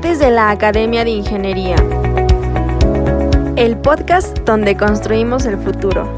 Debates 0.00 0.18
de 0.18 0.30
la 0.30 0.50
Academia 0.50 1.04
de 1.04 1.10
Ingeniería. 1.10 1.76
El 3.56 3.78
podcast 3.82 4.38
donde 4.46 4.74
construimos 4.74 5.44
el 5.44 5.58
futuro. 5.58 6.08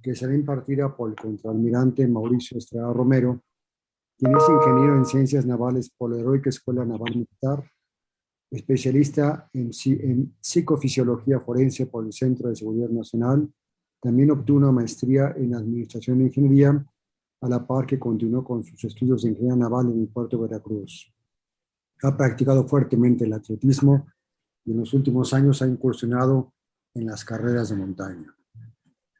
Que 0.00 0.14
será 0.14 0.34
impartida 0.34 0.96
por 0.96 1.10
el 1.10 1.16
contraalmirante 1.16 2.08
Mauricio 2.08 2.56
Estrada 2.56 2.90
Romero, 2.90 3.42
quien 4.16 4.34
es 4.34 4.44
ingeniero 4.48 4.96
en 4.96 5.04
ciencias 5.04 5.44
navales 5.44 5.90
por 5.90 6.12
la 6.12 6.20
Heroica 6.20 6.48
Escuela 6.48 6.82
Naval 6.82 7.16
Militar, 7.16 7.62
especialista 8.50 9.50
en, 9.52 9.72
en 9.84 10.34
psicofisiología 10.40 11.38
forense 11.40 11.84
por 11.84 12.06
el 12.06 12.14
Centro 12.14 12.48
de 12.48 12.56
Seguridad 12.56 12.88
Nacional. 12.88 13.46
También 14.00 14.30
obtuvo 14.30 14.56
una 14.56 14.72
maestría 14.72 15.34
en 15.36 15.54
Administración 15.54 16.22
e 16.22 16.24
Ingeniería 16.24 16.82
a 17.40 17.48
la 17.48 17.66
par 17.66 17.86
que 17.86 17.98
continuó 17.98 18.44
con 18.44 18.62
sus 18.62 18.84
estudios 18.84 19.22
de 19.22 19.30
ingeniería 19.30 19.56
naval 19.56 19.90
en 19.90 20.00
el 20.00 20.08
puerto 20.08 20.36
de 20.36 20.42
Veracruz. 20.42 21.12
Ha 22.02 22.16
practicado 22.16 22.66
fuertemente 22.66 23.24
el 23.24 23.32
atletismo 23.32 24.06
y 24.64 24.72
en 24.72 24.78
los 24.78 24.92
últimos 24.92 25.32
años 25.32 25.62
ha 25.62 25.66
incursionado 25.66 26.52
en 26.94 27.06
las 27.06 27.24
carreras 27.24 27.70
de 27.70 27.76
montaña. 27.76 28.34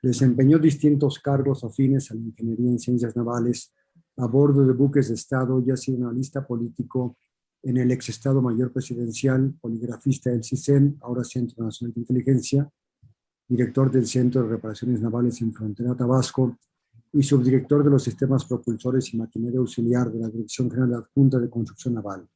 Desempeñó 0.03 0.59
distintos 0.59 1.19
cargos 1.19 1.65
afines 1.65 2.11
a 2.11 2.15
la 2.15 2.21
ingeniería 2.21 2.71
en 2.71 2.79
ciencias 2.79 3.17
navales 3.17 3.73
a 4.17 4.27
bordo 4.27 4.67
de 4.67 4.73
buques 4.73 5.09
de 5.09 5.15
Estado 5.15 5.63
y 5.65 5.71
ha 5.71 5.77
sido 5.77 6.09
analista 6.09 6.47
político 6.47 7.17
en 7.63 7.77
el 7.77 7.91
ex 7.91 8.09
Estado 8.09 8.41
Mayor 8.41 8.73
Presidencial, 8.73 9.55
poligrafista 9.61 10.31
del 10.31 10.45
CISEN, 10.45 10.99
ahora 11.03 11.25
Centro 11.25 11.65
Nacional 11.65 11.95
de 11.95 12.01
Inteligencia, 12.01 12.71
director 13.47 13.91
del 13.91 14.07
Centro 14.07 14.43
de 14.43 14.49
Reparaciones 14.49 15.01
Navales 15.01 15.41
en 15.43 15.53
Frontera 15.53 15.95
Tabasco 15.95 16.59
y 17.13 17.23
subdirector 17.23 17.83
de 17.83 17.91
los 17.91 18.05
sistemas 18.05 18.45
propulsores 18.45 19.13
y 19.13 19.17
maquinaria 19.17 19.59
auxiliar 19.59 20.11
de 20.11 20.21
la 20.21 20.29
Dirección 20.29 20.71
General 20.71 20.95
Adjunta 20.95 21.39
de 21.39 21.51
Construcción 21.51 21.95
Naval. 21.95 22.29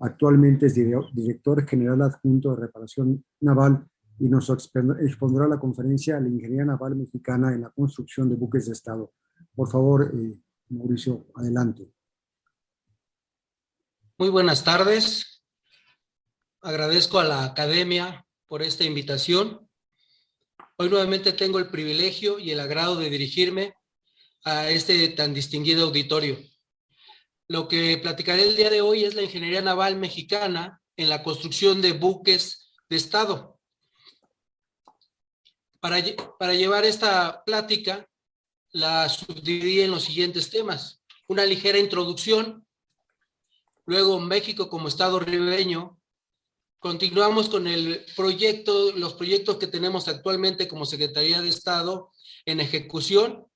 Actualmente 0.00 0.66
es 0.66 0.74
director 0.74 1.66
general 1.66 2.02
adjunto 2.02 2.50
de 2.50 2.62
reparación 2.62 3.24
naval 3.40 3.88
y 4.18 4.28
nos 4.28 4.50
expondrá 4.50 5.48
la 5.48 5.58
conferencia 5.58 6.20
La 6.20 6.28
Ingeniería 6.28 6.64
Naval 6.64 6.96
Mexicana 6.96 7.54
en 7.54 7.62
la 7.62 7.70
construcción 7.70 8.28
de 8.28 8.36
buques 8.36 8.66
de 8.66 8.72
Estado. 8.72 9.12
Por 9.54 9.68
favor, 9.68 10.12
eh, 10.14 10.38
Mauricio, 10.68 11.26
adelante. 11.34 11.90
Muy 14.18 14.28
buenas 14.28 14.62
tardes. 14.62 15.42
Agradezco 16.60 17.18
a 17.18 17.24
la 17.24 17.44
academia 17.44 18.26
por 18.46 18.62
esta 18.62 18.84
invitación. 18.84 19.68
Hoy 20.76 20.88
nuevamente 20.88 21.32
tengo 21.32 21.58
el 21.58 21.68
privilegio 21.68 22.38
y 22.38 22.50
el 22.50 22.60
agrado 22.60 22.96
de 22.96 23.10
dirigirme 23.10 23.74
a 24.44 24.68
este 24.68 25.08
tan 25.08 25.32
distinguido 25.32 25.86
auditorio. 25.86 26.38
Lo 27.48 27.66
que 27.66 27.98
platicaré 27.98 28.42
el 28.42 28.56
día 28.56 28.70
de 28.70 28.82
hoy 28.82 29.04
es 29.04 29.14
la 29.14 29.22
ingeniería 29.22 29.62
naval 29.62 29.96
mexicana 29.96 30.82
en 30.96 31.08
la 31.08 31.22
construcción 31.22 31.80
de 31.80 31.92
buques 31.92 32.72
de 32.88 32.96
Estado. 32.96 33.58
Para, 35.80 36.02
para 36.38 36.54
llevar 36.54 36.84
esta 36.84 37.42
plática, 37.44 38.08
la 38.70 39.08
subdividí 39.08 39.80
en 39.80 39.90
los 39.90 40.04
siguientes 40.04 40.50
temas. 40.50 41.02
Una 41.26 41.44
ligera 41.44 41.78
introducción, 41.78 42.66
luego 43.86 44.20
México 44.20 44.68
como 44.68 44.88
Estado 44.88 45.20
ribeño. 45.20 45.98
Continuamos 46.78 47.48
con 47.48 47.66
el 47.66 48.04
proyecto, 48.14 48.92
los 48.92 49.14
proyectos 49.14 49.56
que 49.56 49.66
tenemos 49.66 50.06
actualmente 50.08 50.68
como 50.68 50.84
Secretaría 50.84 51.40
de 51.40 51.48
Estado 51.48 52.10
en 52.44 52.60
ejecución 52.60 53.46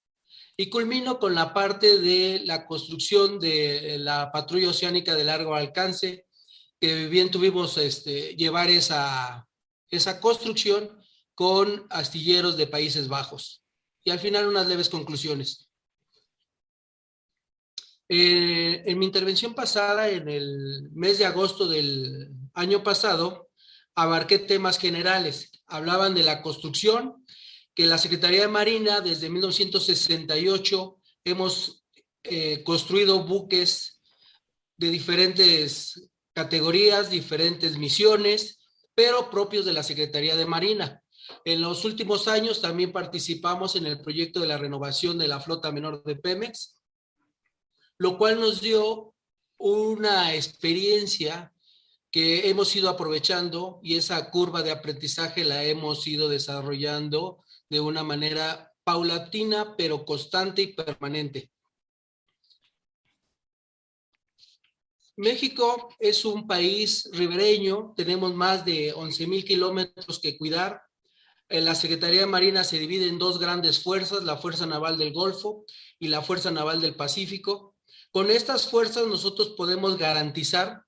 y 0.61 0.69
culmino 0.70 1.20
con 1.20 1.37
la 1.37 1.55
parte 1.55 2.01
de 2.01 2.42
la 2.45 2.67
construcción 2.67 3.39
de 3.39 3.97
la 4.01 4.33
patrulla 4.33 4.71
oceánica 4.71 5.15
de 5.15 5.22
largo 5.22 5.55
alcance, 5.55 6.27
que 6.81 7.06
bien 7.06 7.31
tuvimos 7.31 7.78
este, 7.78 8.34
llevar 8.34 8.69
esa, 8.69 9.47
esa 9.88 10.19
construcción 10.19 11.00
con 11.37 11.87
astilleros 11.91 12.56
de 12.56 12.66
Países 12.66 13.06
Bajos. 13.06 13.62
Y 14.03 14.10
al 14.10 14.19
final 14.19 14.49
unas 14.49 14.66
leves 14.66 14.88
conclusiones. 14.88 15.71
Eh, 18.09 18.82
en 18.84 18.99
mi 18.99 19.06
intervención 19.06 19.55
pasada, 19.55 20.09
en 20.09 20.28
el 20.28 20.91
mes 20.91 21.19
de 21.19 21.27
agosto 21.27 21.69
del 21.69 22.32
año 22.55 22.82
pasado, 22.82 23.49
abarqué 23.94 24.41
temas 24.41 24.77
generales. 24.81 25.53
Hablaban 25.69 26.16
de 26.16 26.25
la 26.25 26.43
construcción, 26.43 27.18
que 27.78 27.87
la 27.87 27.97
Secretaría 27.97 28.41
de 28.41 28.49
Marina 28.49 29.00
desde 29.00 29.31
1968 29.31 31.00
hemos 31.22 31.84
eh, 32.25 32.65
construido 32.65 33.22
buques 33.22 34.00
de 34.77 34.91
diferentes 34.91 36.11
categorías, 36.33 37.09
diferentes 37.09 37.78
misiones, 37.78 38.59
pero 38.97 39.31
propios 39.31 39.65
de 39.65 39.75
la 39.75 39.84
Secretaría 39.84 40.34
de 40.34 40.44
Marina. 40.44 41.05
En 41.44 41.61
los 41.61 41.84
últimos 41.84 42.27
años 42.27 42.61
también 42.61 42.91
participamos 42.91 43.77
en 43.77 43.87
el 43.87 44.00
proyecto 44.00 44.41
de 44.41 44.49
la 44.49 44.59
renovación 44.59 45.17
de 45.17 45.28
la 45.28 45.38
flota 45.38 45.71
menor 45.71 46.03
de 46.03 46.17
Pemex, 46.17 46.81
lo 47.97 48.19
cual 48.19 48.41
nos 48.41 48.61
dio 48.61 49.15
una 49.56 50.34
experiencia 50.34 51.53
que 52.11 52.50
hemos 52.50 52.75
ido 52.75 52.88
aprovechando 52.88 53.78
y 53.84 53.97
esa 53.97 54.33
curva 54.33 54.65
de 54.65 54.72
aprendizaje 54.72 55.44
la 55.44 55.62
hemos 55.62 56.05
ido 56.09 56.28
desarrollando 56.28 57.44
de 57.69 57.81
una 57.81 58.03
manera 58.03 58.73
paulatina, 58.84 59.77
pero 59.77 60.05
constante 60.05 60.62
y 60.62 60.73
permanente. 60.73 61.51
México 65.17 65.95
es 65.99 66.25
un 66.25 66.47
país 66.47 67.11
ribereño, 67.12 67.93
tenemos 67.97 68.34
más 68.34 68.65
de 68.65 68.93
11 68.93 69.27
mil 69.27 69.45
kilómetros 69.45 70.21
que 70.21 70.39
cuidar. 70.39 70.81
La 71.49 71.75
Secretaría 71.75 72.27
Marina 72.27 72.62
se 72.62 72.79
divide 72.79 73.09
en 73.09 73.19
dos 73.19 73.41
grandes 73.41 73.83
fuerzas, 73.83 74.23
la 74.23 74.37
Fuerza 74.37 74.67
Naval 74.67 74.97
del 74.97 75.12
Golfo 75.12 75.65
y 75.99 76.09
la 76.09 76.23
Fuerza 76.23 76.50
Naval 76.50 76.81
del 76.81 76.95
Pacífico. 76.95 77.75
Con 78.12 78.31
estas 78.31 78.71
fuerzas 78.71 79.06
nosotros 79.06 79.55
podemos 79.56 79.99
garantizar 79.99 80.85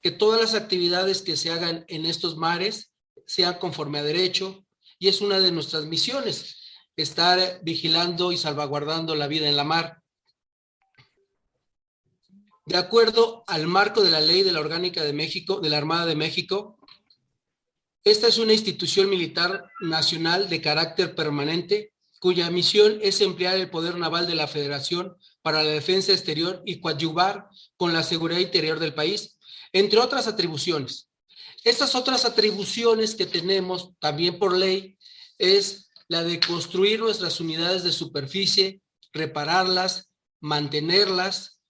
que 0.00 0.10
todas 0.10 0.40
las 0.40 0.54
actividades 0.54 1.22
que 1.22 1.36
se 1.36 1.50
hagan 1.50 1.84
en 1.88 2.06
estos 2.06 2.36
mares 2.36 2.92
sean 3.26 3.58
conforme 3.58 3.98
a 3.98 4.04
derecho, 4.04 4.65
y 4.98 5.08
es 5.08 5.20
una 5.20 5.38
de 5.40 5.52
nuestras 5.52 5.86
misiones, 5.86 6.56
estar 6.96 7.60
vigilando 7.62 8.32
y 8.32 8.36
salvaguardando 8.36 9.14
la 9.14 9.26
vida 9.26 9.48
en 9.48 9.56
la 9.56 9.64
mar. 9.64 10.02
De 12.64 12.76
acuerdo 12.76 13.44
al 13.46 13.66
marco 13.66 14.02
de 14.02 14.10
la 14.10 14.20
ley 14.20 14.42
de 14.42 14.52
la 14.52 14.60
Orgánica 14.60 15.04
de 15.04 15.12
México, 15.12 15.60
de 15.60 15.68
la 15.68 15.76
Armada 15.76 16.06
de 16.06 16.16
México, 16.16 16.78
esta 18.02 18.28
es 18.28 18.38
una 18.38 18.52
institución 18.52 19.10
militar 19.10 19.70
nacional 19.80 20.48
de 20.48 20.60
carácter 20.60 21.14
permanente 21.14 21.92
cuya 22.18 22.50
misión 22.50 22.98
es 23.02 23.20
emplear 23.20 23.56
el 23.56 23.70
poder 23.70 23.96
naval 23.96 24.26
de 24.26 24.34
la 24.34 24.48
Federación 24.48 25.16
para 25.42 25.62
la 25.62 25.70
defensa 25.70 26.12
exterior 26.12 26.62
y 26.64 26.80
coadyuvar 26.80 27.48
con 27.76 27.92
la 27.92 28.02
seguridad 28.02 28.40
interior 28.40 28.78
del 28.78 28.94
país, 28.94 29.38
entre 29.72 30.00
otras 30.00 30.26
atribuciones. 30.26 31.08
Estas 31.66 31.96
otras 31.96 32.24
atribuciones 32.24 33.16
que 33.16 33.26
tenemos 33.26 33.90
también 33.98 34.38
por 34.38 34.56
ley 34.56 34.96
es 35.36 35.90
la 36.06 36.22
de 36.22 36.38
construir 36.38 37.00
nuestras 37.00 37.40
unidades 37.40 37.82
de 37.82 37.90
superficie, 37.90 38.80
repararlas, 39.12 40.08
mantenerlas 40.40 41.60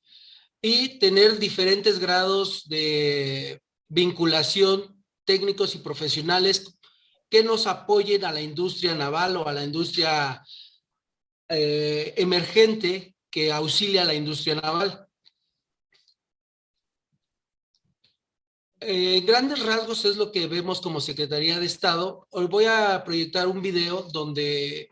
y 0.61 0.99
tener 0.99 1.39
diferentes 1.39 1.99
grados 1.99 2.69
de 2.69 3.63
vinculación 3.89 5.03
técnicos 5.25 5.75
y 5.75 5.79
profesionales 5.79 6.77
que 7.31 7.43
nos 7.43 7.67
apoyen 7.67 8.27
a 8.27 8.33
la 8.33 8.43
industria 8.43 8.95
naval 8.95 9.39
o 9.39 9.49
a 9.49 9.53
la 9.55 9.65
industria 9.65 10.45
eh, 11.49 12.13
emergente 12.19 13.17
que 13.31 13.51
auxilia 13.51 14.03
a 14.03 14.05
la 14.05 14.15
industria 14.15 14.57
naval. 14.57 15.06
En 18.79 18.91
eh, 18.91 19.21
grandes 19.23 19.65
rasgos 19.65 20.05
es 20.05 20.17
lo 20.17 20.31
que 20.31 20.47
vemos 20.47 20.83
como 20.83 21.01
Secretaría 21.01 21.59
de 21.59 21.65
Estado. 21.65 22.27
Hoy 22.31 22.47
voy 22.47 22.67
a 22.67 23.03
proyectar 23.05 23.47
un 23.47 23.63
video 23.63 24.03
donde 24.13 24.91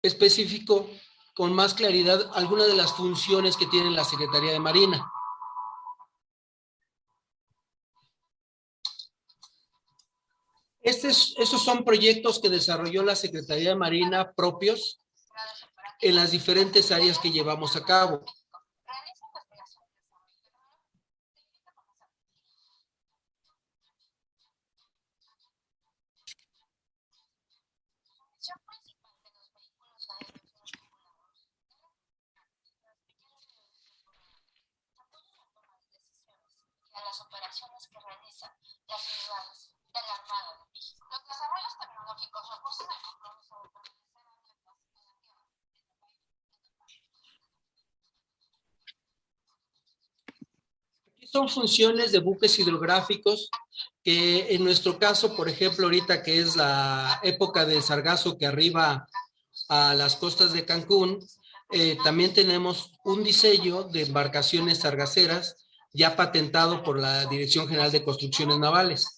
especifico 0.00 0.88
con 1.34 1.52
más 1.52 1.74
claridad 1.74 2.30
algunas 2.32 2.66
de 2.66 2.76
las 2.76 2.94
funciones 2.94 3.58
que 3.58 3.66
tiene 3.66 3.90
la 3.90 4.04
Secretaría 4.04 4.52
de 4.52 4.58
Marina. 4.58 5.12
Estos, 10.80 11.34
estos 11.36 11.62
son 11.62 11.84
proyectos 11.84 12.38
que 12.38 12.48
desarrolló 12.48 13.02
la 13.02 13.16
Secretaría 13.16 13.70
de 13.70 13.76
Marina 13.76 14.32
propios 14.32 15.02
en 16.00 16.16
las 16.16 16.30
diferentes 16.30 16.90
áreas 16.90 17.18
que 17.18 17.30
llevamos 17.30 17.76
a 17.76 17.84
cabo. 17.84 18.24
Aquí 51.16 51.26
son 51.26 51.48
funciones 51.48 52.12
de 52.12 52.20
buques 52.20 52.58
hidrográficos 52.58 53.50
que 54.02 54.54
en 54.54 54.64
nuestro 54.64 54.98
caso, 54.98 55.36
por 55.36 55.48
ejemplo, 55.48 55.86
ahorita 55.86 56.22
que 56.22 56.38
es 56.40 56.56
la 56.56 57.20
época 57.22 57.64
del 57.64 57.82
sargazo 57.82 58.38
que 58.38 58.46
arriba 58.46 59.06
a 59.68 59.94
las 59.94 60.16
costas 60.16 60.52
de 60.52 60.64
Cancún, 60.64 61.18
eh, 61.70 61.98
también 62.02 62.32
tenemos 62.32 62.92
un 63.04 63.22
diseño 63.22 63.82
de 63.84 64.02
embarcaciones 64.02 64.78
sargaceras 64.78 65.56
ya 65.92 66.16
patentado 66.16 66.82
por 66.82 66.98
la 66.98 67.26
Dirección 67.26 67.68
General 67.68 67.92
de 67.92 68.04
Construcciones 68.04 68.58
Navales. 68.58 69.17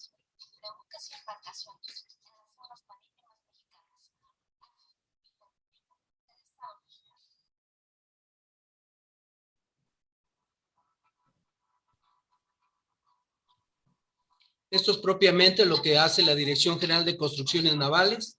Esto 14.71 14.91
es 14.91 14.97
propiamente 14.99 15.65
lo 15.65 15.81
que 15.81 15.97
hace 15.97 16.23
la 16.23 16.33
Dirección 16.33 16.79
General 16.79 17.03
de 17.03 17.17
Construcciones 17.17 17.75
Navales. 17.75 18.37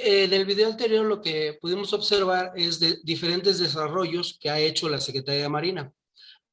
Sí, 0.00 0.08
en 0.08 0.32
el 0.32 0.44
video 0.44 0.68
anterior 0.68 1.04
lo 1.04 1.20
que 1.20 1.58
pudimos 1.60 1.92
observar 1.92 2.52
es 2.56 2.80
de 2.80 3.00
diferentes 3.02 3.58
desarrollos 3.58 4.38
que 4.40 4.48
ha 4.48 4.58
hecho 4.58 4.88
la 4.88 5.00
Secretaría 5.00 5.42
de 5.42 5.48
Marina. 5.48 5.92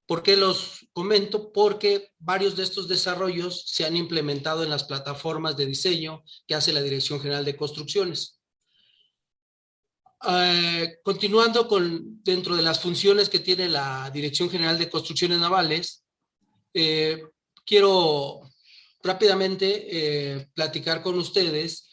¿Por 0.06 0.24
qué 0.24 0.36
los 0.36 0.88
comento? 0.94 1.52
Porque 1.52 2.12
varios 2.20 2.56
de 2.56 2.64
estos 2.64 2.88
desarrollos 2.88 3.64
se 3.68 3.86
han 3.86 3.96
implementado 3.96 4.64
en 4.64 4.70
las 4.70 4.84
plataformas 4.84 5.56
de 5.56 5.66
diseño 5.66 6.24
que 6.48 6.56
hace 6.56 6.74
la 6.74 6.82
Dirección 6.82 7.20
General 7.20 7.46
de 7.46 7.56
Construcciones. 7.56 8.40
Eh, 10.28 10.98
continuando 11.04 11.68
con 11.68 12.24
dentro 12.24 12.56
de 12.56 12.64
las 12.64 12.80
funciones 12.80 13.30
que 13.30 13.40
tiene 13.40 13.70
la 13.70 14.10
Dirección 14.12 14.50
General 14.50 14.78
de 14.78 14.90
Construcciones 14.90 15.40
Navales, 15.40 16.04
eh, 16.74 17.22
quiero 17.66 18.42
rápidamente 19.04 19.88
eh, 19.90 20.48
platicar 20.54 21.02
con 21.02 21.18
ustedes 21.18 21.87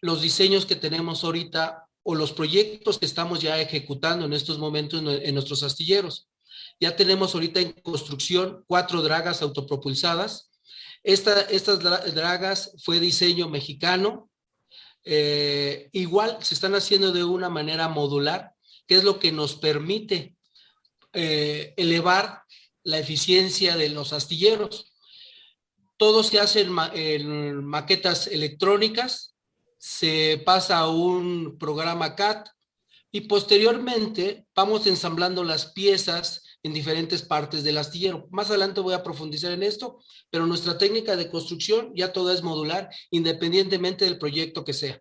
los 0.00 0.22
diseños 0.22 0.66
que 0.66 0.76
tenemos 0.76 1.24
ahorita 1.24 1.86
o 2.02 2.14
los 2.14 2.32
proyectos 2.32 2.98
que 2.98 3.06
estamos 3.06 3.40
ya 3.40 3.60
ejecutando 3.60 4.24
en 4.24 4.32
estos 4.32 4.58
momentos 4.58 5.02
en, 5.06 5.34
nuestros 5.34 5.62
astilleros. 5.62 6.28
Ya 6.80 6.96
tenemos 6.96 7.34
ahorita 7.34 7.60
en 7.60 7.72
construcción 7.72 8.64
cuatro 8.66 9.02
dragas 9.02 9.42
autopropulsadas. 9.42 10.50
Esta, 11.02 11.42
estas 11.42 11.80
dragas 11.80 12.72
fue 12.82 13.00
diseño 13.00 13.48
mexicano. 13.48 14.30
Eh, 15.04 15.88
igual 15.92 16.38
se 16.40 16.54
están 16.54 16.74
haciendo 16.74 17.12
de 17.12 17.24
una 17.24 17.50
manera 17.50 17.88
modular, 17.88 18.54
que 18.86 18.96
es 18.96 19.04
lo 19.04 19.18
que 19.18 19.32
nos 19.32 19.56
permite 19.56 20.36
eh, 21.12 21.74
elevar 21.76 22.44
la 22.82 22.98
eficiencia 22.98 23.76
de 23.76 23.90
los 23.90 24.12
astilleros. 24.14 24.94
Todo 25.98 26.22
se 26.22 26.40
hace 26.40 26.66
en 26.94 27.62
maquetas 27.62 28.26
electrónicas, 28.26 29.29
se 29.80 30.42
pasa 30.44 30.78
a 30.78 30.90
un 30.90 31.56
programa 31.58 32.14
CAT 32.14 32.50
y 33.10 33.22
posteriormente 33.22 34.46
vamos 34.54 34.86
ensamblando 34.86 35.42
las 35.42 35.72
piezas 35.72 36.42
en 36.62 36.74
diferentes 36.74 37.22
partes 37.22 37.64
del 37.64 37.78
astillero. 37.78 38.28
Más 38.30 38.50
adelante 38.50 38.82
voy 38.82 38.92
a 38.92 39.02
profundizar 39.02 39.52
en 39.52 39.62
esto, 39.62 40.04
pero 40.28 40.44
nuestra 40.44 40.76
técnica 40.76 41.16
de 41.16 41.30
construcción 41.30 41.92
ya 41.94 42.12
toda 42.12 42.34
es 42.34 42.42
modular, 42.42 42.90
independientemente 43.10 44.04
del 44.04 44.18
proyecto 44.18 44.66
que 44.66 44.74
sea. 44.74 45.00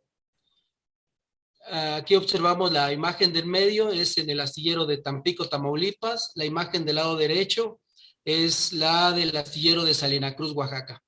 Aquí 1.65 2.15
observamos 2.15 2.71
la 2.71 2.93
imagen 2.93 3.33
del 3.33 3.47
medio, 3.47 3.91
es 3.91 4.17
en 4.17 4.29
el 4.29 4.39
astillero 4.39 4.85
de 4.85 4.99
Tampico, 4.99 5.49
Tamaulipas. 5.49 6.31
La 6.35 6.45
imagen 6.45 6.85
del 6.85 6.95
lado 6.95 7.17
derecho 7.17 7.81
es 8.23 8.71
la 8.71 9.11
del 9.11 9.35
astillero 9.35 9.83
de 9.83 9.93
Salina 9.93 10.37
Cruz, 10.37 10.53
Oaxaca. 10.53 11.03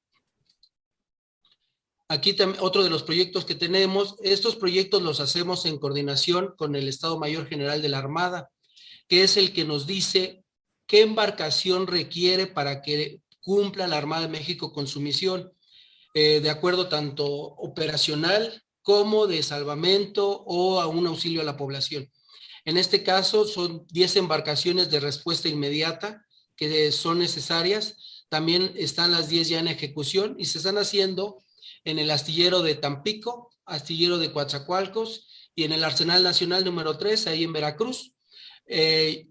Aquí 2.12 2.36
otro 2.60 2.84
de 2.84 2.90
los 2.90 3.04
proyectos 3.04 3.46
que 3.46 3.56
tenemos, 3.56 4.18
estos 4.22 4.58
proyectos 4.58 5.02
los 5.02 5.22
hacemos 5.22 5.66
en 5.66 5.78
coordinación 5.78 6.54
con 6.58 6.76
el 6.76 6.90
Estado 6.90 7.18
Mayor 7.18 7.48
General 7.48 7.82
de 7.82 7.88
la 7.88 8.00
Armada, 8.00 8.50
que 9.08 9.24
es 9.24 9.38
el 9.38 9.54
que 9.54 9.64
nos 9.64 9.88
dice 9.88 10.44
qué 10.88 11.04
embarcación 11.04 11.88
requiere 11.88 12.48
para 12.48 12.82
que 12.82 13.22
cumpla 13.40 13.88
la 13.88 13.98
Armada 13.98 14.24
de 14.24 14.28
México 14.28 14.74
con 14.74 14.88
su 14.88 15.00
misión, 15.00 15.54
eh, 16.14 16.42
de 16.42 16.50
acuerdo 16.50 16.90
tanto 16.90 17.26
operacional 17.26 18.62
como 18.82 19.26
de 19.26 19.42
salvamento 19.42 20.44
o 20.46 20.82
a 20.82 20.88
un 20.88 21.08
auxilio 21.08 21.40
a 21.40 21.46
la 21.46 21.56
población. 21.56 22.12
En 22.66 22.78
este 22.78 23.04
caso 23.04 23.46
son 23.46 23.86
10 23.88 24.18
embarcaciones 24.18 24.92
de 24.92 25.00
respuesta 25.00 25.48
inmediata 25.48 26.26
que 26.58 26.92
son 26.92 27.20
necesarias. 27.20 28.26
También 28.28 28.74
están 28.76 29.14
las 29.14 29.30
10 29.30 29.48
ya 29.48 29.60
en 29.60 29.70
ejecución 29.70 30.36
y 30.38 30.44
se 30.44 30.58
están 30.58 30.78
haciendo 30.78 31.42
en 31.84 32.00
el 32.00 32.12
astillero 32.12 32.62
de 32.62 32.76
Tampico, 32.76 33.52
astillero 33.66 34.18
de 34.18 34.32
Coatzacoalcos 34.32 35.28
y 35.56 35.64
en 35.64 35.72
el 35.72 35.84
Arsenal 35.84 36.24
Nacional 36.24 36.64
número 36.64 36.98
3, 36.98 37.28
ahí 37.28 37.44
en 37.44 37.54
Veracruz. 37.54 38.14
Eh, 38.66 39.28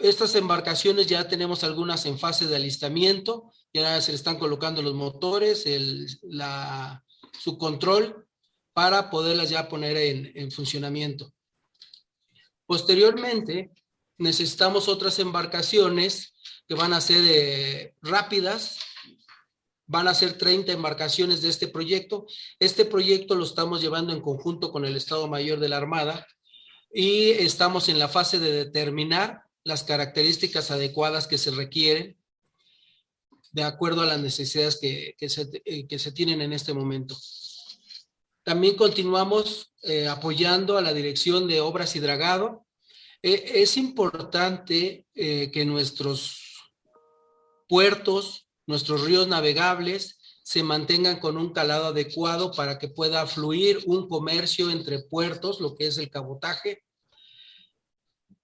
estas 0.00 0.34
embarcaciones 0.34 1.06
ya 1.06 1.28
tenemos 1.28 1.64
algunas 1.64 2.06
en 2.06 2.18
fase 2.18 2.46
de 2.46 2.56
alistamiento, 2.56 3.52
ya 3.72 4.00
se 4.00 4.12
le 4.12 4.16
están 4.16 4.38
colocando 4.38 4.82
los 4.82 4.94
motores, 4.94 5.66
el, 5.66 6.06
la, 6.22 7.04
su 7.38 7.58
control 7.58 8.26
para 8.72 9.10
poderlas 9.10 9.50
ya 9.50 9.68
poner 9.68 9.96
en, 9.96 10.32
en 10.34 10.50
funcionamiento. 10.50 11.32
Posteriormente, 12.66 13.70
necesitamos 14.18 14.88
otras 14.88 15.18
embarcaciones 15.18 16.34
que 16.66 16.74
van 16.74 16.92
a 16.92 17.00
ser 17.00 17.22
eh, 17.26 17.94
rápidas, 18.00 18.78
Van 19.86 20.08
a 20.08 20.14
ser 20.14 20.38
30 20.38 20.72
embarcaciones 20.72 21.42
de 21.42 21.50
este 21.50 21.68
proyecto. 21.68 22.26
Este 22.58 22.84
proyecto 22.84 23.34
lo 23.34 23.44
estamos 23.44 23.80
llevando 23.80 24.12
en 24.12 24.20
conjunto 24.20 24.72
con 24.72 24.84
el 24.84 24.96
Estado 24.96 25.28
Mayor 25.28 25.60
de 25.60 25.68
la 25.68 25.76
Armada 25.76 26.26
y 26.92 27.30
estamos 27.30 27.88
en 27.88 27.98
la 27.98 28.08
fase 28.08 28.38
de 28.38 28.52
determinar 28.52 29.42
las 29.64 29.82
características 29.82 30.70
adecuadas 30.70 31.26
que 31.26 31.38
se 31.38 31.50
requieren 31.50 32.16
de 33.54 33.62
acuerdo 33.62 34.02
a 34.02 34.06
las 34.06 34.20
necesidades 34.20 34.78
que, 34.80 35.14
se, 35.28 35.62
eh, 35.64 35.86
que 35.86 35.98
se, 35.98 36.10
tienen 36.10 36.40
en 36.40 36.52
este 36.52 36.74
momento. 36.74 37.16
También 38.42 38.74
continuamos 38.74 39.72
eh, 39.82 40.08
apoyando 40.08 40.76
a 40.76 40.82
la 40.82 40.92
Dirección 40.92 41.46
de 41.46 41.60
Obras 41.60 41.94
y 41.94 42.00
Dragado. 42.00 42.66
Eh, 43.22 43.52
es 43.54 43.76
importante 43.76 45.06
que 45.14 45.64
nuestros 45.64 46.72
puertos, 47.68 48.43
nuestros 48.66 49.02
ríos 49.02 49.28
navegables 49.28 50.18
se 50.42 50.62
mantengan 50.62 51.20
con 51.20 51.38
un 51.38 51.52
calado 51.52 51.86
adecuado 51.86 52.52
para 52.52 52.78
que 52.78 52.88
pueda 52.88 53.26
fluir 53.26 53.82
un 53.86 54.08
comercio 54.08 54.70
entre 54.70 55.00
puertos, 55.00 55.60
lo 55.60 55.74
que 55.74 55.86
es 55.86 55.96
el 55.96 56.10
cabotaje. 56.10 56.82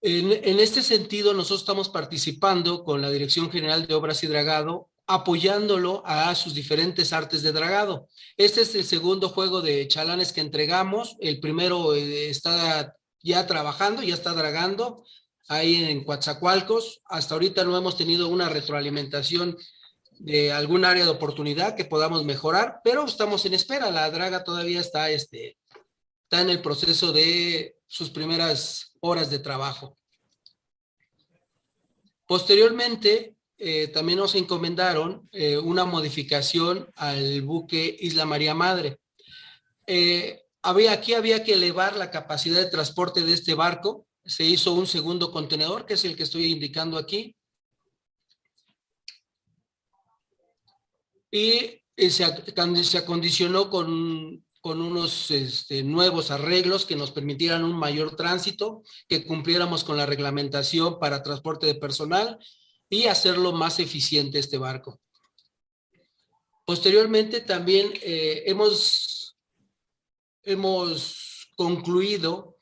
En, 0.03 0.59
este 0.61 0.83
sentido, 0.83 1.35
nosotros 1.35 1.61
estamos 1.61 1.91
participando 1.91 2.85
con 2.85 3.03
la 3.03 3.11
Dirección 3.11 3.51
General 3.51 3.87
de 3.87 3.93
Obras 3.93 4.25
y 4.25 4.29
Dragado, 4.29 4.89
apoyándolo 5.07 6.03
a 6.07 6.35
sus 6.35 6.55
diferentes 6.55 7.13
artes 7.13 7.43
de 7.43 7.53
dragado. 7.53 8.09
Este 8.39 8.63
es 8.63 8.75
el 8.75 8.85
segundo 8.85 9.29
juego 9.29 9.61
de 9.61 9.87
chalanes 9.87 10.33
que 10.33 10.41
entregamos. 10.41 11.17
El 11.21 11.39
primero 11.39 11.95
eh, 11.95 12.31
está 12.31 12.97
ya 13.23 13.47
trabajando, 13.47 14.03
ya 14.03 14.15
está 14.15 14.33
dragando 14.33 15.05
ahí 15.49 15.85
en 15.85 16.03
Coatzacoalcos. 16.05 17.03
Hasta 17.05 17.35
ahorita 17.35 17.65
no 17.65 17.77
hemos 17.77 17.99
tenido 17.99 18.29
una 18.29 18.49
retroalimentación 18.49 19.59
de 20.21 20.53
algún 20.53 20.85
área 20.85 21.05
de 21.05 21.11
oportunidad 21.11 21.75
que 21.75 21.87
podamos 21.87 22.25
mejorar, 22.25 22.81
pero 22.85 23.07
estamos 23.07 23.45
en 23.47 23.55
espera. 23.55 23.91
La 23.91 24.11
draga 24.11 24.45
todavía 24.45 24.81
está, 24.81 25.09
este, 25.09 25.57
está 26.25 26.43
en 26.43 26.51
el 26.51 26.61
proceso 26.61 27.11
de 27.11 27.77
sus 27.87 28.11
primeras 28.11 28.93
horas 29.01 29.31
de 29.31 29.39
trabajo. 29.39 29.97
Posteriormente, 32.27 33.35
eh, 33.57 33.89
también 33.89 34.19
nos 34.19 34.35
encomendaron 34.35 35.27
eh, 35.33 35.57
una 35.57 35.87
modificación 35.87 36.91
al 36.97 37.41
buque 37.41 37.97
Isla 38.01 38.27
María 38.27 38.55
Madre. 38.55 38.99
Eh, 39.87 40.43
había, 40.61 40.93
aquí 40.93 41.15
había 41.15 41.43
que 41.43 41.55
elevar 41.55 41.97
la 41.97 42.11
capacidad 42.11 42.61
de 42.61 42.71
transporte 42.71 43.23
de 43.23 43.33
este 43.33 43.55
barco. 43.55 44.07
Se 44.27 44.45
hizo 44.45 44.75
un 44.75 44.87
segundo 44.87 45.33
contenedor, 45.33 45.87
que 45.87 45.95
es 45.95 46.05
el 46.05 46.15
que 46.15 46.25
estoy 46.25 46.53
indicando 46.53 46.99
aquí. 46.99 47.35
Y 51.31 51.83
se, 51.97 52.85
se 52.85 52.99
acondicionó 52.99 53.71
con, 53.71 54.45
con 54.61 54.83
unos 54.83 55.31
este, 55.31 55.83
nuevos 55.83 56.31
arreglos 56.31 56.87
que 56.87 56.97
nos 56.97 57.11
permitieran 57.11 57.65
un 57.65 57.77
mayor 57.77 58.17
tránsito, 58.17 58.83
que 59.09 59.25
cumpliéramos 59.25 59.85
con 59.85 59.97
la 59.97 60.07
reglamentación 60.07 60.99
para 60.99 61.23
transporte 61.23 61.67
de 61.67 61.75
personal 61.75 62.39
y 62.89 63.07
hacerlo 63.07 63.53
más 63.53 63.79
eficiente 63.79 64.39
este 64.39 64.59
barco. 64.59 65.01
Posteriormente 66.65 67.41
también 67.41 67.93
eh, 68.03 68.45
hemos 68.47 69.37
hemos 70.43 71.49
concluido 71.57 72.57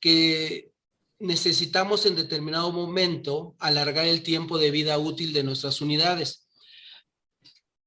que 0.00 0.72
necesitamos 1.18 2.06
en 2.06 2.16
determinado 2.16 2.70
momento 2.72 3.56
alargar 3.58 4.06
el 4.06 4.22
tiempo 4.22 4.58
de 4.58 4.70
vida 4.70 4.98
útil 4.98 5.32
de 5.32 5.42
nuestras 5.42 5.80
unidades. 5.80 6.45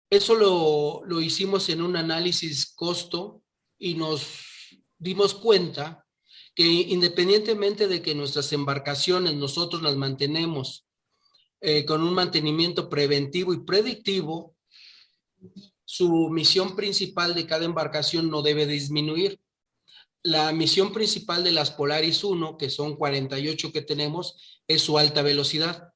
Eso 0.09 0.35
lo, 0.35 1.01
lo 1.05 1.21
hicimos 1.21 1.69
en 1.69 1.81
un 1.81 1.95
análisis 1.95 2.73
costo 2.73 3.43
y 3.77 3.93
nos 3.93 4.23
dimos 4.97 5.35
cuenta 5.35 6.05
que 6.55 6.65
independientemente 6.65 7.87
de 7.87 8.01
que 8.01 8.15
nuestras 8.15 8.51
embarcaciones 8.51 9.35
nosotros 9.35 9.81
las 9.81 9.95
mantenemos 9.95 10.85
eh, 11.61 11.85
con 11.85 12.03
un 12.03 12.13
mantenimiento 12.13 12.89
preventivo 12.89 13.53
y 13.53 13.63
predictivo, 13.63 14.55
su 15.83 16.29
misión 16.29 16.75
principal 16.75 17.35
de 17.35 17.45
cada 17.45 17.65
embarcación 17.65 18.29
no 18.29 18.41
debe 18.41 18.65
disminuir. 18.65 19.39
La 20.21 20.51
misión 20.51 20.93
principal 20.93 21.43
de 21.43 21.51
las 21.51 21.71
Polaris 21.71 22.23
1, 22.23 22.57
que 22.57 22.69
son 22.69 22.95
48 22.95 23.71
que 23.71 23.81
tenemos, 23.81 24.61
es 24.67 24.81
su 24.81 24.97
alta 24.97 25.21
velocidad. 25.21 25.93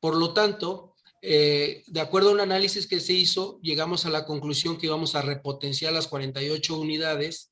Por 0.00 0.16
lo 0.16 0.34
tanto, 0.34 0.95
eh, 1.28 1.82
de 1.88 2.00
acuerdo 2.00 2.28
a 2.28 2.34
un 2.34 2.40
análisis 2.40 2.86
que 2.86 3.00
se 3.00 3.12
hizo, 3.12 3.58
llegamos 3.60 4.06
a 4.06 4.10
la 4.10 4.24
conclusión 4.24 4.78
que 4.78 4.86
íbamos 4.86 5.16
a 5.16 5.22
repotenciar 5.22 5.92
las 5.92 6.06
48 6.06 6.78
unidades 6.78 7.50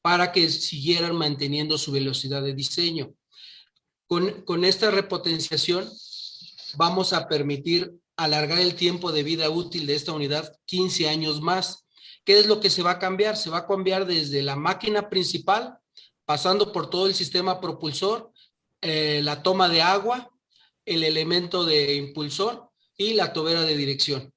para 0.00 0.32
que 0.32 0.48
siguieran 0.48 1.14
manteniendo 1.14 1.76
su 1.76 1.92
velocidad 1.92 2.40
de 2.42 2.54
diseño. 2.54 3.12
Con, 4.06 4.64
esta 4.64 4.90
repotenciación 4.90 5.86
vamos 6.76 7.12
a 7.12 7.28
permitir 7.28 7.92
alargar 8.16 8.58
el 8.58 8.74
tiempo 8.74 9.12
de 9.12 9.22
vida 9.22 9.50
útil 9.50 9.86
de 9.86 9.96
esta 9.96 10.12
unidad 10.12 10.56
15 10.64 11.10
años 11.10 11.42
más. 11.42 11.84
¿Qué 12.24 12.38
es 12.38 12.46
lo 12.46 12.58
que 12.58 12.70
se 12.70 12.82
va 12.82 12.92
a 12.92 12.98
cambiar? 12.98 13.36
Se 13.36 13.50
va 13.50 13.58
a 13.58 13.66
cambiar 13.66 14.06
desde 14.06 14.40
la 14.40 14.56
máquina 14.56 15.10
principal, 15.10 15.76
pasando 16.24 16.72
por 16.72 16.88
todo 16.88 17.06
el 17.06 17.14
sistema 17.14 17.60
propulsor, 17.60 18.32
eh, 18.80 19.20
la 19.22 19.42
toma 19.42 19.68
de 19.68 19.82
agua, 19.82 20.30
el 20.86 21.04
elemento 21.04 21.66
de 21.66 21.96
impulsor 21.96 22.69
y 23.00 23.14
la 23.14 23.32
tobera 23.32 23.62
de 23.62 23.78
dirección. 23.78 24.34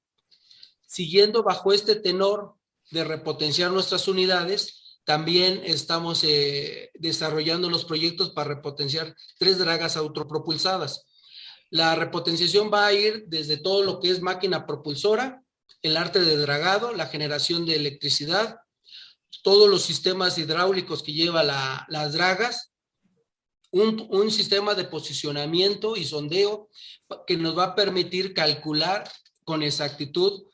Siguiendo 0.86 1.42
bajo 1.42 1.74
este 1.74 1.96
tenor 1.96 2.54
de 2.90 3.04
repotenciar 3.04 3.70
nuestras 3.70 4.08
unidades, 4.08 5.00
también 5.04 5.60
estamos 5.66 6.24
eh, 6.24 6.90
desarrollando 6.94 7.68
los 7.68 7.84
proyectos 7.84 8.30
para 8.30 8.54
repotenciar 8.54 9.14
tres 9.38 9.58
dragas 9.58 9.98
autopropulsadas. 9.98 11.04
La 11.68 11.94
repotenciación 11.94 12.70
va 12.72 12.86
a 12.86 12.94
ir 12.94 13.24
desde 13.26 13.58
todo 13.58 13.82
lo 13.82 14.00
que 14.00 14.08
es 14.08 14.22
máquina 14.22 14.64
propulsora, 14.64 15.42
el 15.82 15.98
arte 15.98 16.20
de 16.20 16.38
dragado, 16.38 16.94
la 16.94 17.08
generación 17.08 17.66
de 17.66 17.76
electricidad, 17.76 18.56
todos 19.42 19.68
los 19.68 19.82
sistemas 19.82 20.38
hidráulicos 20.38 21.02
que 21.02 21.12
lleva 21.12 21.42
las 21.42 22.12
dragas, 22.14 22.72
un, 23.74 24.30
sistema 24.30 24.74
de 24.74 24.84
posicionamiento 24.84 25.96
y 25.96 26.04
sondeo 26.04 26.68
que 27.26 27.36
nos 27.36 27.58
va 27.58 27.64
a 27.64 27.74
permitir 27.74 28.32
calcular 28.32 29.10
con 29.44 29.62
exactitud 29.62 30.44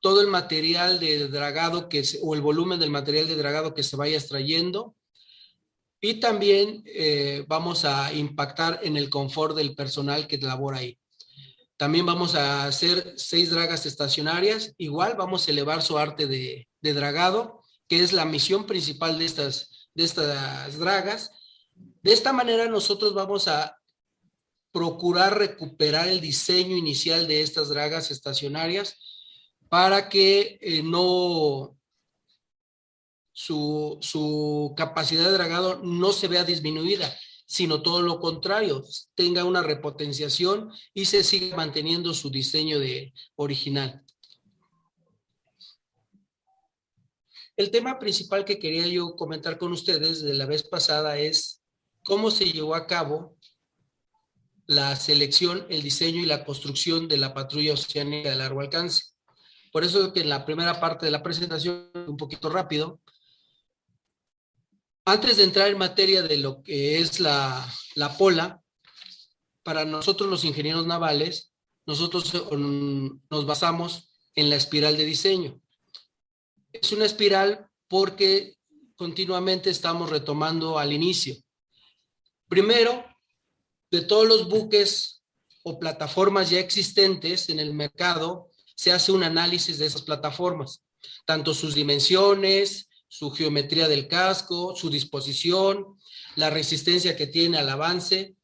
todo 0.00 0.20
el 0.20 0.26
material 0.26 0.98
de 0.98 1.28
dragado 1.28 1.88
que 1.88 2.02
o 2.22 2.34
el 2.34 2.40
volumen 2.40 2.80
del 2.80 2.90
material 2.90 3.28
de 3.28 3.36
dragado 3.36 3.74
que 3.74 3.84
se 3.84 3.96
vaya 3.96 4.18
extrayendo, 4.18 4.96
y 6.00 6.14
también 6.14 6.82
eh, 6.84 7.44
vamos 7.46 7.84
a 7.84 8.12
impactar 8.12 8.80
en 8.82 8.96
el 8.96 9.08
confort 9.08 9.56
del 9.56 9.76
personal 9.76 10.26
que 10.26 10.38
labora 10.38 10.78
ahí. 10.78 10.98
También 11.76 12.04
vamos 12.06 12.34
a 12.34 12.64
hacer 12.64 13.14
seis 13.16 13.50
dragas 13.50 13.86
estacionarias. 13.86 14.74
Igual 14.78 15.14
vamos 15.16 15.46
a 15.46 15.52
elevar 15.52 15.80
su 15.80 15.96
arte 15.96 16.26
de 16.26 16.66
dragado, 16.80 17.61
que 17.92 18.02
es 18.02 18.14
la 18.14 18.24
misión 18.24 18.64
principal 18.64 19.18
de 19.18 19.26
estas, 19.26 19.90
de 19.92 20.04
estas 20.04 20.78
dragas. 20.78 21.30
De 22.02 22.14
esta 22.14 22.32
manera 22.32 22.66
nosotros 22.66 23.12
vamos 23.12 23.48
a 23.48 23.76
procurar 24.72 25.36
recuperar 25.36 26.08
el 26.08 26.18
diseño 26.18 26.74
inicial 26.74 27.28
de 27.28 27.42
estas 27.42 27.68
dragas 27.68 28.10
estacionarias 28.10 28.96
para 29.68 30.08
que 30.08 30.58
eh, 30.62 30.82
no, 30.82 31.76
su, 33.34 34.72
capacidad 34.74 35.24
de 35.24 35.32
dragado 35.32 35.82
no 35.84 36.12
se 36.12 36.28
vea 36.28 36.44
disminuida, 36.44 37.14
sino 37.44 37.82
todo 37.82 38.00
lo 38.00 38.20
contrario, 38.20 38.82
tenga 39.14 39.44
una 39.44 39.62
repotenciación 39.62 40.72
y 40.94 41.04
se 41.04 41.22
siga 41.22 41.58
manteniendo 41.58 42.14
su 42.14 42.30
diseño 42.30 42.78
de 42.78 43.12
original. 43.34 44.02
El 47.62 47.70
tema 47.70 48.00
principal 48.00 48.44
que 48.44 48.58
quería 48.58 48.88
yo 48.88 49.14
comentar 49.14 49.56
con 49.56 49.70
ustedes 49.70 50.20
de 50.20 50.34
la 50.34 50.46
vez 50.46 50.64
pasada 50.64 51.16
es 51.18 51.62
cómo 52.02 52.32
se 52.32 52.46
llevó 52.46 52.74
a 52.74 52.88
cabo 52.88 53.36
la 54.66 54.96
selección, 54.96 55.64
el 55.68 55.80
diseño 55.80 56.20
y 56.20 56.26
la 56.26 56.44
construcción 56.44 57.06
de 57.06 57.18
la 57.18 57.32
patrulla 57.32 57.74
oceánica 57.74 58.30
de 58.30 58.34
largo 58.34 58.62
alcance. 58.62 59.12
Por 59.70 59.84
eso 59.84 60.12
que 60.12 60.22
en 60.22 60.28
la 60.28 60.44
primera 60.44 60.80
parte 60.80 61.06
de 61.06 61.12
la 61.12 61.22
presentación, 61.22 61.88
un 61.94 62.16
poquito 62.16 62.50
rápido, 62.50 63.00
antes 65.04 65.36
de 65.36 65.44
entrar 65.44 65.68
en 65.68 65.78
materia 65.78 66.20
de 66.22 66.38
lo 66.38 66.64
que 66.64 66.98
es 66.98 67.20
la, 67.20 67.64
la 67.94 68.18
pola, 68.18 68.60
para 69.62 69.84
nosotros 69.84 70.28
los 70.28 70.44
ingenieros 70.44 70.84
navales, 70.84 71.52
nosotros 71.86 72.34
eh, 72.34 72.40
nos 73.30 73.46
basamos 73.46 74.10
en 74.34 74.50
la 74.50 74.56
espiral 74.56 74.96
de 74.96 75.04
diseño. 75.04 75.62
Es 76.72 76.92
una 76.92 77.04
espiral 77.04 77.68
porque 77.88 78.56
continuamente 78.96 79.70
estamos 79.70 80.10
retomando 80.10 80.78
al 80.78 80.92
inicio. 80.92 81.36
Primero, 82.48 83.04
de 83.90 84.02
todos 84.02 84.26
los 84.26 84.48
buques 84.48 85.22
o 85.62 85.78
plataformas 85.78 86.50
ya 86.50 86.58
existentes 86.58 87.48
en 87.48 87.58
el 87.60 87.74
mercado, 87.74 88.50
se 88.74 88.90
hace 88.90 89.12
un 89.12 89.22
análisis 89.22 89.78
de 89.78 89.86
esas 89.86 90.02
plataformas, 90.02 90.82
tanto 91.26 91.54
sus 91.54 91.74
dimensiones, 91.74 92.88
su 93.08 93.30
geometría 93.30 93.88
del 93.88 94.08
casco, 94.08 94.74
su 94.74 94.88
disposición, 94.88 95.98
la 96.36 96.48
resistencia 96.48 97.14
que 97.16 97.26
tiene 97.26 97.58
al 97.58 97.68
avance, 97.68 98.36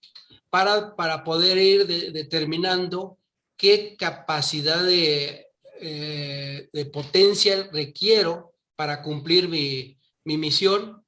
para, 0.51 0.95
para 0.97 1.25
poder 1.25 1.59
ir 1.59 1.87
determinando 1.87 3.19
qué 3.57 3.97
capacidad 3.99 4.83
de, 4.83 5.48
eh, 5.81 6.69
de, 6.73 6.87
potencia 6.87 7.69
requiero 7.73 8.55
para 8.77 9.03
cumplir 9.03 9.49
mi, 9.49 9.99
mi 10.25 10.37
misión. 10.39 11.05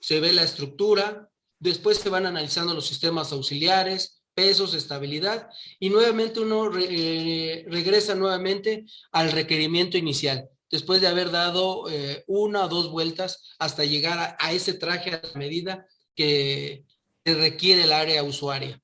Se 0.00 0.20
ve 0.20 0.32
la 0.32 0.42
estructura, 0.42 1.28
después 1.58 1.98
se 1.98 2.08
van 2.08 2.26
analizando 2.26 2.74
los 2.74 2.86
sistemas 2.86 3.32
auxiliares, 3.32 4.18
pesos, 4.38 4.72
estabilidad, 4.74 5.48
y 5.80 5.90
nuevamente 5.90 6.38
uno 6.38 6.70
eh, 6.78 7.66
regresa 7.68 8.14
nuevamente 8.14 8.86
al 9.10 9.32
requerimiento 9.32 9.98
inicial, 9.98 10.48
después 10.70 11.00
de 11.00 11.08
haber 11.08 11.32
dado 11.32 11.90
eh, 11.90 12.22
una 12.28 12.64
o 12.64 12.68
dos 12.68 12.88
vueltas 12.92 13.56
hasta 13.58 13.84
llegar 13.84 14.36
a, 14.38 14.52
ese 14.52 14.74
traje 14.74 15.10
a 15.10 15.20
la 15.20 15.32
medida 15.34 15.86
que 16.14 16.84
requiere 17.24 17.82
el 17.82 17.92
área 17.92 18.22
usuaria. 18.22 18.80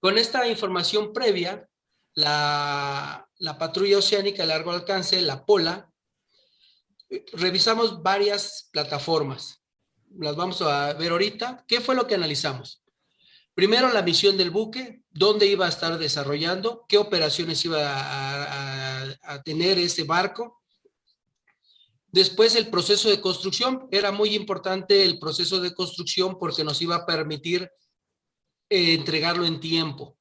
Con 0.00 0.18
esta 0.18 0.48
información 0.48 1.12
previa, 1.12 1.68
la, 2.14 3.29
patrulla 3.58 3.98
oceánica 3.98 4.42
de 4.42 4.48
largo 4.48 4.70
alcance, 4.70 5.20
la 5.20 5.44
POLA, 5.44 5.90
revisamos 7.32 8.02
varias 8.02 8.68
plataformas. 8.72 9.62
Las 10.18 10.36
vamos 10.36 10.60
a 10.62 10.92
ver 10.94 11.12
ahorita. 11.12 11.64
¿Qué 11.66 11.80
fue 11.80 11.94
lo 11.94 12.06
que 12.06 12.14
analizamos? 12.14 12.82
Primero, 13.54 13.92
la 13.92 14.02
misión 14.02 14.36
del 14.36 14.50
buque, 14.50 15.02
dónde 15.10 15.46
iba 15.46 15.66
a 15.66 15.70
estar 15.70 15.98
desarrollando, 15.98 16.84
qué 16.88 16.98
operaciones 16.98 17.64
iba 17.64 17.80
a, 17.82 19.02
a, 19.22 19.42
tener 19.42 19.78
ese 19.78 20.04
barco. 20.04 20.62
Después, 22.08 22.56
el 22.56 22.68
proceso 22.70 23.08
de 23.08 23.20
construcción. 23.20 23.88
Era 23.90 24.12
muy 24.12 24.34
importante 24.34 25.04
el 25.04 25.18
proceso 25.18 25.60
de 25.60 25.74
construcción 25.74 26.38
porque 26.38 26.64
nos 26.64 26.80
iba 26.82 26.96
a 26.96 27.06
permitir 27.06 27.70
eh, 28.68 28.94
entregarlo 28.94 29.44
en 29.44 29.60
tiempo. 29.60 30.16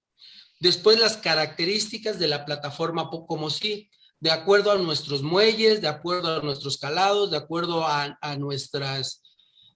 Después 0.59 0.99
las 0.99 1.17
características 1.17 2.19
de 2.19 2.27
la 2.27 2.45
plataforma 2.45 3.09
como 3.09 3.49
si, 3.49 3.89
de 4.19 4.31
acuerdo 4.31 4.71
a 4.71 4.77
nuestros 4.77 5.21
muelles, 5.21 5.81
de 5.81 5.87
acuerdo 5.87 6.35
a 6.35 6.43
nuestros 6.43 6.77
calados, 6.77 7.31
de 7.31 7.37
acuerdo 7.37 7.85
a, 7.87 8.17
nuestras 8.37 9.23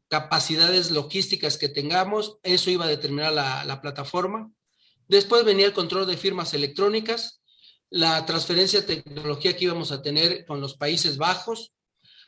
capacidades 0.09 0.91
logísticas 0.91 1.57
que 1.57 1.69
tengamos, 1.69 2.37
eso 2.43 2.69
iba 2.69 2.85
a 2.85 2.89
determinar 2.89 3.31
la, 3.31 3.63
la 3.63 3.81
plataforma. 3.81 4.51
Después 5.07 5.45
venía 5.45 5.65
el 5.65 5.73
control 5.73 6.05
de 6.05 6.17
firmas 6.17 6.53
electrónicas, 6.53 7.41
la 7.89 8.25
transferencia 8.25 8.81
de 8.81 8.95
tecnología 8.95 9.55
que 9.55 9.65
íbamos 9.65 9.91
a 9.91 10.01
tener 10.01 10.45
con 10.45 10.59
los 10.59 10.75
Países 10.75 11.17
Bajos, 11.17 11.71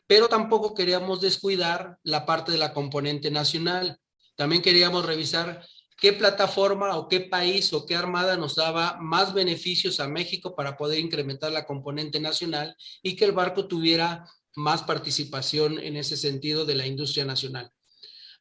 pero 0.08 0.30
tampoco 0.30 0.74
queríamos 0.74 1.20
descuidar 1.20 1.98
la 2.04 2.26
parte 2.26 2.54
de 2.54 2.58
la 2.58 2.74
componente 2.74 3.32
nacional. 3.32 4.00
También 4.36 4.62
queríamos 4.62 5.06
revisar 5.06 5.66
qué 5.98 6.14
plataforma 6.14 6.98
o 6.98 7.08
qué 7.08 7.22
país 7.22 7.72
o 7.74 7.86
qué 7.86 7.96
armada 7.96 8.38
nos 8.38 8.56
daba 8.56 8.98
más 9.00 9.34
beneficios 9.34 10.00
a 10.00 10.08
México 10.08 10.56
para 10.56 10.78
poder 10.78 11.00
incrementar 11.00 11.52
la 11.52 11.66
componente 11.66 12.20
nacional 12.20 12.76
y 13.02 13.16
que 13.16 13.26
el 13.26 13.32
barco 13.32 13.68
tuviera 13.68 14.28
más 14.56 14.84
participación 14.84 15.80
en 15.80 15.98
ese 15.98 16.18
sentido 16.18 16.66
de 16.66 16.76
la 16.76 16.88
industria 16.88 17.26
nacional. 17.26 17.72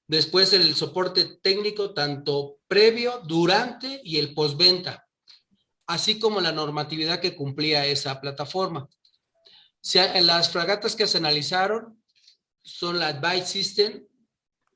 Después 0.06 0.52
el 0.52 0.74
soporte 0.74 1.38
técnico 1.42 1.94
tanto 1.94 2.58
previo, 2.68 3.20
durante 3.24 4.00
y 4.04 4.18
el 4.18 4.34
postventa, 4.34 5.06
así 5.86 6.18
como 6.18 6.40
la 6.40 6.52
normatividad 6.52 7.20
que 7.20 7.34
cumplía 7.34 7.86
esa 7.86 8.20
plataforma. 8.20 8.88
Las 10.20 10.50
fragatas 10.50 10.94
que 10.94 11.06
se 11.06 11.18
analizaron 11.18 12.02
son 12.62 12.98
la 12.98 13.08
Advice 13.08 13.46
System, 13.46 14.06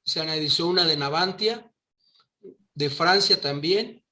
se 0.05 0.21
analizó 0.21 0.67
una 0.67 0.85
de 0.85 0.97
Navantia, 0.97 1.68
de 2.79 2.91
Francia 2.91 3.41
también. 3.41 4.05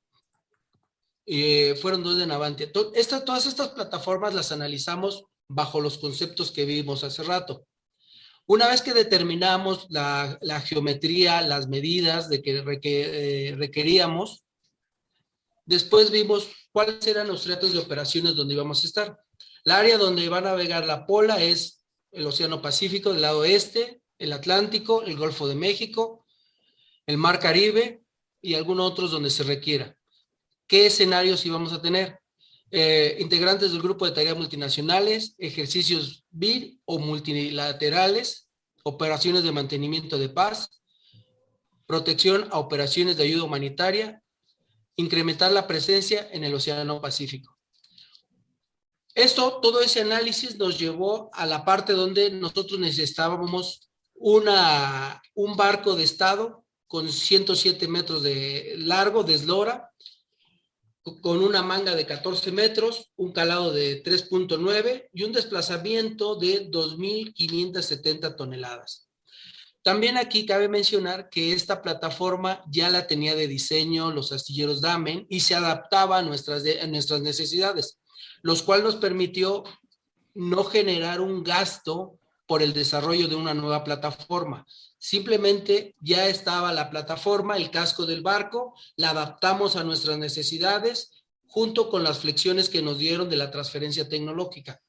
Eh, 1.25 1.77
fueron 1.81 2.03
dos 2.03 2.19
de 2.19 2.27
Navantia. 2.27 2.73
todas 2.73 3.47
estas 3.47 3.69
plataformas 3.69 4.35
las 4.35 4.51
analizamos 4.51 5.25
bajo 5.49 5.81
los 5.81 5.99
conceptos 5.99 6.51
que 6.51 6.65
vimos 6.65 7.05
hace 7.05 7.23
rato. 7.23 7.65
Una 8.45 8.67
vez 8.67 8.83
que 8.83 8.93
determinamos 8.93 9.87
la, 9.89 10.39
geometría, 10.65 11.43
las 11.43 11.69
medidas 11.69 12.29
de 12.29 12.43
que 12.43 12.59
eh, 12.59 13.55
requeríamos, 13.57 14.45
después 15.65 16.11
vimos 16.11 16.49
cuáles 16.73 17.07
eran 17.07 17.29
los 17.29 17.47
retos 17.47 17.73
de 17.73 17.79
operaciones 17.79 18.35
donde 18.35 18.55
íbamos 18.55 18.83
a 18.83 18.87
estar. 18.89 19.21
La 19.63 19.79
área 19.79 19.97
donde 19.97 20.29
va 20.29 20.39
a 20.39 20.49
navegar 20.53 20.87
la 20.87 21.07
Pola 21.07 21.41
es 21.41 21.85
el 22.11 22.27
Océano 22.27 22.61
Pacífico 22.61 23.13
del 23.13 23.23
lado 23.23 23.45
este, 23.45 24.01
el 24.19 24.33
Atlántico, 24.33 25.03
el 25.03 25.17
Golfo 25.17 25.47
de 25.47 25.55
México, 25.55 26.25
el 27.07 27.17
Mar 27.17 27.39
Caribe, 27.39 28.06
y 28.47 28.55
algunos 28.55 28.93
otros 28.93 29.11
donde 29.11 29.29
se 29.29 29.43
requiera. 29.43 29.97
¿Qué 30.69 30.87
escenarios 30.87 31.45
íbamos 31.45 31.73
a 31.73 31.83
tener? 31.83 32.21
Eh, 32.71 33.17
integrantes 33.19 33.73
del 33.73 33.83
grupo 33.83 34.07
de 34.07 34.13
tareas 34.13 34.37
multinacionales, 34.37 35.35
ejercicios 35.39 36.25
BIR 36.31 36.79
o 36.85 37.01
multilaterales, 37.01 38.49
operaciones 38.85 39.43
de 39.43 39.51
mantenimiento 39.51 40.17
de 40.17 40.29
paz, 40.29 40.81
protección 41.87 42.49
a 42.53 42.61
operaciones 42.61 43.17
de 43.17 43.25
ayuda 43.25 43.43
humanitaria, 43.43 44.23
incrementar 44.95 45.51
la 45.51 45.67
presencia 45.67 46.29
en 46.31 46.45
el 46.45 46.55
Océano 46.55 47.01
Pacífico. 47.01 47.59
Esto, 49.15 49.61
todo 49.61 49.81
ese 49.81 50.03
análisis 50.03 50.57
nos 50.57 50.79
llevó 50.79 51.31
a 51.33 51.47
la 51.47 51.65
parte 51.65 51.95
donde 51.95 52.31
nosotros 52.31 52.79
necesitábamos 52.79 53.91
una, 54.15 55.21
un 55.35 55.57
barco 55.57 55.97
de 55.97 56.05
Estado 56.05 56.66
con 56.87 57.11
107 57.11 57.89
metros 57.89 58.23
de 58.23 58.75
largo 58.79 59.23
de 59.23 59.35
eslora, 59.35 59.91
con 61.21 61.43
una 61.43 61.63
manga 61.63 61.95
de 61.95 62.05
14 62.05 62.51
metros, 62.53 63.13
un 63.17 63.33
calado 63.33 63.73
de 63.73 64.03
3.9 64.03 65.09
y 65.13 65.23
un 65.23 65.33
desplazamiento 65.33 66.37
de 66.37 66.69
2.570 66.71 68.37
toneladas. 68.37 69.09
También 69.83 70.17
aquí 70.17 70.47
cabe 70.47 70.69
mencionar 70.69 71.31
que 71.31 71.53
esta 71.53 71.81
plataforma 71.81 72.61
ya 72.69 72.91
la 72.91 73.07
tenía 73.07 73.37
de 73.37 73.47
diseño 73.47 74.11
los 74.11 74.33
astilleros 74.33 74.81
Damen 74.81 75.27
y 75.29 75.41
se 75.41 75.55
adaptaba 75.55 76.19
a 76.19 76.23
nuestras, 76.23 76.65
nuestras 76.89 77.21
necesidades, 77.21 78.01
los 78.43 78.65
cuales 78.65 78.85
nos 78.85 78.97
permitió 78.97 79.63
no 80.35 80.65
generar 80.65 81.21
un 81.21 81.45
gasto 81.45 82.19
por 82.49 82.63
el 82.63 82.73
desarrollo 82.73 83.29
de 83.29 83.37
una 83.37 83.55
nueva 83.55 83.85
plataforma, 83.85 84.67
Simplemente 84.99 85.95
ya 86.01 86.27
estaba 86.29 86.73
la 86.73 86.91
plataforma, 86.91 87.57
el 87.57 87.71
casco 87.71 88.07
del 88.07 88.23
barco, 88.23 88.75
la 88.97 89.11
adaptamos 89.11 89.77
a 89.77 89.85
nuestras 89.85 90.19
necesidades 90.19 91.25
junto 91.47 91.91
con 91.91 92.03
las 92.03 92.19
flexiones 92.19 92.69
que 92.69 92.83
nos 92.83 92.99
dieron 92.99 93.29
de 93.29 93.37
la 93.37 93.51
transferencia 93.51 94.09
tecnológica. 94.09 94.83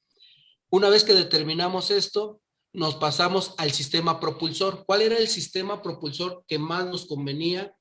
Una 0.69 0.89
vez 0.89 1.03
que 1.03 1.13
determinamos 1.13 1.91
esto, 1.91 2.41
nos 2.73 2.95
pasamos 2.95 3.53
al 3.57 3.71
sistema 3.71 4.19
propulsor. 4.19 4.85
¿Cuál 4.85 5.01
era 5.01 5.17
el 5.17 5.27
sistema 5.27 5.81
propulsor 5.81 6.43
que 6.47 6.59
más 6.59 6.85
nos 6.85 7.05
convenía? 7.05 7.73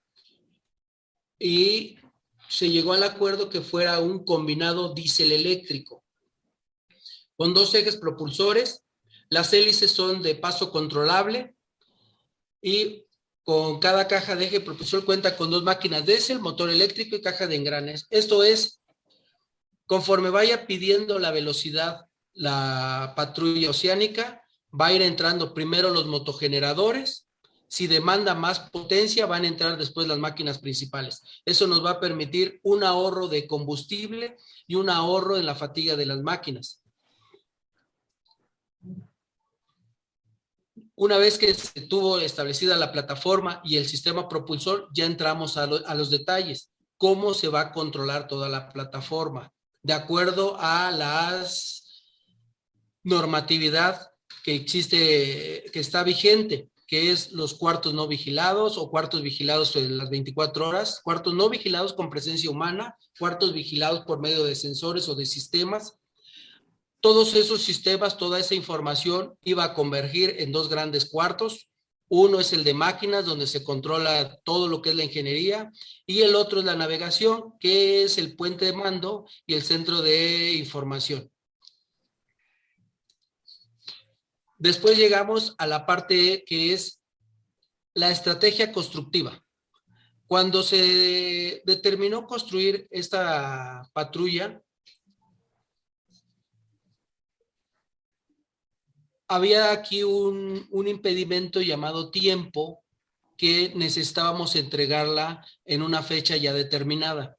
Y 1.38 1.96
se 2.48 2.70
llegó 2.70 2.92
al 2.92 3.02
acuerdo 3.02 3.48
que 3.48 3.60
fuera 3.60 3.98
un 3.98 4.24
combinado 4.24 4.94
diésel 4.94 5.32
eléctrico 5.32 6.04
con 7.36 7.54
dos 7.54 7.74
ejes 7.74 7.96
propulsores. 7.96 8.84
Las 9.28 9.52
hélices 9.52 9.90
son 9.90 10.22
de 10.22 10.34
paso 10.34 10.70
controlable 10.70 11.55
y 12.66 13.06
con 13.44 13.78
cada 13.78 14.08
caja 14.08 14.34
de 14.34 14.46
eje 14.46 14.60
propulsor 14.60 15.04
cuenta 15.04 15.36
con 15.36 15.52
dos 15.52 15.62
máquinas 15.62 16.04
diésel, 16.04 16.40
motor 16.40 16.68
eléctrico 16.68 17.14
y 17.14 17.20
caja 17.20 17.46
de 17.46 17.54
engranes. 17.54 18.08
Esto 18.10 18.42
es, 18.42 18.80
conforme 19.86 20.30
vaya 20.30 20.66
pidiendo 20.66 21.20
la 21.20 21.30
velocidad 21.30 22.06
la 22.32 23.12
patrulla 23.14 23.70
oceánica, 23.70 24.42
va 24.78 24.86
a 24.86 24.92
ir 24.92 25.02
entrando 25.02 25.54
primero 25.54 25.90
los 25.90 26.06
motogeneradores. 26.06 27.28
Si 27.68 27.86
demanda 27.86 28.34
más 28.34 28.58
potencia, 28.70 29.26
van 29.26 29.44
a 29.44 29.48
entrar 29.48 29.78
después 29.78 30.08
las 30.08 30.18
máquinas 30.18 30.58
principales. 30.58 31.22
Eso 31.44 31.68
nos 31.68 31.84
va 31.84 31.92
a 31.92 32.00
permitir 32.00 32.58
un 32.64 32.82
ahorro 32.82 33.28
de 33.28 33.46
combustible 33.46 34.36
y 34.66 34.74
un 34.74 34.90
ahorro 34.90 35.36
en 35.36 35.46
la 35.46 35.54
fatiga 35.54 35.94
de 35.94 36.06
las 36.06 36.20
máquinas. 36.20 36.82
Una 40.98 41.18
vez 41.18 41.36
que 41.36 41.52
se 41.52 41.82
tuvo 41.82 42.18
establecida 42.20 42.74
la 42.78 42.90
plataforma 42.90 43.60
y 43.62 43.76
el 43.76 43.86
sistema 43.86 44.30
propulsor, 44.30 44.88
ya 44.94 45.04
entramos 45.04 45.58
a, 45.58 45.66
los 45.66 46.10
detalles. 46.10 46.70
¿Cómo 46.96 47.34
se 47.34 47.48
va 47.48 47.60
a 47.60 47.72
controlar 47.72 48.26
toda 48.26 48.48
la 48.48 48.70
plataforma? 48.70 49.52
De 49.82 49.92
acuerdo 49.92 50.56
a 50.58 50.90
las 50.90 52.02
normatividad 53.04 54.10
que 54.42 54.54
existe, 54.54 55.64
que 55.70 55.80
está 55.80 56.02
vigente, 56.02 56.70
que 56.86 57.10
es 57.10 57.30
los 57.32 57.52
cuartos 57.52 57.92
no 57.92 58.08
vigilados 58.08 58.78
o 58.78 58.90
cuartos 58.90 59.20
vigilados 59.20 59.76
en 59.76 59.98
las 59.98 60.08
24 60.08 60.66
horas, 60.66 61.02
cuartos 61.04 61.34
no 61.34 61.50
vigilados 61.50 61.92
con 61.92 62.08
presencia 62.08 62.50
humana, 62.50 62.96
cuartos 63.18 63.52
vigilados 63.52 64.06
por 64.06 64.18
medio 64.18 64.44
de 64.44 64.54
sensores 64.54 65.10
o 65.10 65.14
de 65.14 65.26
sistemas, 65.26 65.98
todos 67.00 67.34
esos 67.34 67.62
sistemas, 67.62 68.16
toda 68.16 68.40
esa 68.40 68.54
información 68.54 69.34
iba 69.42 69.64
a 69.64 69.74
convergir 69.74 70.36
en 70.38 70.52
dos 70.52 70.68
grandes 70.68 71.04
cuartos. 71.06 71.68
Uno 72.08 72.38
es 72.40 72.52
el 72.52 72.62
de 72.64 72.74
máquinas, 72.74 73.24
donde 73.24 73.46
se 73.46 73.64
controla 73.64 74.38
todo 74.44 74.68
lo 74.68 74.80
que 74.80 74.90
es 74.90 74.96
la 74.96 75.04
ingeniería, 75.04 75.72
y 76.06 76.22
el 76.22 76.36
otro 76.36 76.60
es 76.60 76.64
la 76.64 76.76
navegación, 76.76 77.54
que 77.58 78.04
es 78.04 78.16
el 78.18 78.36
puente 78.36 78.64
de 78.66 78.72
mando 78.72 79.26
y 79.44 79.54
el 79.54 79.62
centro 79.62 80.02
de 80.02 80.52
información. 80.52 81.30
Después 84.58 84.96
llegamos 84.96 85.54
a 85.58 85.66
la 85.66 85.84
parte 85.84 86.44
que 86.46 86.72
es 86.72 87.00
la 87.92 88.10
estrategia 88.10 88.72
constructiva. 88.72 89.42
Cuando 90.26 90.62
se 90.62 91.62
determinó 91.64 92.26
construir 92.26 92.86
esta 92.90 93.88
patrulla, 93.92 94.60
había 99.28 99.72
aquí 99.72 100.02
un, 100.02 100.66
un, 100.70 100.88
impedimento 100.88 101.60
llamado 101.60 102.10
tiempo 102.10 102.82
que 103.36 103.72
necesitábamos 103.74 104.56
entregarla 104.56 105.44
en 105.64 105.82
una 105.82 106.02
fecha 106.02 106.36
ya 106.36 106.52
determinada. 106.52 107.36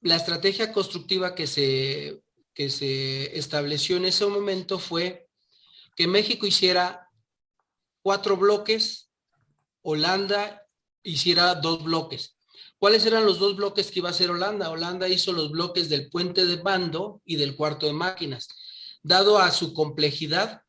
La 0.00 0.16
estrategia 0.16 0.72
constructiva 0.72 1.34
que 1.34 1.46
se, 1.46 2.22
que 2.54 2.70
se 2.70 3.36
estableció 3.38 3.96
en 3.96 4.06
ese 4.06 4.26
momento 4.26 4.78
fue 4.78 5.28
que 5.96 6.06
México 6.06 6.46
hiciera 6.46 7.08
cuatro 8.02 8.36
bloques, 8.36 9.10
Holanda 9.82 10.62
hiciera 11.02 11.54
dos 11.54 11.82
bloques. 11.82 12.36
¿Cuáles 12.78 13.04
eran 13.06 13.24
los 13.24 13.40
dos 13.40 13.56
bloques 13.56 13.90
que 13.90 13.98
iba 13.98 14.08
a 14.08 14.12
hacer 14.12 14.30
Holanda? 14.30 14.70
Holanda 14.70 15.08
hizo 15.08 15.32
los 15.32 15.50
bloques 15.50 15.88
del 15.88 16.10
puente 16.10 16.46
de 16.46 16.56
bando 16.56 17.20
y 17.24 17.36
del 17.36 17.56
cuarto 17.56 17.86
de 17.86 17.92
máquinas. 17.92 18.48
Dado 19.02 19.38
a 19.38 19.50
su 19.50 19.74
complejidad, 19.74 20.62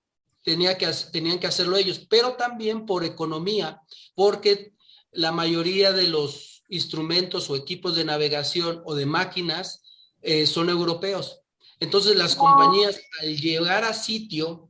tenía 0.43 0.77
que, 0.77 0.87
tenían 1.11 1.39
que 1.39 1.47
hacerlo 1.47 1.77
ellos, 1.77 2.05
pero 2.09 2.33
también 2.33 2.85
por 2.85 3.03
economía, 3.03 3.81
porque 4.15 4.73
la 5.11 5.31
mayoría 5.31 5.91
de 5.91 6.07
los 6.07 6.63
instrumentos 6.69 7.49
o 7.49 7.55
equipos 7.55 7.95
de 7.95 8.05
navegación 8.05 8.81
o 8.85 8.95
de 8.95 9.05
máquinas 9.05 9.81
eh, 10.21 10.45
son 10.45 10.69
europeos. 10.69 11.41
Entonces 11.79 12.15
las 12.15 12.35
compañías 12.35 12.99
al 13.21 13.37
llegar 13.37 13.83
a 13.83 13.93
sitio, 13.93 14.69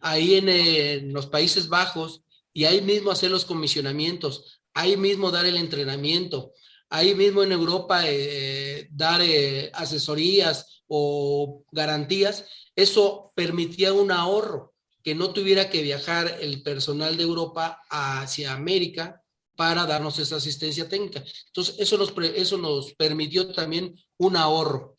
ahí 0.00 0.36
en, 0.36 0.48
en, 0.48 1.12
los 1.12 1.26
Países 1.26 1.68
Bajos, 1.68 2.22
y 2.52 2.64
ahí 2.64 2.80
mismo 2.80 3.10
hacer 3.10 3.30
los 3.30 3.44
comisionamientos, 3.44 4.60
ahí 4.72 4.96
mismo 4.96 5.30
dar 5.30 5.44
el 5.44 5.56
entrenamiento, 5.56 6.52
ahí 6.88 7.14
mismo 7.14 7.42
en 7.42 7.52
Europa 7.52 8.02
eh, 8.04 8.88
dar 8.90 9.20
eh, 9.22 9.70
asesorías 9.74 10.82
o 10.86 11.64
garantías, 11.72 12.46
eso 12.74 13.32
permitía 13.34 13.92
un 13.92 14.12
ahorro 14.12 14.75
que 15.06 15.14
no 15.14 15.32
tuviera 15.32 15.70
que 15.70 15.82
viajar 15.82 16.38
el 16.40 16.64
personal 16.64 17.16
de 17.16 17.22
Europa 17.22 17.80
hacia 17.88 18.52
América 18.52 19.22
para 19.54 19.86
darnos 19.86 20.18
esa 20.18 20.34
asistencia 20.34 20.88
técnica. 20.88 21.22
Entonces, 21.46 21.76
eso 21.78 21.96
nos, 21.96 22.12
eso 22.34 22.58
nos 22.58 22.92
permitió 22.94 23.52
también 23.52 23.94
un 24.16 24.36
ahorro. 24.36 24.96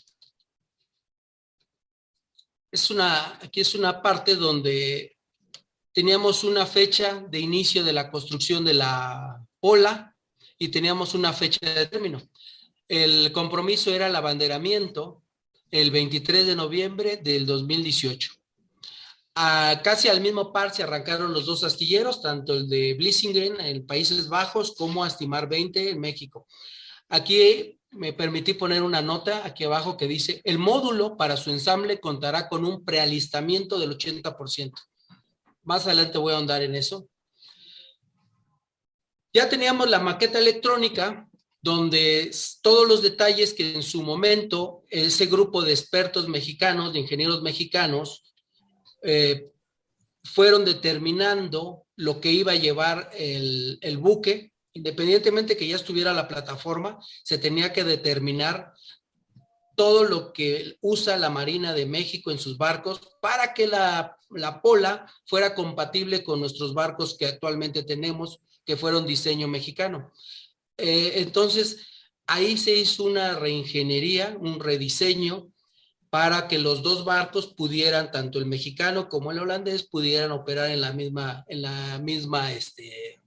Es 2.72 2.90
una, 2.90 3.38
aquí 3.42 3.60
es 3.60 3.76
una 3.76 4.02
parte 4.02 4.38
donde 4.38 5.18
teníamos 5.92 6.46
una 6.46 6.66
fecha 6.66 7.20
de 7.30 7.40
inicio 7.40 7.84
de 7.84 7.92
la 7.92 8.10
construcción 8.10 8.64
de 8.64 8.76
la 8.76 9.46
pola 9.60 10.16
y 10.58 10.70
teníamos 10.70 11.16
una 11.16 11.34
fecha 11.34 11.60
de 11.70 11.88
término. 11.88 12.22
El 12.88 13.34
compromiso 13.34 13.94
era 13.94 14.08
el 14.08 14.16
abanderamiento 14.16 15.22
el 15.70 15.92
23 15.92 16.48
de 16.48 16.56
noviembre 16.56 17.18
del 17.18 17.46
2018 17.46 18.37
casi 19.84 20.08
al 20.08 20.22
mismo 20.22 20.52
par 20.52 20.74
se 20.74 20.84
arrancaron 20.84 21.34
los 21.34 21.46
dos 21.46 21.64
astilleros, 21.64 22.22
tanto 22.22 22.54
el 22.54 22.68
de 22.68 22.96
Blissingen 22.96 23.60
en 23.60 23.86
Países 23.86 24.30
Bajos 24.30 24.74
como 24.76 25.04
Astimar 25.04 25.48
20 25.48 25.92
en 25.92 26.00
México. 26.00 26.48
Aquí 27.10 27.80
me 27.92 28.14
permití 28.14 28.54
poner 28.54 28.82
una 28.82 29.02
nota 29.02 29.46
aquí 29.46 29.64
abajo 29.64 29.96
que 29.96 30.08
dice, 30.08 30.42
el 30.44 30.58
módulo 30.58 31.18
para 31.18 31.38
su 31.38 31.52
ensamble 31.52 32.00
contará 32.00 32.50
con 32.50 32.66
un 32.66 32.84
prealistamiento 32.84 33.80
del 33.80 33.98
80%. 33.98 34.74
Más 35.64 35.86
adelante 35.86 36.18
voy 36.18 36.34
a 36.34 36.38
ahondar 36.38 36.64
en 36.64 36.76
eso. 36.76 37.08
Ya 39.34 39.50
teníamos 39.50 39.90
la 39.90 40.00
maqueta 40.00 40.40
electrónica, 40.40 41.28
donde 41.62 42.32
todos 42.62 42.88
los 42.88 43.02
detalles 43.02 43.54
que 43.54 43.76
en 43.76 43.84
su 43.84 44.02
momento 44.02 44.84
ese 44.90 45.28
grupo 45.28 45.62
de 45.62 45.74
expertos 45.74 46.28
mexicanos, 46.28 46.94
de 46.94 47.00
ingenieros 47.00 47.42
mexicanos, 47.42 48.27
eh, 49.02 49.52
fueron 50.24 50.66
determinando 50.66 51.86
lo 51.96 52.20
que 52.22 52.32
iba 52.32 52.52
a 52.52 52.56
llevar 52.56 53.10
el, 53.14 53.80
el 53.82 53.98
buque, 53.98 54.52
independientemente 54.74 55.58
que 55.58 55.68
ya 55.68 55.76
estuviera 55.76 56.14
la 56.14 56.28
plataforma, 56.28 57.00
se 57.24 57.38
tenía 57.38 57.74
que 57.74 57.84
determinar 57.84 58.74
todo 59.78 60.06
lo 60.06 60.34
que 60.34 60.78
usa 60.82 61.18
la 61.18 61.30
Marina 61.30 61.74
de 61.74 61.86
México 61.86 62.32
en 62.32 62.40
sus 62.40 62.58
barcos 62.58 63.00
para 63.22 63.54
que 63.54 63.68
la, 63.68 64.18
la, 64.32 64.60
pola 64.60 65.06
fuera 65.26 65.54
compatible 65.54 66.24
con 66.24 66.40
nuestros 66.40 66.74
barcos 66.74 67.16
que 67.16 67.28
actualmente 67.28 67.84
tenemos, 67.84 68.40
que 68.66 68.76
fueron 68.76 69.06
diseño 69.06 69.48
mexicano. 69.48 70.12
Eh, 70.78 71.14
entonces, 71.18 71.86
ahí 72.26 72.58
se 72.58 72.76
hizo 72.76 73.04
una 73.04 73.38
reingeniería, 73.38 74.36
un 74.40 74.60
rediseño 74.60 75.52
para 76.10 76.48
que 76.48 76.58
los 76.58 76.84
dos 76.84 77.04
barcos 77.04 77.48
pudieran, 77.48 78.12
tanto 78.12 78.40
el 78.40 78.46
mexicano 78.46 79.10
como 79.10 79.32
el 79.32 79.40
holandés, 79.40 79.84
pudieran 79.84 80.32
operar 80.32 80.70
en 80.72 80.82
la 80.82 80.94
misma, 80.94 81.46
en 81.48 81.62
la 81.62 82.00
misma, 82.00 82.54
este, 82.54 83.22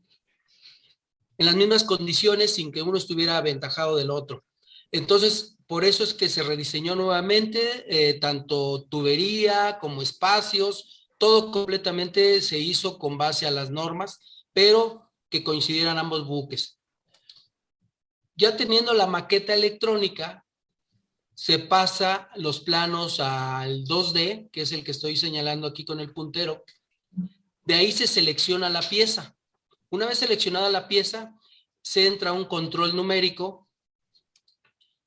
en 1.38 1.46
las 1.46 1.54
mismas 1.54 1.84
condiciones 1.84 2.54
sin 2.54 2.72
que 2.72 2.82
uno 2.82 2.96
estuviera 2.96 3.36
aventajado 3.36 3.96
del 3.96 4.10
otro. 4.10 4.44
Entonces, 4.92 5.56
por 5.66 5.84
eso 5.84 6.02
es 6.02 6.14
que 6.14 6.28
se 6.28 6.42
rediseñó 6.42 6.96
nuevamente, 6.96 7.84
eh, 7.88 8.14
tanto 8.14 8.86
tubería 8.88 9.78
como 9.78 10.02
espacios, 10.02 11.08
todo 11.16 11.52
completamente 11.52 12.40
se 12.40 12.58
hizo 12.58 12.98
con 12.98 13.18
base 13.18 13.46
a 13.46 13.50
las 13.50 13.70
normas, 13.70 14.46
pero 14.52 15.10
que 15.28 15.44
coincidieran 15.44 15.98
ambos 15.98 16.26
buques. 16.26 16.78
Ya 18.34 18.56
teniendo 18.56 18.94
la 18.94 19.06
maqueta 19.06 19.54
electrónica, 19.54 20.44
se 21.34 21.58
pasa 21.58 22.28
los 22.36 22.60
planos 22.60 23.20
al 23.20 23.84
2D, 23.84 24.50
que 24.50 24.62
es 24.62 24.72
el 24.72 24.84
que 24.84 24.90
estoy 24.90 25.16
señalando 25.16 25.66
aquí 25.66 25.84
con 25.84 26.00
el 26.00 26.12
puntero. 26.12 26.64
De 27.64 27.74
ahí 27.74 27.92
se 27.92 28.06
selecciona 28.06 28.68
la 28.68 28.82
pieza. 28.82 29.36
Una 29.90 30.06
vez 30.06 30.18
seleccionada 30.18 30.70
la 30.70 30.86
pieza, 30.86 31.34
se 31.82 32.06
entra 32.06 32.32
un 32.32 32.44
control 32.44 32.94
numérico. 32.94 33.68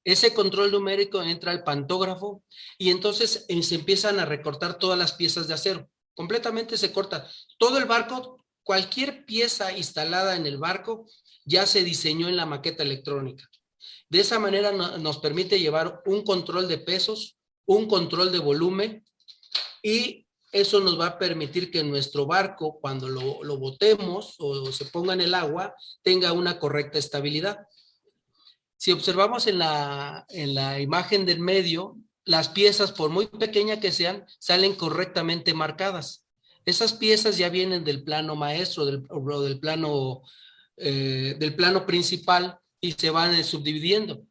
Ese 0.04 0.34
control 0.34 0.72
numérico 0.72 1.22
entra 1.22 1.52
al 1.52 1.64
pantógrafo 1.64 2.44
y 2.78 2.90
entonces 2.90 3.46
eh, 3.48 3.64
se 3.64 3.76
empiezan 3.76 4.20
a 4.20 4.26
recortar 4.26 4.78
todas 4.78 4.98
las 4.98 5.14
piezas 5.14 5.48
de 5.48 5.54
acero. 5.54 5.90
Completamente 6.14 6.78
se 6.78 6.92
corta. 6.92 7.30
Todo 7.58 7.78
el 7.78 7.86
barco, 7.86 8.46
cualquier 8.64 9.26
pieza 9.26 9.76
instalada 9.78 10.36
en 10.36 10.46
el 10.46 10.58
barco, 10.58 11.06
ya 11.46 11.66
se 11.66 11.84
diseñó 11.84 12.28
en 12.28 12.36
la 12.36 12.46
maqueta 12.46 12.84
electrónica. 12.84 13.50
De 14.14 14.20
esa 14.20 14.38
manera 14.38 14.72
nos 14.72 15.18
permite 15.18 15.60
llevar 15.60 16.04
un 16.06 16.22
control 16.22 16.68
de 16.68 16.78
pesos, 16.78 17.40
un 17.66 17.88
control 17.88 18.32
de 18.32 18.38
volumen 18.38 19.04
y 19.82 20.28
eso 20.52 20.82
nos 20.82 21.00
va 21.00 21.08
a 21.08 21.18
permitir 21.18 21.72
que 21.72 21.84
nuestro 21.84 22.28
barco, 22.28 22.78
cuando 22.80 23.10
lo, 23.10 23.44
lo 23.44 23.58
botemos 23.58 24.36
o 24.38 24.72
se 24.72 24.86
ponga 24.86 25.16
en 25.16 25.22
el 25.22 25.34
agua, 25.34 25.74
tenga 26.04 26.32
una 26.32 26.60
correcta 26.60 27.00
estabilidad. 27.00 27.66
Si 28.78 28.92
observamos 28.92 29.48
en 29.48 29.58
la, 29.58 30.28
en 30.30 30.54
la 30.54 30.80
imagen 30.80 31.26
del 31.26 31.40
medio, 31.40 31.98
las 32.24 32.50
piezas, 32.50 32.92
por 32.92 33.10
muy 33.10 33.26
pequeñas 33.26 33.80
que 33.80 33.92
sean, 33.92 34.28
salen 34.38 34.76
correctamente 34.76 35.56
marcadas. 35.56 36.24
Esas 36.66 36.94
piezas 36.94 37.40
ya 37.40 37.50
vienen 37.50 37.84
del 37.84 38.04
plano 38.04 38.36
maestro, 38.36 38.86
del, 38.86 39.08
del 39.08 39.60
plano, 39.60 40.22
eh, 40.78 41.36
del 41.40 41.56
plano 41.56 41.88
principal, 41.88 42.60
y 42.84 42.92
se 42.92 43.10
van 43.10 43.42
subdividiendo. 43.46 44.28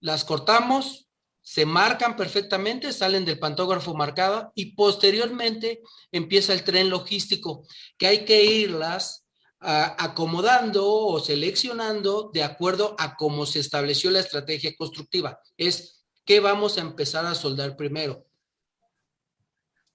Las 0.00 0.22
cortamos, 0.22 1.08
se 1.40 1.64
marcan 1.64 2.14
perfectamente, 2.14 2.92
salen 2.92 3.24
del 3.24 3.38
pantógrafo 3.38 3.94
marcada 3.94 4.52
y 4.54 4.74
posteriormente 4.74 5.80
empieza 6.12 6.52
el 6.52 6.62
tren 6.62 6.90
logístico, 6.90 7.66
que 7.96 8.06
hay 8.06 8.24
que 8.26 8.44
irlas 8.44 9.26
ah, 9.60 9.96
acomodando 9.98 10.86
o 10.86 11.18
seleccionando 11.20 12.30
de 12.34 12.44
acuerdo 12.44 12.94
a 12.98 13.16
cómo 13.16 13.46
se 13.46 13.60
estableció 13.60 14.10
la 14.10 14.20
estrategia 14.20 14.76
constructiva. 14.76 15.40
Es 15.56 16.04
qué 16.26 16.38
vamos 16.38 16.76
a 16.76 16.82
empezar 16.82 17.24
a 17.24 17.34
soldar 17.34 17.78
primero. 17.78 18.26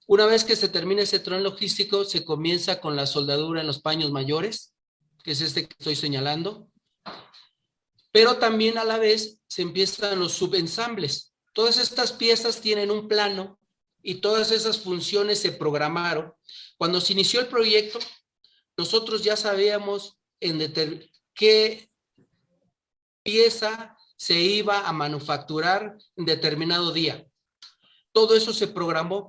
Una 0.08 0.26
vez 0.26 0.44
que 0.44 0.56
se 0.56 0.70
termina 0.70 1.04
ese 1.04 1.20
tren 1.20 1.44
logístico, 1.44 2.04
se 2.04 2.26
comienza 2.26 2.82
con 2.82 2.96
la 2.96 3.06
soldadura 3.06 3.62
en 3.62 3.68
los 3.68 3.80
paños 3.80 4.12
mayores, 4.12 4.74
que 5.24 5.32
es 5.32 5.42
este 5.42 5.68
que 5.68 5.76
estoy 5.78 5.96
señalando 5.96 6.68
pero 8.16 8.38
también 8.38 8.78
a 8.78 8.86
la 8.86 8.98
vez 8.98 9.42
se 9.46 9.62
empiezan 9.62 10.20
los 10.20 10.32
subensambles. 10.32 11.34
Todas 11.52 11.78
estas 11.78 12.14
piezas 12.14 12.62
tienen 12.62 12.90
un 12.90 13.10
plano 13.10 13.60
y 14.02 14.22
todas 14.22 14.52
esas 14.52 14.78
funciones 14.78 15.40
se 15.40 15.52
programaron. 15.52 16.34
Cuando 16.78 17.02
se 17.02 17.12
inició 17.12 17.42
el 17.42 17.48
proyecto, 17.48 18.00
nosotros 18.78 19.22
ya 19.22 19.36
sabíamos 19.36 20.18
en 20.40 20.60
qué 21.34 21.90
pieza 23.22 23.98
se 24.16 24.40
iba 24.40 24.88
a 24.88 24.94
manufacturar 24.94 25.98
en 26.16 26.24
determinado 26.24 26.94
día. 26.94 27.28
Todo 28.14 28.34
eso 28.38 28.54
se 28.54 28.70
programó, 28.70 29.28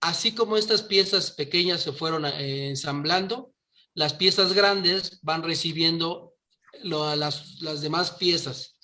así 0.00 0.34
como 0.34 0.56
estas 0.56 0.82
piezas 0.82 1.30
pequeñas 1.30 1.82
se 1.82 1.92
fueron 1.92 2.24
eh, 2.24 2.68
ensamblando, 2.68 3.54
las 3.94 4.12
piezas 4.12 4.54
grandes 4.54 5.20
van 5.22 5.44
recibiendo 5.44 6.33
las, 6.82 7.80
demás 7.80 8.12
piezas. 8.12 8.76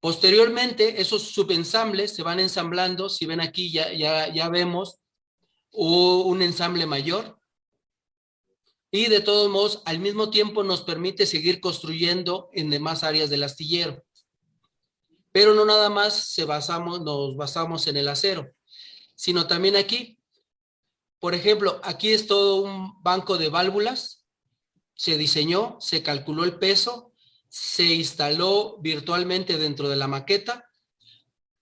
Posteriormente, 0.00 1.00
esos 1.00 1.22
subensambles 1.30 2.14
se 2.14 2.22
van 2.22 2.40
ensamblando. 2.40 3.08
Si 3.08 3.26
ven 3.26 3.40
aquí, 3.40 3.72
ya, 3.72 3.92
ya, 3.92 4.32
ya 4.32 4.48
vemos 4.48 5.00
un 5.72 6.42
ensamble 6.42 6.86
mayor. 6.86 7.38
Y 8.90 9.08
de 9.08 9.20
todos 9.20 9.50
modos, 9.50 9.82
al 9.86 9.98
mismo 9.98 10.30
tiempo 10.30 10.62
nos 10.62 10.82
permite 10.82 11.26
seguir 11.26 11.60
construyendo 11.60 12.48
en 12.52 12.70
demás 12.70 13.02
áreas 13.02 13.28
del 13.28 13.42
astillero. 13.42 14.04
Pero 15.32 15.52
no 15.52 15.64
nada 15.64 15.90
más 15.90 16.32
se 16.32 16.44
basamos, 16.44 17.00
nos 17.00 17.36
basamos 17.36 17.88
en 17.88 17.96
el 17.96 18.06
acero, 18.06 18.52
sino 19.16 19.48
también 19.48 19.74
aquí. 19.74 20.20
Por 21.18 21.34
ejemplo, 21.34 21.80
aquí 21.82 22.10
es 22.10 22.28
todo 22.28 22.62
un 22.62 23.02
banco 23.02 23.36
de 23.36 23.48
válvulas. 23.48 24.23
Se 24.94 25.18
diseñó, 25.18 25.76
se 25.80 26.02
calculó 26.02 26.44
el 26.44 26.58
peso, 26.58 27.12
se 27.48 27.84
instaló 27.84 28.78
virtualmente 28.80 29.58
dentro 29.58 29.88
de 29.88 29.96
la 29.96 30.08
maqueta. 30.08 30.68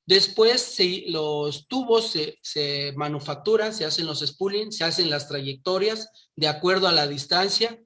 Después 0.06 0.76
los 1.06 1.68
tubos 1.68 2.14
se, 2.42 2.92
manufacturan, 2.96 3.72
se 3.72 3.84
hacen 3.84 4.06
los 4.06 4.20
spooling, 4.20 4.72
se 4.72 4.84
hacen 4.84 5.10
las 5.10 5.28
trayectorias 5.28 6.10
de 6.34 6.48
acuerdo 6.48 6.88
a 6.88 6.92
la 6.92 7.06
distancia, 7.06 7.78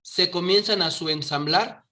se 0.00 0.30
comienzan 0.30 0.82
a 0.82 0.90
subensamblar, 0.90 1.84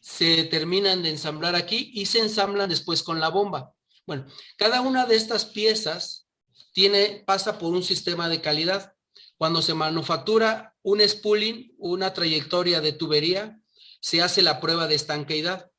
se 0.00 0.44
terminan 0.44 1.02
de 1.02 1.10
ensamblar 1.10 1.54
aquí 1.56 1.92
y 1.94 2.06
se 2.06 2.20
ensamblan 2.20 2.68
después 2.68 3.02
con 3.02 3.20
la 3.20 3.28
bomba. 3.28 3.74
Bueno, 4.06 4.26
cada 4.56 4.80
una 4.80 5.04
de 5.04 5.16
estas 5.16 5.44
piezas 5.44 6.26
tiene, 6.72 7.22
pasa 7.26 7.58
por 7.58 7.72
un 7.72 7.82
sistema 7.82 8.28
de 8.28 8.40
calidad. 8.40 8.95
Cuando 9.38 9.60
se 9.62 9.74
manufactura 9.74 10.74
un 10.82 11.00
spooling, 11.06 11.74
una 11.78 12.14
trayectoria 12.14 12.80
de 12.80 12.92
tubería, 12.92 13.60
se 14.00 14.22
hace 14.22 14.42
la 14.42 14.60
prueba 14.60 14.86
de 14.86 14.94
estanqueidad. 14.94 15.70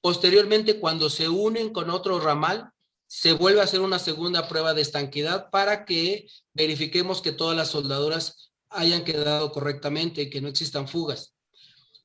Posteriormente, 0.00 0.80
cuando 0.80 1.10
se 1.10 1.28
unen 1.28 1.72
con 1.72 1.90
otro 1.90 2.18
ramal, 2.18 2.70
se 3.06 3.34
vuelve 3.34 3.60
a 3.60 3.64
hacer 3.64 3.80
una 3.80 3.98
segunda 3.98 4.48
prueba 4.48 4.74
de 4.74 4.82
estanquidad 4.82 5.50
para 5.50 5.84
que 5.84 6.26
verifiquemos 6.54 7.20
que 7.20 7.32
todas 7.32 7.56
las 7.56 7.68
soldaduras 7.68 8.52
hayan 8.70 9.04
quedado 9.04 9.52
correctamente 9.52 10.22
y 10.22 10.30
que 10.30 10.40
no 10.40 10.48
existan 10.48 10.88
fugas. 10.88 11.34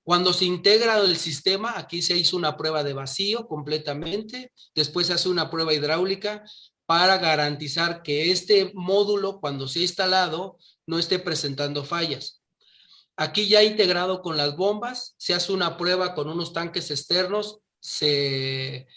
Cuando 0.03 0.31
se 0.33 0.45
integra 0.45 0.99
el 0.99 1.17
sistema, 1.17 1.77
aquí 1.77 2.01
se 2.01 2.15
hizo 2.15 2.37
una 2.37 2.55
prueba 2.55 2.83
de 2.83 2.93
vacío 2.93 3.47
completamente, 3.47 4.51
después 4.75 5.07
se 5.07 5.13
hace 5.13 5.29
una 5.29 5.49
prueba 5.49 5.73
hidráulica 5.73 6.43
para 6.88 7.17
garantizar 7.17 8.02
que 8.02 8.32
este 8.32 8.71
módulo, 8.73 9.41
cuando 9.41 9.67
sea 9.67 9.82
instalado, 9.84 10.58
no 10.88 10.97
esté 10.97 11.19
presentando 11.19 11.84
fallas. 11.84 12.41
Aquí 13.17 13.50
ya 13.50 13.62
integrado 13.62 14.21
con 14.21 14.38
las 14.38 14.56
bombas, 14.56 15.13
se 15.17 15.34
hace 15.34 15.52
una 15.52 15.76
prueba 15.76 16.15
con 16.15 16.30
unos 16.30 16.54
tanques 16.54 16.89
externos, 16.89 17.60
se, 17.82 18.88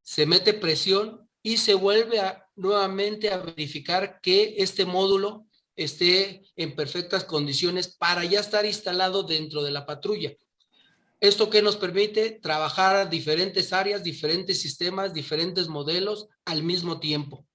se 0.00 0.26
mete 0.26 0.54
presión 0.54 1.28
y 1.42 1.56
se 1.56 1.74
vuelve 1.74 2.22
nuevamente 2.54 3.32
a 3.32 3.38
verificar 3.38 4.20
que 4.20 4.54
este 4.58 4.84
módulo 4.84 5.46
esté 5.74 6.44
en 6.54 6.76
perfectas 6.76 7.24
condiciones 7.24 7.96
para 7.96 8.24
ya 8.24 8.38
estar 8.38 8.64
instalado 8.64 9.24
dentro 9.24 9.64
de 9.64 9.72
la 9.72 9.86
patrulla. 9.86 10.32
Esto 11.24 11.48
que 11.48 11.62
nos 11.62 11.78
permite 11.78 12.32
trabajar 12.32 13.08
diferentes 13.08 13.72
áreas, 13.72 14.02
diferentes 14.02 14.60
sistemas, 14.60 15.14
diferentes 15.14 15.68
modelos 15.68 16.28
al 16.44 16.62
mismo 16.62 17.00
tiempo. 17.00 17.46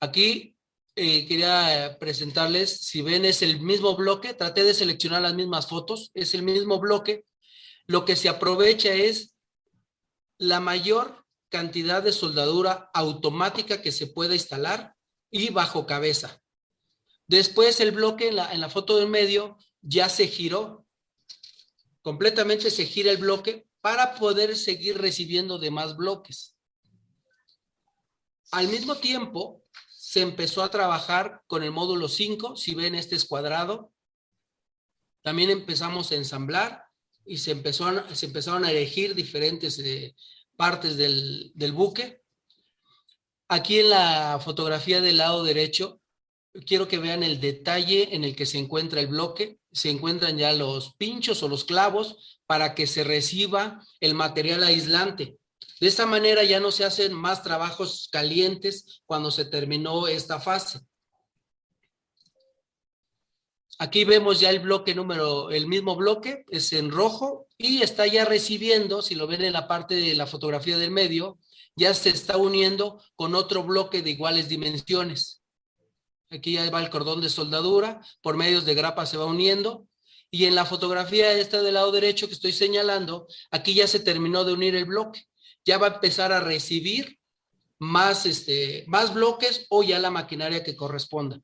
Aquí 0.00 0.56
eh, 0.96 1.26
quería 1.26 1.98
presentarles, 2.00 2.78
si 2.78 3.02
ven 3.02 3.26
es 3.26 3.42
el 3.42 3.60
mismo 3.60 3.94
bloque, 3.96 4.32
traté 4.32 4.64
de 4.64 4.72
seleccionar 4.72 5.20
las 5.20 5.34
mismas 5.34 5.66
fotos, 5.66 6.10
es 6.14 6.32
el 6.32 6.40
mismo 6.40 6.80
bloque. 6.80 7.26
Lo 7.86 8.06
que 8.06 8.16
se 8.16 8.30
aprovecha 8.30 8.94
es 8.94 9.34
la 10.38 10.58
mayor 10.58 11.26
cantidad 11.50 12.02
de 12.02 12.12
soldadura 12.12 12.90
automática 12.94 13.82
que 13.82 13.92
se 13.92 14.06
pueda 14.06 14.32
instalar 14.32 14.94
y 15.30 15.50
bajo 15.50 15.84
cabeza. 15.84 16.40
Después 17.26 17.78
el 17.80 17.90
bloque 17.90 18.28
en 18.28 18.36
la, 18.36 18.54
en 18.54 18.62
la 18.62 18.70
foto 18.70 18.96
del 18.96 19.10
medio 19.10 19.58
ya 19.82 20.08
se 20.08 20.28
giró, 20.28 20.81
completamente 22.02 22.70
se 22.70 22.84
gira 22.84 23.10
el 23.10 23.18
bloque 23.18 23.66
para 23.80 24.14
poder 24.14 24.56
seguir 24.56 24.98
recibiendo 24.98 25.58
demás 25.58 25.96
bloques. 25.96 26.56
Al 28.50 28.68
mismo 28.68 28.96
tiempo, 28.96 29.64
se 29.88 30.20
empezó 30.20 30.62
a 30.62 30.70
trabajar 30.70 31.42
con 31.46 31.62
el 31.62 31.70
módulo 31.70 32.06
5, 32.06 32.54
si 32.56 32.74
ven 32.74 32.94
este 32.94 33.16
es 33.16 33.24
cuadrado. 33.24 33.92
También 35.22 35.48
empezamos 35.48 36.12
a 36.12 36.16
ensamblar 36.16 36.84
y 37.24 37.38
se, 37.38 37.54
se 38.12 38.26
empezaron 38.26 38.64
a 38.64 38.70
elegir 38.70 39.14
diferentes 39.14 39.78
eh, 39.78 40.14
partes 40.54 40.98
del, 40.98 41.50
del 41.54 41.72
buque. 41.72 42.20
Aquí 43.48 43.80
en 43.80 43.88
la 43.88 44.38
fotografía 44.38 45.00
del 45.00 45.16
lado 45.16 45.44
derecho 45.44 46.02
quiero 46.66 46.88
que 46.88 46.98
vean 46.98 47.22
el 47.22 47.40
detalle 47.40 48.14
en 48.14 48.24
el 48.24 48.36
que 48.36 48.44
se 48.44 48.58
encuentra 48.58 49.00
el 49.00 49.06
bloque. 49.06 49.60
Se 49.72 49.90
encuentran 49.90 50.36
ya 50.36 50.52
los 50.52 50.94
pinchos 50.96 51.42
o 51.42 51.48
los 51.48 51.64
clavos 51.64 52.40
para 52.46 52.74
que 52.74 52.86
se 52.86 53.04
reciba 53.04 53.82
el 54.00 54.14
material 54.14 54.62
aislante. 54.62 55.36
De 55.80 55.88
esta 55.88 56.06
manera 56.06 56.44
ya 56.44 56.60
no 56.60 56.70
se 56.70 56.84
hacen 56.84 57.12
más 57.12 57.42
trabajos 57.42 58.08
calientes 58.12 59.02
cuando 59.04 59.30
se 59.30 59.44
terminó 59.44 60.06
esta 60.06 60.38
fase. 60.38 60.80
Aquí 63.78 64.04
vemos 64.04 64.38
ya 64.38 64.50
el 64.50 64.60
bloque 64.60 64.94
número, 64.94 65.50
el 65.50 65.66
mismo 65.66 65.96
bloque, 65.96 66.44
es 66.50 66.72
en 66.72 66.92
rojo 66.92 67.48
y 67.58 67.82
está 67.82 68.06
ya 68.06 68.24
recibiendo, 68.24 69.02
si 69.02 69.16
lo 69.16 69.26
ven 69.26 69.42
en 69.42 69.54
la 69.54 69.66
parte 69.66 69.96
de 69.96 70.14
la 70.14 70.28
fotografía 70.28 70.78
del 70.78 70.92
medio, 70.92 71.38
ya 71.74 71.92
se 71.94 72.10
está 72.10 72.36
uniendo 72.36 73.02
con 73.16 73.34
otro 73.34 73.64
bloque 73.64 74.02
de 74.02 74.10
iguales 74.10 74.48
dimensiones. 74.48 75.41
Aquí 76.32 76.52
ya 76.52 76.68
va 76.70 76.80
el 76.80 76.88
cordón 76.88 77.20
de 77.20 77.28
soldadura, 77.28 78.00
por 78.22 78.36
medios 78.36 78.64
de 78.64 78.74
grapa 78.74 79.04
se 79.04 79.18
va 79.18 79.26
uniendo. 79.26 79.86
Y 80.30 80.46
en 80.46 80.54
la 80.54 80.64
fotografía 80.64 81.32
esta 81.32 81.60
del 81.60 81.74
lado 81.74 81.92
derecho 81.92 82.26
que 82.26 82.32
estoy 82.32 82.52
señalando, 82.52 83.26
aquí 83.50 83.74
ya 83.74 83.86
se 83.86 84.00
terminó 84.00 84.44
de 84.44 84.54
unir 84.54 84.74
el 84.74 84.86
bloque. 84.86 85.26
Ya 85.64 85.76
va 85.76 85.88
a 85.88 85.94
empezar 85.94 86.32
a 86.32 86.40
recibir 86.40 87.18
más, 87.78 88.24
este, 88.24 88.84
más 88.86 89.12
bloques 89.12 89.66
o 89.68 89.82
ya 89.82 89.98
la 89.98 90.10
maquinaria 90.10 90.64
que 90.64 90.74
corresponda. 90.74 91.38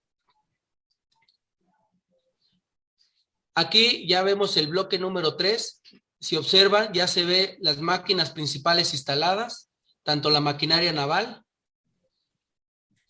Aquí 3.55 4.07
ya 4.09 4.23
vemos 4.23 4.57
el 4.57 4.69
bloque 4.69 4.99
número 4.99 5.37
3. 5.37 5.83
Si 6.21 6.37
observan, 6.37 6.93
ya 6.95 7.07
se 7.09 7.25
ve 7.25 7.59
las 7.61 7.79
máquinas 7.79 8.31
principales 8.31 8.95
instaladas, 8.95 9.71
tanto 10.03 10.31
la 10.31 10.41
maquinaria 10.41 10.93
naval 10.93 11.45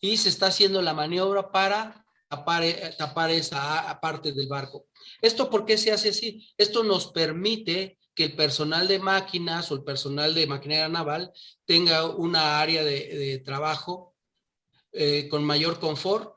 y 0.01 0.17
se 0.17 0.29
está 0.29 0.47
haciendo 0.47 0.83
la 0.83 0.95
maniobra 0.95 1.51
para 1.51 2.05
tapar, 2.29 2.65
eh, 2.65 2.95
tapar 2.97 3.31
esa 3.31 3.99
parte 4.01 4.33
del 4.33 4.49
barco. 4.49 4.87
¿Esto 5.21 5.51
por 5.51 5.65
qué 5.65 5.79
se 5.79 5.93
hace 5.93 6.11
así? 6.11 6.47
Esto 6.57 6.85
nos 6.85 7.09
permite 7.09 7.99
que 8.15 8.25
el 8.25 8.35
personal 8.35 8.89
de 8.89 8.99
máquinas 8.99 9.71
o 9.71 9.77
el 9.77 9.85
personal 9.85 10.35
de 10.35 10.47
maquinaria 10.47 10.89
naval 10.89 11.33
tenga 11.65 12.05
una 12.07 12.61
área 12.61 12.83
de, 12.83 13.41
trabajo 13.45 14.15
eh, 14.93 15.29
con 15.29 15.45
mayor 15.45 15.79
confort, 15.79 16.37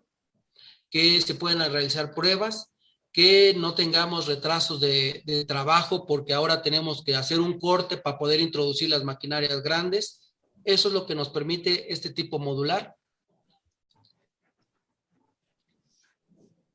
que 0.91 1.19
se 1.21 1.35
puedan 1.35 1.71
realizar 1.71 2.13
pruebas, 2.13 2.71
que 3.11 3.53
no 3.57 3.73
tengamos 3.73 4.27
retrasos 4.27 4.79
de, 4.79 5.45
trabajo 5.47 6.05
porque 6.05 6.33
ahora 6.33 6.61
tenemos 6.61 7.03
que 7.03 7.15
hacer 7.15 7.39
un 7.39 7.59
corte 7.59 7.97
para 7.97 8.17
poder 8.17 8.39
introducir 8.39 8.89
las 8.89 9.03
maquinarias 9.03 9.61
grandes. 9.61 10.21
Eso 10.63 10.87
es 10.89 10.93
lo 10.93 11.05
que 11.05 11.15
nos 11.15 11.29
permite 11.29 11.91
este 11.91 12.11
tipo 12.11 12.39
modular. 12.39 12.95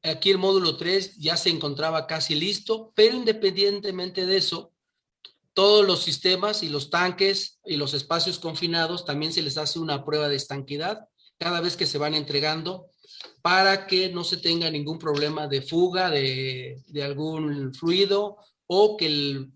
Aquí 0.06 0.30
el 0.30 0.38
módulo 0.38 0.76
3 0.76 1.16
ya 1.16 1.36
se 1.36 1.50
encontraba 1.50 2.06
casi 2.06 2.34
listo, 2.34 2.92
pero 2.94 3.16
independientemente 3.16 4.24
de 4.24 4.36
eso, 4.36 4.72
todos 5.52 5.86
los 5.86 6.02
sistemas 6.02 6.62
y 6.62 6.68
los 6.68 6.90
tanques 6.90 7.58
y 7.64 7.76
los 7.76 7.94
espacios 7.94 8.38
confinados 8.38 9.04
también 9.04 9.32
se 9.32 9.42
les 9.42 9.56
hace 9.56 9.78
una 9.78 10.04
prueba 10.04 10.28
de 10.28 10.36
estanquidad 10.36 11.08
cada 11.38 11.60
vez 11.60 11.76
que 11.76 11.86
se 11.86 11.98
van 11.98 12.14
entregando 12.14 12.90
para 13.42 13.86
que 13.86 14.10
no 14.10 14.22
se 14.22 14.36
tenga 14.36 14.70
ningún 14.70 14.98
problema 14.98 15.48
de 15.48 15.62
fuga 15.62 16.10
de, 16.10 16.82
de 16.86 17.02
algún 17.02 17.74
fluido 17.74 18.36
o 18.66 18.96
que 18.96 19.06
el 19.06 19.50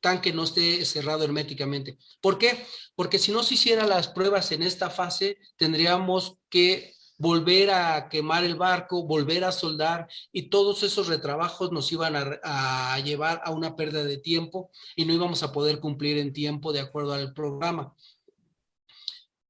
tanque 0.00 0.32
no 0.32 0.44
esté 0.44 0.84
cerrado 0.84 1.24
herméticamente. 1.24 1.96
¿Por 2.20 2.38
qué? 2.38 2.66
Porque 2.94 3.18
si 3.18 3.30
no 3.30 3.42
se 3.42 3.54
hicieran 3.54 3.88
las 3.88 4.08
pruebas 4.08 4.52
en 4.52 4.62
esta 4.62 4.90
fase, 4.90 5.38
tendríamos 5.56 6.38
que 6.48 6.94
volver 7.22 7.70
a 7.70 8.08
quemar 8.08 8.42
el 8.42 8.56
barco, 8.56 9.04
volver 9.04 9.44
a 9.44 9.52
soldar 9.52 10.08
y 10.32 10.50
todos 10.50 10.82
esos 10.82 11.06
retrabajos 11.06 11.70
nos 11.70 11.92
iban 11.92 12.14
a, 12.16 12.98
llevar 12.98 13.40
a 13.44 13.52
una 13.52 13.76
pérdida 13.76 14.02
de 14.02 14.16
tiempo 14.16 14.72
y 14.96 15.04
no 15.04 15.12
íbamos 15.12 15.44
a 15.44 15.52
poder 15.52 15.78
cumplir 15.78 16.18
en 16.18 16.32
tiempo 16.32 16.72
de 16.72 16.80
acuerdo 16.80 17.12
al 17.12 17.32
programa. 17.32 17.94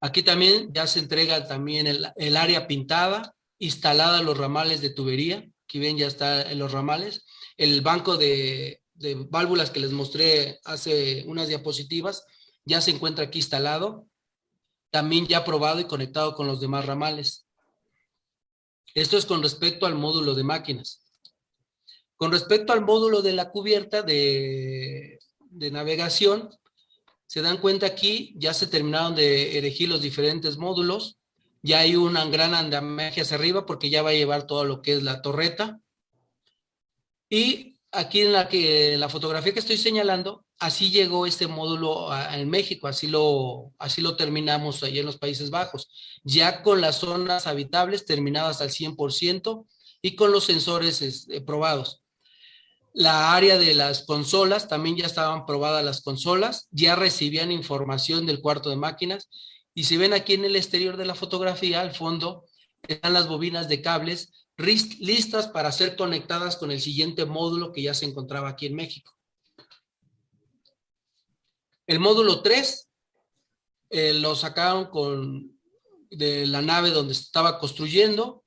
Aquí 0.03 0.23
también 0.23 0.71
ya 0.75 0.87
se 0.87 0.99
entrega 0.99 1.49
también 1.49 1.87
el, 1.87 2.37
área 2.37 2.67
pintada, 2.67 3.35
instalada 3.59 4.21
los 4.21 4.37
ramales 4.37 4.83
de 4.83 4.91
tubería, 4.91 5.49
Aquí 5.65 5.79
ven, 5.79 5.97
ya 5.97 6.07
está 6.07 6.43
en 6.53 6.59
los 6.59 6.73
ramales. 6.73 7.25
El 7.57 7.81
banco 7.81 8.19
de, 8.19 8.83
de 8.93 9.15
válvulas 9.31 9.71
que 9.71 9.81
les 9.81 9.93
mostré 9.93 10.61
hace 10.65 11.25
unas 11.27 11.49
diapositivas 11.49 12.27
ya 12.67 12.83
se 12.83 12.91
encuentra 12.91 13.25
aquí 13.25 13.39
instalado. 13.39 14.07
También 14.91 15.27
ya 15.27 15.43
probado 15.43 15.81
y 15.81 15.85
conectado 15.85 16.35
con 16.35 16.47
los 16.47 16.61
demás 16.61 16.85
ramales. 16.85 17.42
Esto 18.95 19.17
es 19.17 19.27
con 19.27 19.43
respecto 19.43 19.87
al 19.87 19.95
módulo 19.95 20.35
de 20.35 20.45
máquinas. 20.45 21.03
Con 22.17 22.31
respecto 22.31 22.73
al 22.73 22.83
módulo 22.83 23.23
de 23.23 23.33
la 23.33 23.51
cubierta 23.51 24.03
de, 24.03 25.19
navegación, 25.51 26.51
se 27.27 27.43
dan 27.43 27.59
cuenta 27.59 27.87
aquí, 27.87 28.35
ya 28.37 28.55
se 28.55 28.67
terminaron 28.67 29.15
de 29.15 29.59
erigir 29.59 29.89
los 29.89 30.03
diferentes 30.03 30.57
módulos. 30.57 31.19
Ya 31.63 31.81
hay 31.81 31.97
un 31.97 32.15
gran 32.31 32.55
andamiaje 32.55 33.23
hacia 33.23 33.37
arriba 33.37 33.67
porque 33.67 33.91
ya 33.91 34.03
va 34.03 34.11
a 34.11 34.15
llevar 34.15 34.47
todo 34.47 34.65
lo 34.65 34.83
que 34.83 34.93
es 34.93 35.03
la 35.03 35.23
torreta. 35.23 35.81
Y 37.29 37.79
aquí 37.91 38.21
en 38.21 38.33
la, 38.33 38.49
que, 38.49 38.95
en 38.95 39.01
la 39.01 39.09
fotografía 39.09 39.53
que 39.53 39.61
estoy 39.61 39.79
señalando, 39.79 40.45
así 40.63 40.91
llegó 40.91 41.27
este 41.27 41.49
módulo 41.49 42.09
en 42.33 42.49
México, 42.49 42.87
así 42.87 43.09
lo, 43.09 43.73
así 43.81 44.01
lo 44.01 44.17
terminamos 44.17 44.83
ahí 44.85 45.01
en 45.01 45.07
los 45.07 45.19
Países 45.19 45.51
Bajos, 45.51 45.91
ya 46.23 46.63
con 46.63 46.81
las 46.81 46.97
zonas 46.99 47.49
habitables 47.49 48.07
terminadas 48.07 48.61
al 48.61 48.71
100% 48.71 49.67
y 50.03 50.15
con 50.15 50.31
los 50.31 50.45
sensores 50.45 51.03
este, 51.03 51.41
probados. 51.41 52.03
La 52.95 53.35
área 53.35 53.59
de 53.59 53.75
las 53.75 54.05
consolas, 54.05 54.69
también 54.69 54.97
ya 54.97 55.07
estaban 55.07 55.47
probadas 55.47 55.85
las 55.85 56.01
consolas, 56.01 56.69
ya 56.71 56.95
recibían 56.95 57.51
información 57.51 58.25
del 58.25 58.41
cuarto 58.41 58.71
de 58.71 58.77
máquinas 58.77 59.29
y 59.75 59.85
si 59.85 59.97
ven 59.97 60.13
aquí 60.13 60.35
en 60.35 60.45
el 60.45 60.55
exterior 60.55 60.97
de 60.97 61.07
la 61.07 61.17
fotografía, 61.17 61.81
al 61.81 61.93
fondo, 61.93 62.45
están 62.87 63.15
las 63.15 63.27
bobinas 63.27 63.69
de 63.69 63.83
cables 63.83 64.47
listas 64.57 65.49
para 65.49 65.73
ser 65.73 65.97
conectadas 65.97 66.57
con 66.57 66.71
el 66.71 66.81
siguiente 66.81 67.25
módulo 67.25 67.73
que 67.73 67.83
ya 67.83 67.95
se 67.95 68.05
encontraba 68.05 68.51
aquí 68.51 68.67
en 68.67 68.77
México. 68.77 69.12
El 71.87 72.01
módulo 72.01 72.43
3 72.43 72.89
eh, 73.91 74.15
lo 74.15 74.37
sacaron 74.37 74.87
con, 74.87 75.59
de 76.11 76.47
la 76.47 76.63
nave 76.63 76.91
donde 76.91 77.13
estaba 77.13 77.59
construyendo, 77.59 78.45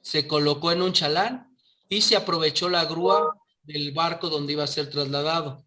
se 0.00 0.26
colocó 0.26 0.72
en 0.72 0.82
un 0.82 0.92
chalán 0.92 1.56
y 1.88 2.02
se 2.02 2.16
aprovechó 2.16 2.68
la 2.68 2.84
grúa 2.84 3.34
del 3.62 3.92
barco 3.92 4.28
donde 4.28 4.52
iba 4.52 4.64
a 4.64 4.68
ser 4.68 4.90
trasladado. 4.90 5.64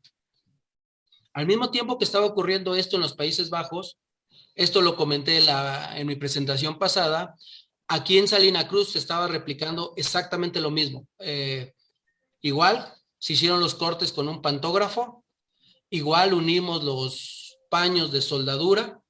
Al 1.33 1.47
mismo 1.47 1.71
tiempo 1.71 1.97
que 1.97 2.05
estaba 2.05 2.25
ocurriendo 2.25 2.75
esto 2.75 2.95
en 2.95 3.03
los 3.03 3.13
Países 3.13 3.49
Bajos, 3.49 3.97
esto 4.55 4.81
lo 4.81 4.95
comenté 4.95 5.39
en 5.95 6.07
mi 6.07 6.15
presentación 6.15 6.79
pasada, 6.79 7.35
aquí 7.87 8.17
en 8.17 8.27
Salina 8.27 8.67
Cruz 8.67 8.91
se 8.91 8.99
estaba 8.99 9.27
replicando 9.27 9.93
exactamente 9.95 10.59
lo 10.59 10.71
mismo. 10.71 11.07
Eh, 11.19 11.73
igual, 12.41 12.93
se 13.19 13.33
hicieron 13.33 13.59
los 13.59 13.75
cortes 13.75 14.11
con 14.11 14.27
un 14.27 14.41
pantógrafo, 14.41 15.23
igual 15.89 16.33
unimos 16.33 16.83
los 16.83 17.57
paños 17.69 18.11
de 18.11 18.21
soldadura 18.21 19.01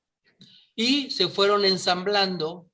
y 0.76 1.10
se 1.12 1.28
fueron 1.28 1.66
ensamblando 1.66 2.70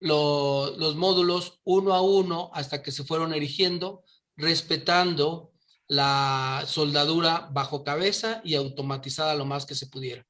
los 0.00 0.96
módulos 0.96 1.60
uno 1.64 1.94
a 1.94 2.02
uno 2.02 2.50
hasta 2.52 2.82
que 2.82 2.92
se 2.92 3.04
fueron 3.04 3.32
erigiendo 3.32 4.04
respetando 4.36 5.52
la 5.86 6.64
soldadura 6.66 7.48
bajo 7.52 7.84
cabeza 7.84 8.40
y 8.44 8.54
automatizada 8.54 9.34
lo 9.34 9.44
más 9.44 9.64
que 9.64 9.74
se 9.74 9.86
pudiera. 9.86 10.26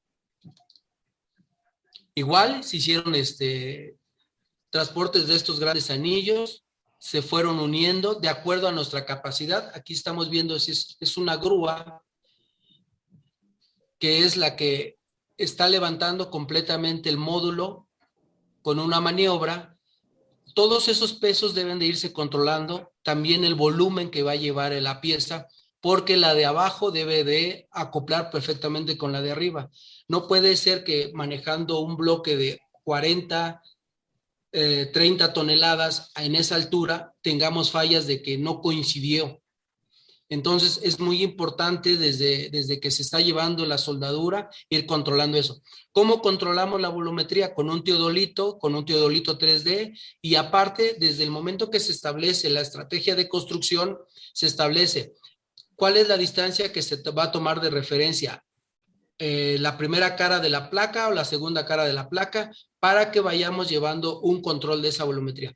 Igual 2.13 2.63
se 2.63 2.77
hicieron 2.77 3.15
este, 3.15 3.97
transportes 4.69 5.27
de 5.27 5.35
estos 5.35 5.59
grandes 5.59 5.89
anillos, 5.89 6.63
se 6.97 7.21
fueron 7.21 7.59
uniendo 7.59 8.15
de 8.15 8.29
acuerdo 8.29 8.67
a 8.67 8.71
nuestra 8.71 9.05
capacidad. 9.05 9.71
Aquí 9.75 9.93
estamos 9.93 10.29
viendo 10.29 10.57
si 10.59 10.71
es, 10.71 10.95
es 10.99 11.17
una 11.17 11.35
grúa 11.35 12.04
que 13.99 14.19
es 14.19 14.37
la 14.37 14.55
que 14.55 14.97
está 15.37 15.67
levantando 15.67 16.29
completamente 16.29 17.09
el 17.09 17.17
módulo 17.17 17.87
con 18.61 18.79
una 18.79 19.01
maniobra. 19.01 19.77
Todos 20.53 20.87
esos 20.87 21.13
pesos 21.13 21.53
deben 21.53 21.79
de 21.79 21.87
irse 21.87 22.13
controlando 22.13 22.93
también 23.03 23.43
el 23.43 23.55
volumen 23.55 24.09
que 24.09 24.23
va 24.23 24.31
a 24.31 24.37
llevar 24.37 24.71
la 24.73 25.01
pieza, 25.01 25.47
porque 25.81 26.17
la 26.17 26.33
de 26.33 26.45
abajo 26.45 26.91
debe 26.91 27.23
de 27.23 27.67
acoplar 27.71 28.31
perfectamente 28.31 28.97
con 28.97 29.11
la 29.11 29.21
de 29.21 29.31
arriba. 29.31 29.69
No 30.07 30.27
puede 30.27 30.55
ser 30.55 30.83
que 30.83 31.11
manejando 31.13 31.79
un 31.79 31.95
bloque 31.95 32.37
de 32.37 32.59
40, 32.83 33.61
30 34.51 35.25
eh, 35.25 35.29
toneladas 35.29 36.11
en 36.15 36.35
esa 36.35 36.55
altura 36.55 37.13
tengamos 37.21 37.71
fallas 37.71 38.07
de 38.07 38.21
que 38.21 38.37
no 38.37 38.61
coincidió. 38.61 39.41
Entonces 40.29 40.79
es 40.83 40.99
muy 40.99 41.21
importante 41.21 41.97
desde, 41.97 42.49
desde 42.49 42.79
que 42.79 42.89
se 42.89 43.03
está 43.03 43.19
llevando 43.19 43.65
la 43.65 43.77
soldadura 43.77 44.49
ir 44.69 44.85
controlando 44.85 45.37
eso. 45.37 45.61
¿Cómo 45.91 46.21
controlamos 46.21 46.81
la 46.81 46.89
volumetría? 46.89 47.53
Con 47.53 47.69
un 47.69 47.83
teodolito, 47.83 48.57
con 48.57 48.73
un 48.75 48.85
teodolito 48.85 49.37
3D 49.37 49.97
y 50.21 50.35
aparte, 50.35 50.95
desde 50.99 51.23
el 51.23 51.31
momento 51.31 51.69
que 51.69 51.79
se 51.79 51.91
establece 51.91 52.49
la 52.49 52.61
estrategia 52.61 53.15
de 53.15 53.29
construcción, 53.29 53.99
se 54.33 54.47
establece 54.47 55.13
cuál 55.75 55.97
es 55.97 56.07
la 56.07 56.17
distancia 56.17 56.71
que 56.71 56.81
se 56.81 56.97
va 57.11 57.25
a 57.25 57.31
tomar 57.31 57.61
de 57.61 57.69
referencia. 57.69 58.43
Eh, 59.17 59.57
la 59.59 59.77
primera 59.77 60.17
cara 60.17 60.39
de 60.39 60.49
la 60.49 60.69
placa 60.69 61.07
o 61.07 61.11
la 61.13 61.23
segunda 61.23 61.65
cara 61.65 61.85
de 61.85 61.93
la 61.93 62.09
placa 62.09 62.51
para 62.79 63.11
que 63.11 63.21
vayamos 63.21 63.69
llevando 63.69 64.19
un 64.19 64.41
control 64.41 64.81
de 64.81 64.89
esa 64.89 65.05
volumetría. 65.05 65.55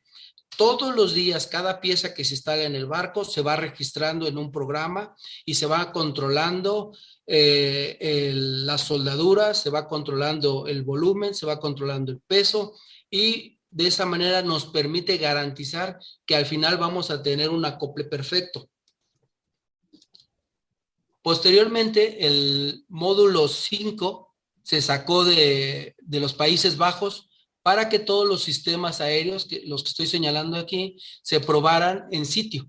Todos 0.58 0.94
los 0.96 1.14
días, 1.14 1.48
cada 1.48 1.80
pieza 1.80 2.14
que 2.14 2.26
se 2.26 2.34
instala 2.34 2.64
en 2.64 2.76
el 2.76 2.86
barco 2.86 3.24
se 3.24 3.42
va 3.42 3.56
registrando 3.56 4.28
en 4.28 4.38
un 4.38 4.52
programa 4.52 5.16
y 5.46 5.56
se 5.56 5.66
va 5.66 5.92
controlando 5.92 6.92
eh, 7.26 8.32
la 8.34 8.78
soldadura, 8.78 9.54
se 9.54 9.70
va 9.70 9.88
controlando 9.88 10.68
el 10.68 10.84
volumen, 10.84 11.34
se 11.34 11.46
va 11.46 11.60
controlando 11.60 12.12
el 12.12 12.20
peso 12.20 12.74
y 13.10 13.58
de 13.72 13.88
esa 13.88 14.06
manera 14.06 14.42
nos 14.42 14.66
permite 14.66 15.18
garantizar 15.18 16.00
que 16.26 16.36
al 16.36 16.46
final 16.46 16.78
vamos 16.78 17.12
a 17.12 17.22
tener 17.22 17.52
un 17.52 17.64
acople 17.66 18.04
perfecto. 18.04 18.70
Posteriormente, 21.22 22.26
el 22.26 22.86
módulo 22.88 23.48
5 23.48 24.36
se 24.64 24.82
sacó 24.82 25.24
de 25.24 25.96
los 26.10 26.34
Países 26.34 26.78
Bajos 26.78 27.29
para 27.70 27.88
que 27.88 28.00
todos 28.00 28.28
los 28.28 28.42
sistemas 28.42 29.00
aéreos, 29.00 29.48
los 29.66 29.84
que 29.84 29.90
estoy 29.90 30.08
señalando 30.08 30.58
aquí, 30.58 30.98
se 31.22 31.40
probaran 31.40 32.08
en 32.10 32.26
sitio. 32.26 32.68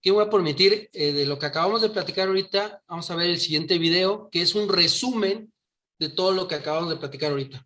¿Qué 0.00 0.10
voy 0.10 0.24
a 0.24 0.30
permitir? 0.30 0.88
Eh, 0.94 1.12
de 1.12 1.26
lo 1.26 1.38
que 1.38 1.44
acabamos 1.44 1.82
de 1.82 1.90
platicar 1.90 2.28
ahorita, 2.28 2.82
vamos 2.88 3.10
a 3.10 3.16
ver 3.16 3.28
el 3.28 3.38
siguiente 3.38 3.76
video, 3.76 4.30
que 4.32 4.40
es 4.40 4.54
un 4.54 4.66
resumen 4.66 5.52
de 5.98 6.08
todo 6.08 6.32
lo 6.32 6.48
que 6.48 6.54
acabamos 6.54 6.88
de 6.88 6.96
platicar 6.96 7.32
ahorita. 7.32 7.65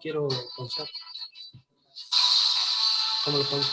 Quiero 0.00 0.28
pausar. 0.56 0.88
¿Cómo 3.24 3.38
lo 3.38 3.44
pauso? 3.44 3.72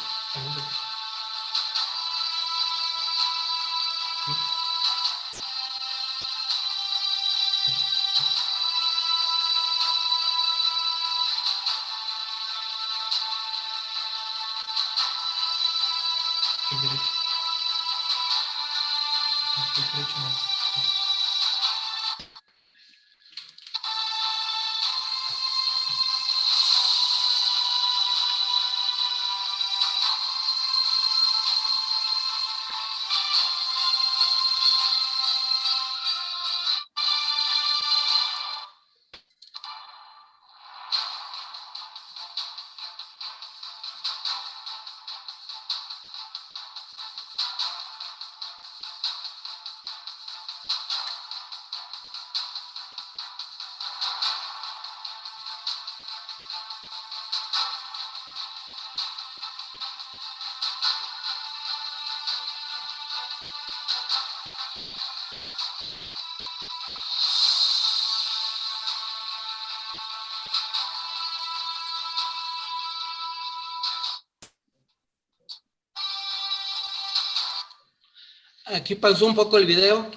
Aquí 78.82 78.96
pasó 78.96 79.28
un 79.28 79.36
poco 79.36 79.58
el 79.58 79.68
video. 79.68 80.10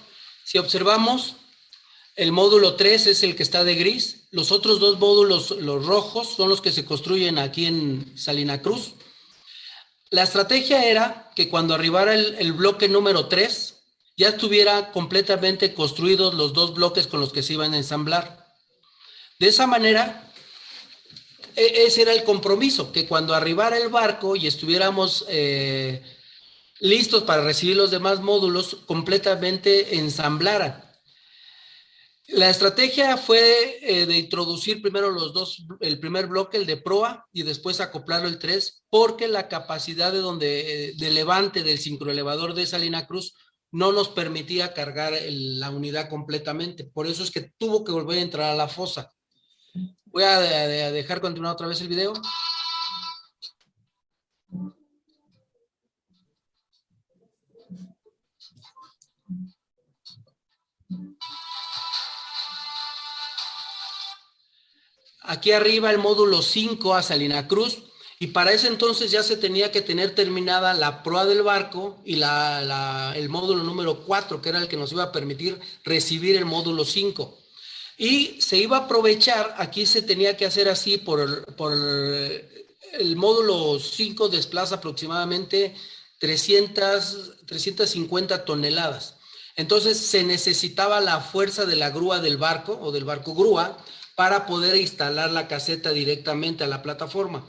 Si 0.43 0.57
observamos, 0.57 1.37
el 2.17 2.33
módulo 2.33 2.77
3 2.77 3.09
es 3.09 3.23
el 3.23 3.37
que 3.37 3.43
está 3.43 3.63
de 3.63 3.75
gris. 3.75 4.27
Los 4.31 4.53
otros 4.53 4.81
dos 4.81 4.99
módulos, 4.99 5.51
los 5.51 5.85
rojos, 5.85 6.35
son 6.35 6.49
los 6.49 6.63
que 6.63 6.73
se 6.73 6.87
construyen 6.87 7.39
aquí 7.39 7.67
en 7.67 8.17
Salina 8.17 8.63
Cruz. 8.63 8.95
La 10.11 10.23
estrategia 10.23 10.85
era 10.85 11.31
que 11.37 11.51
cuando 11.51 11.75
arribara 11.75 12.15
el, 12.15 12.53
bloque 12.55 12.89
número 12.89 13.27
3, 13.27 13.75
ya 14.17 14.29
estuviera 14.29 14.93
completamente 14.93 15.75
construidos 15.75 16.33
los 16.35 16.55
dos 16.55 16.73
bloques 16.73 17.07
con 17.07 17.21
los 17.21 17.33
que 17.33 17.43
se 17.43 17.53
iban 17.53 17.75
a 17.75 17.79
ensamblar. 17.79 18.47
De 19.39 19.49
esa 19.49 19.67
manera, 19.67 20.33
e, 21.55 21.85
ese 21.87 22.03
era 22.03 22.13
el 22.13 22.25
compromiso, 22.25 22.93
que 22.93 23.07
cuando 23.07 23.35
arribara 23.35 23.77
el 23.77 23.89
barco 23.89 24.37
y 24.37 24.47
estuviéramos 24.47 25.27
eh, 25.29 26.03
listos 26.81 27.23
para 27.23 27.43
recibir 27.43 27.77
los 27.77 27.91
demás 27.91 28.21
módulos, 28.21 28.77
completamente 28.87 29.97
ensamblaran. 29.97 30.83
La 32.29 32.49
estrategia 32.49 33.19
fue 33.19 33.79
eh, 33.83 34.07
de 34.07 34.17
introducir 34.17 34.81
primero 34.81 35.11
los 35.11 35.35
dos, 35.35 35.67
el 35.81 36.01
primer 36.01 36.27
bloque, 36.27 36.57
el 36.57 36.65
de 36.65 36.79
proa, 36.79 37.27
y 37.33 37.43
después 37.43 37.81
acoplarlo 37.81 38.29
el 38.29 38.39
3, 38.39 38.85
porque 38.89 39.29
la 39.29 39.49
capacidad 39.49 40.11
de, 40.11 40.21
donde, 40.21 40.95
de 40.97 41.11
levante 41.11 41.63
del 41.63 41.79
sincroelevador 41.79 42.55
de 42.55 42.67
Salina 42.67 43.07
Cruz 43.07 43.35
no 43.71 43.93
nos 43.93 44.09
permitía 44.09 44.73
cargar 44.73 45.13
la 45.29 45.69
unidad 45.69 46.09
completamente. 46.09 46.85
Por 46.85 47.07
eso 47.07 47.23
es 47.23 47.31
que 47.31 47.53
tuvo 47.59 47.85
que 47.85 47.93
volver 47.93 48.19
a 48.19 48.23
entrar 48.23 48.53
a 48.53 48.57
la 48.57 48.69
fosa. 48.69 49.13
Voy 50.07 50.23
a, 50.23 50.39
a 50.39 50.93
dejar 50.93 51.21
continuar 51.21 51.55
otra 51.55 51.67
vez 51.67 51.81
el 51.83 51.89
video. 51.89 52.15
Aquí 65.27 65.53
arriba 65.53 65.91
el 65.91 65.99
módulo 65.99 66.43
5 66.43 66.95
a 66.95 67.03
Salina 67.03 67.49
Cruz 67.49 67.79
y 68.19 68.29
para 68.29 68.53
ese 68.53 68.69
entonces 68.69 69.11
ya 69.11 69.23
se 69.23 69.39
tenía 69.39 69.73
que 69.73 69.81
tener 69.81 70.15
terminada 70.15 70.75
la 70.75 71.03
proa 71.03 71.25
del 71.25 71.43
barco 71.43 71.99
y 72.05 72.17
la, 72.17 73.15
el 73.17 73.31
módulo 73.31 73.65
número 73.65 74.05
4, 74.05 74.43
que 74.43 74.51
era 74.51 74.59
el 74.59 74.69
que 74.69 74.77
nos 74.77 74.93
iba 74.93 75.05
a 75.05 75.13
permitir 75.13 75.59
recibir 75.83 76.37
el 76.37 76.45
módulo 76.45 76.85
5. 76.85 77.39
Y 77.97 78.39
se 78.43 78.59
iba 78.59 78.77
a 78.77 78.81
aprovechar, 78.81 79.55
aquí 79.57 79.87
se 79.87 80.03
tenía 80.03 80.37
que 80.37 80.45
hacer 80.45 80.69
así 80.69 80.99
por, 80.99 81.55
por 81.57 81.73
el 81.73 83.17
módulo 83.17 83.81
5 83.81 84.29
desplaza 84.29 84.77
aproximadamente 84.77 85.75
300, 86.19 87.47
350 87.47 88.45
toneladas. 88.45 89.15
Entonces 89.57 89.97
se 89.99 90.23
necesitaba 90.23 91.01
la 91.01 91.21
fuerza 91.21 91.65
de 91.65 91.77
la 91.77 91.91
grúa 91.91 92.21
del 92.21 92.37
barco 92.37 92.79
o 92.83 92.93
del 92.93 93.05
barco 93.05 93.35
grúa 93.35 93.79
para 94.15 94.47
poder 94.47 94.77
instalar 94.77 95.31
la 95.31 95.49
caseta 95.49 95.91
directamente 95.91 96.65
a 96.65 96.69
la 96.69 96.83
plataforma. 96.83 97.45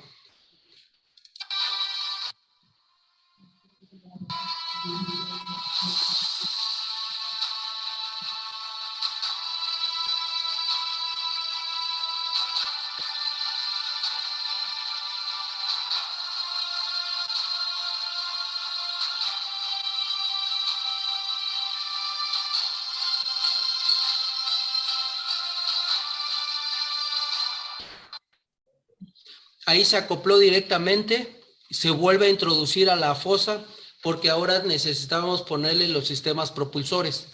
Ahí 29.65 29.85
se 29.85 29.97
acopló 29.97 30.37
directamente, 30.37 31.41
se 31.69 31.89
vuelve 31.89 32.27
a 32.27 32.29
introducir 32.29 32.89
a 32.89 32.95
la 32.95 33.15
fosa 33.15 33.65
porque 34.01 34.29
ahora 34.29 34.59
necesitábamos 34.59 35.41
ponerle 35.41 35.87
los 35.89 36.07
sistemas 36.07 36.51
propulsores. 36.51 37.27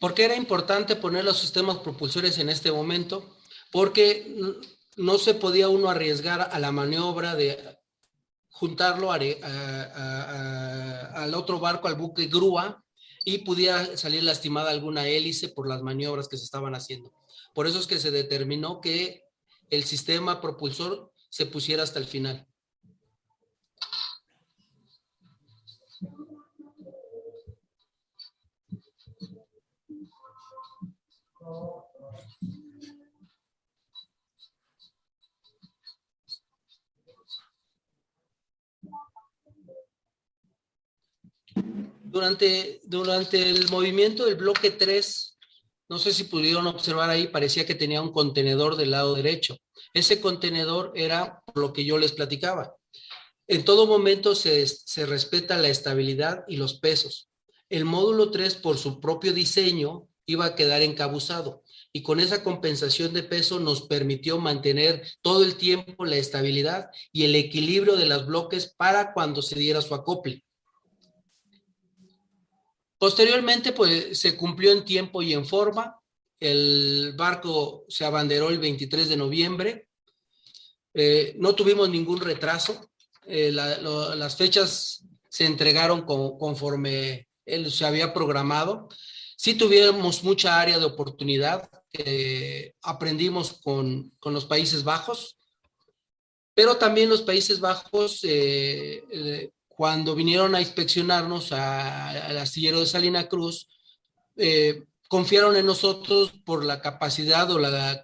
¿Por 0.00 0.14
qué 0.14 0.24
era 0.24 0.36
importante 0.36 0.94
poner 0.94 1.24
los 1.24 1.38
sistemas 1.38 1.78
propulsores 1.78 2.38
en 2.38 2.48
este 2.48 2.70
momento? 2.70 3.36
Porque 3.70 4.36
no 4.96 5.18
se 5.18 5.34
podía 5.34 5.68
uno 5.68 5.88
arriesgar 5.88 6.48
a 6.52 6.58
la 6.58 6.72
maniobra 6.72 7.34
de 7.34 7.78
juntarlo 8.48 9.12
al 9.12 9.24
otro 11.34 11.60
barco, 11.60 11.88
al 11.88 11.94
buque 11.94 12.26
grúa, 12.26 12.82
y 13.24 13.38
pudiera 13.38 13.96
salir 13.96 14.22
lastimada 14.22 14.70
alguna 14.70 15.08
hélice 15.08 15.48
por 15.48 15.68
las 15.68 15.82
maniobras 15.82 16.28
que 16.28 16.36
se 16.36 16.44
estaban 16.44 16.74
haciendo. 16.74 17.12
Por 17.54 17.66
eso 17.66 17.80
es 17.80 17.86
que 17.86 17.98
se 17.98 18.10
determinó 18.12 18.80
que 18.80 19.24
el 19.68 19.84
sistema 19.84 20.40
propulsor 20.40 21.12
se 21.28 21.46
pusiera 21.46 21.82
hasta 21.82 21.98
el 21.98 22.06
final. 22.06 22.46
Durante, 42.16 42.80
durante 42.84 43.42
el 43.42 43.68
movimiento 43.68 44.24
del 44.24 44.36
bloque 44.36 44.70
3, 44.70 45.36
no 45.90 45.98
sé 45.98 46.14
si 46.14 46.24
pudieron 46.24 46.66
observar 46.66 47.10
ahí, 47.10 47.26
parecía 47.26 47.66
que 47.66 47.74
tenía 47.74 48.00
un 48.00 48.10
contenedor 48.10 48.76
del 48.76 48.92
lado 48.92 49.14
derecho. 49.14 49.58
Ese 49.92 50.18
contenedor 50.18 50.92
era 50.94 51.42
lo 51.54 51.74
que 51.74 51.84
yo 51.84 51.98
les 51.98 52.12
platicaba. 52.12 52.74
En 53.46 53.66
todo 53.66 53.86
momento 53.86 54.34
se, 54.34 54.66
se 54.66 55.04
respeta 55.04 55.58
la 55.58 55.68
estabilidad 55.68 56.42
y 56.48 56.56
los 56.56 56.80
pesos. 56.80 57.28
El 57.68 57.84
módulo 57.84 58.30
3, 58.30 58.54
por 58.54 58.78
su 58.78 58.98
propio 58.98 59.34
diseño, 59.34 60.08
iba 60.24 60.46
a 60.46 60.54
quedar 60.54 60.80
encabuzado 60.80 61.64
y 61.92 62.02
con 62.02 62.18
esa 62.18 62.42
compensación 62.42 63.12
de 63.12 63.24
peso 63.24 63.60
nos 63.60 63.82
permitió 63.82 64.38
mantener 64.38 65.06
todo 65.20 65.44
el 65.44 65.56
tiempo 65.56 66.06
la 66.06 66.16
estabilidad 66.16 66.88
y 67.12 67.26
el 67.26 67.36
equilibrio 67.36 67.94
de 67.96 68.06
los 68.06 68.24
bloques 68.24 68.72
para 68.74 69.12
cuando 69.12 69.42
se 69.42 69.58
diera 69.58 69.82
su 69.82 69.94
acople. 69.94 70.45
Posteriormente, 72.98 73.72
pues 73.72 74.18
se 74.18 74.36
cumplió 74.36 74.72
en 74.72 74.84
tiempo 74.84 75.22
y 75.22 75.32
en 75.32 75.44
forma. 75.44 76.00
El 76.38 77.14
barco 77.16 77.84
se 77.88 78.04
abanderó 78.04 78.48
el 78.48 78.58
23 78.58 79.08
de 79.08 79.16
noviembre. 79.16 79.88
Eh, 80.94 81.34
no 81.38 81.54
tuvimos 81.54 81.88
ningún 81.88 82.20
retraso. 82.20 82.90
Eh, 83.26 83.52
las 83.52 84.36
fechas 84.36 85.04
se 85.28 85.44
entregaron 85.44 86.02
conforme 86.02 87.28
él 87.44 87.70
se 87.70 87.84
había 87.84 88.14
programado. 88.14 88.88
Sí 89.36 89.54
tuvimos 89.54 90.24
mucha 90.24 90.60
área 90.60 90.78
de 90.78 90.86
oportunidad 90.86 91.68
aprendimos 92.82 93.60
con, 93.62 94.12
con 94.18 94.34
los 94.34 94.44
Países 94.44 94.84
Bajos, 94.84 95.38
pero 96.54 96.76
también 96.76 97.08
los 97.08 97.22
Países 97.22 97.60
Bajos 97.60 98.20
eh, 98.22 99.50
cuando 99.76 100.14
vinieron 100.14 100.54
a 100.54 100.60
inspeccionarnos 100.62 101.52
al 101.52 102.38
astillero 102.38 102.80
de 102.80 102.86
Salina 102.86 103.28
Cruz, 103.28 103.68
eh, 104.34 104.84
confiaron 105.06 105.54
en 105.54 105.66
nosotros 105.66 106.32
por 106.46 106.64
la 106.64 106.80
capacidad 106.80 107.50
o 107.50 107.58
la, 107.58 108.02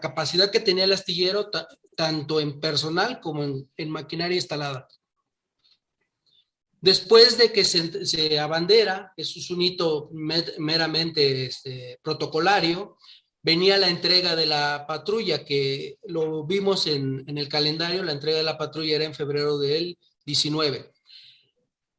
capacidad 0.00 0.50
que 0.50 0.60
tenía 0.60 0.84
el 0.84 0.94
astillero, 0.94 1.50
tanto 1.94 2.40
en 2.40 2.58
personal 2.58 3.20
como 3.20 3.44
en, 3.44 3.90
maquinaria 3.90 4.36
instalada. 4.36 4.88
Después 6.80 7.36
de 7.36 7.52
que 7.52 7.66
se, 7.66 8.38
abandera, 8.38 9.12
eso 9.14 9.40
es 9.40 9.50
un 9.50 9.60
hito 9.60 10.08
meramente 10.56 11.44
este, 11.44 12.00
protocolario, 12.02 12.96
venía 13.42 13.76
la 13.76 13.90
entrega 13.90 14.34
de 14.36 14.46
la 14.46 14.86
patrulla, 14.88 15.44
que 15.44 15.98
lo 16.04 16.46
vimos 16.46 16.86
en, 16.86 17.24
en, 17.26 17.36
el 17.36 17.50
calendario, 17.50 18.02
la 18.02 18.12
entrega 18.12 18.38
de 18.38 18.44
la 18.44 18.56
patrulla 18.56 18.96
era 18.96 19.04
en 19.04 19.14
febrero 19.14 19.58
del 19.58 19.98
19. 20.24 20.90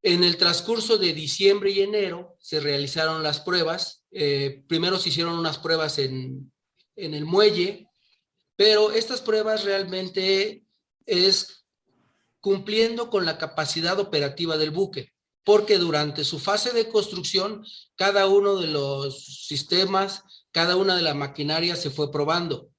En 0.04 0.24
el 0.24 0.38
transcurso 0.38 0.98
de 0.98 1.14
diciembre 1.14 1.72
y 1.72 1.82
enero 1.82 2.36
se 2.40 2.60
realizaron 2.60 3.22
las 3.22 3.40
pruebas. 3.40 4.04
Eh, 4.12 4.64
primero 4.68 4.98
se 4.98 5.10
hicieron 5.10 5.38
unas 5.38 5.60
pruebas 5.60 6.00
en, 6.00 6.52
en 6.96 7.14
el 7.14 7.26
muelle, 7.26 7.88
pero 8.56 8.92
estas 8.92 9.22
pruebas 9.22 9.64
realmente 9.64 10.64
es 11.06 11.66
cumpliendo 12.40 13.10
con 13.10 13.26
la 13.26 13.38
capacidad 13.38 14.00
operativa 14.00 14.58
del 14.58 14.72
buque. 14.72 15.12
porque 15.44 15.78
durante 15.78 16.24
su 16.24 16.40
fase 16.40 16.72
de 16.72 16.90
construcción, 16.90 17.64
cada 17.96 18.28
uno 18.28 18.58
de 18.58 18.68
los 18.68 19.26
sistemas, 19.48 20.24
cada 20.52 20.76
una 20.76 20.96
de 20.96 21.02
las 21.02 21.16
maquinarias 21.16 21.82
se 21.82 21.90
fue 21.90 22.12
probando. 22.12 22.71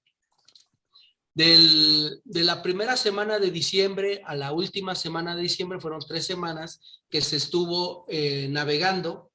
De 1.34 2.20
la 2.44 2.62
primera 2.62 2.96
semana 2.96 3.38
de 3.38 3.50
diciembre 3.50 4.22
a 4.26 4.34
la 4.34 4.52
última 4.52 4.94
semana 4.94 5.34
de 5.34 5.42
diciembre 5.42 5.80
fueron 5.80 6.00
tres 6.06 6.26
semanas 6.26 7.02
que 7.08 7.22
se 7.22 7.36
estuvo 7.36 8.04
eh, 8.08 8.48
navegando 8.50 9.30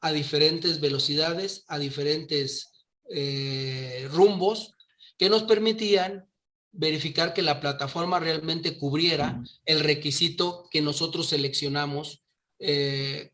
a 0.00 0.12
diferentes 0.12 0.80
velocidades, 0.80 1.64
a 1.66 1.78
diferentes 1.78 2.70
eh, 3.10 4.08
rumbos 4.12 4.74
que 5.18 5.28
nos 5.28 5.42
permitían 5.42 6.26
verificar 6.72 7.34
que 7.34 7.42
la 7.42 7.60
plataforma 7.60 8.20
realmente 8.20 8.78
cubriera 8.78 9.42
el 9.64 9.80
requisito 9.80 10.68
que 10.70 10.80
nosotros 10.80 11.28
seleccionamos 11.28 12.22
eh, 12.60 13.32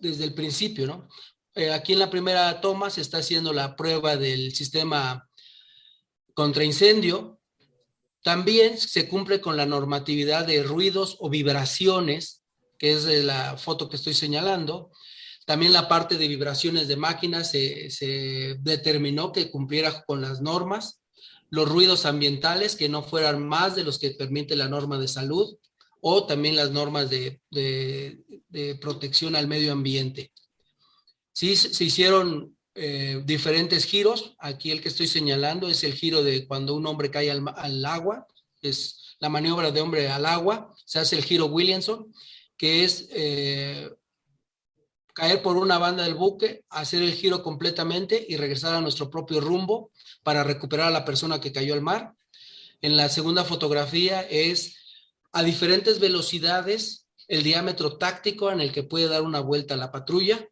desde 0.00 0.24
el 0.24 0.34
principio, 0.34 0.86
¿no? 0.86 1.08
Aquí 1.74 1.92
en 1.92 1.98
la 1.98 2.08
primera 2.08 2.62
toma 2.62 2.88
se 2.88 3.02
está 3.02 3.18
haciendo 3.18 3.52
la 3.52 3.76
prueba 3.76 4.16
del 4.16 4.54
sistema 4.54 5.28
contra 6.34 6.64
incendio. 6.64 7.31
También 8.22 8.78
se 8.78 9.08
cumple 9.08 9.40
con 9.40 9.56
la 9.56 9.66
normatividad 9.66 10.46
de 10.46 10.62
ruidos 10.62 11.16
o 11.18 11.28
vibraciones, 11.28 12.42
que 12.78 12.92
es 12.92 13.04
la 13.04 13.56
foto 13.56 13.88
que 13.88 13.96
estoy 13.96 14.14
señalando. 14.14 14.92
También 15.44 15.72
la 15.72 15.88
parte 15.88 16.16
de 16.16 16.28
vibraciones 16.28 16.86
de 16.86 16.96
máquinas 16.96 17.50
se, 17.50 18.56
determinó 18.60 19.32
que 19.32 19.50
cumpliera 19.50 20.04
con 20.04 20.20
las 20.20 20.40
normas 20.40 21.00
los 21.50 21.68
ruidos 21.68 22.06
ambientales 22.06 22.76
que 22.76 22.88
no 22.88 23.02
fueran 23.02 23.46
más 23.46 23.76
de 23.76 23.84
los 23.84 23.98
que 23.98 24.12
permite 24.12 24.56
la 24.56 24.68
norma 24.68 24.98
de 24.98 25.08
salud 25.08 25.54
o 26.00 26.24
también 26.24 26.56
las 26.56 26.70
normas 26.70 27.10
de, 27.10 27.40
protección 28.80 29.36
al 29.36 29.48
medio 29.48 29.72
ambiente. 29.72 30.32
Sí, 31.32 31.56
se 31.56 31.84
hicieron 31.84 32.56
eh, 32.74 33.22
diferentes 33.24 33.84
giros. 33.84 34.34
Aquí 34.38 34.70
el 34.70 34.80
que 34.80 34.88
estoy 34.88 35.06
señalando 35.06 35.68
es 35.68 35.84
el 35.84 35.94
giro 35.94 36.22
de 36.22 36.46
cuando 36.46 36.74
un 36.74 36.86
hombre 36.86 37.10
cae 37.10 37.30
al, 37.30 37.84
agua, 37.84 38.26
es 38.60 39.16
la 39.18 39.28
maniobra 39.28 39.70
de 39.70 39.80
hombre 39.80 40.08
al 40.08 40.26
agua, 40.26 40.74
se 40.84 40.98
hace 40.98 41.16
el 41.16 41.24
giro 41.24 41.46
Williamson, 41.46 42.12
que 42.56 42.84
es 42.84 43.08
eh, 43.12 43.90
caer 45.14 45.42
por 45.42 45.56
una 45.56 45.78
banda 45.78 46.04
del 46.04 46.14
buque, 46.14 46.64
hacer 46.70 47.02
el 47.02 47.12
giro 47.12 47.42
completamente 47.42 48.24
y 48.28 48.36
regresar 48.36 48.74
a 48.74 48.80
nuestro 48.80 49.10
propio 49.10 49.40
rumbo 49.40 49.90
para 50.22 50.44
recuperar 50.44 50.88
a 50.88 50.92
la 50.92 51.04
persona 51.04 51.40
que 51.40 51.52
cayó 51.52 51.74
al 51.74 51.82
mar. 51.82 52.14
En 52.80 52.96
la 52.96 53.08
segunda 53.08 53.44
fotografía 53.44 54.22
es 54.22 54.76
a 55.32 55.42
diferentes 55.42 56.00
velocidades 56.00 57.06
el 57.28 57.42
diámetro 57.42 57.96
táctico 57.96 58.50
en 58.50 58.60
el 58.60 58.72
que 58.72 58.82
puede 58.82 59.08
dar 59.08 59.22
una 59.22 59.40
vuelta 59.40 59.76
la 59.76 59.92
patrulla. 59.92 60.48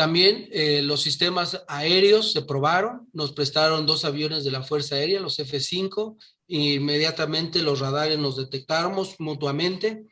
También 0.00 0.48
eh, 0.50 0.80
los 0.80 1.02
sistemas 1.02 1.62
aéreos 1.68 2.32
se 2.32 2.40
probaron, 2.40 3.06
nos 3.12 3.32
prestaron 3.32 3.84
dos 3.84 4.06
aviones 4.06 4.44
de 4.44 4.50
la 4.50 4.62
Fuerza 4.62 4.94
Aérea, 4.94 5.20
los 5.20 5.38
F-5, 5.38 6.16
e 6.48 6.56
inmediatamente 6.76 7.60
los 7.60 7.80
radares 7.80 8.18
nos 8.18 8.38
detectamos 8.38 9.16
mutuamente 9.18 10.06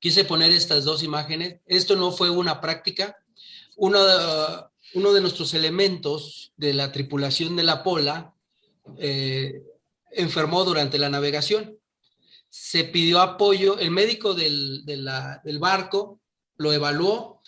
quise 0.00 0.24
poner 0.24 0.50
estas 0.50 0.82
dos 0.82 1.04
imágenes. 1.04 1.60
Esto 1.64 1.94
no 1.94 2.10
fue 2.10 2.28
una 2.28 2.60
práctica. 2.60 3.16
Uno, 3.76 4.02
de 4.02 5.20
nuestros 5.20 5.54
elementos 5.54 6.52
de 6.56 6.74
la 6.74 6.90
tripulación 6.90 7.54
de 7.54 7.62
la 7.62 7.84
Pola 7.84 8.34
eh, 8.98 9.62
enfermó 10.10 10.64
durante 10.64 10.98
la 10.98 11.08
navegación. 11.08 11.78
Se 12.48 12.82
pidió 12.82 13.20
apoyo, 13.20 13.78
el 13.78 13.92
médico 13.92 14.34
del, 14.34 14.84
del 14.84 15.58
barco 15.60 16.18
lo 16.56 16.72
evaluó 16.72 17.39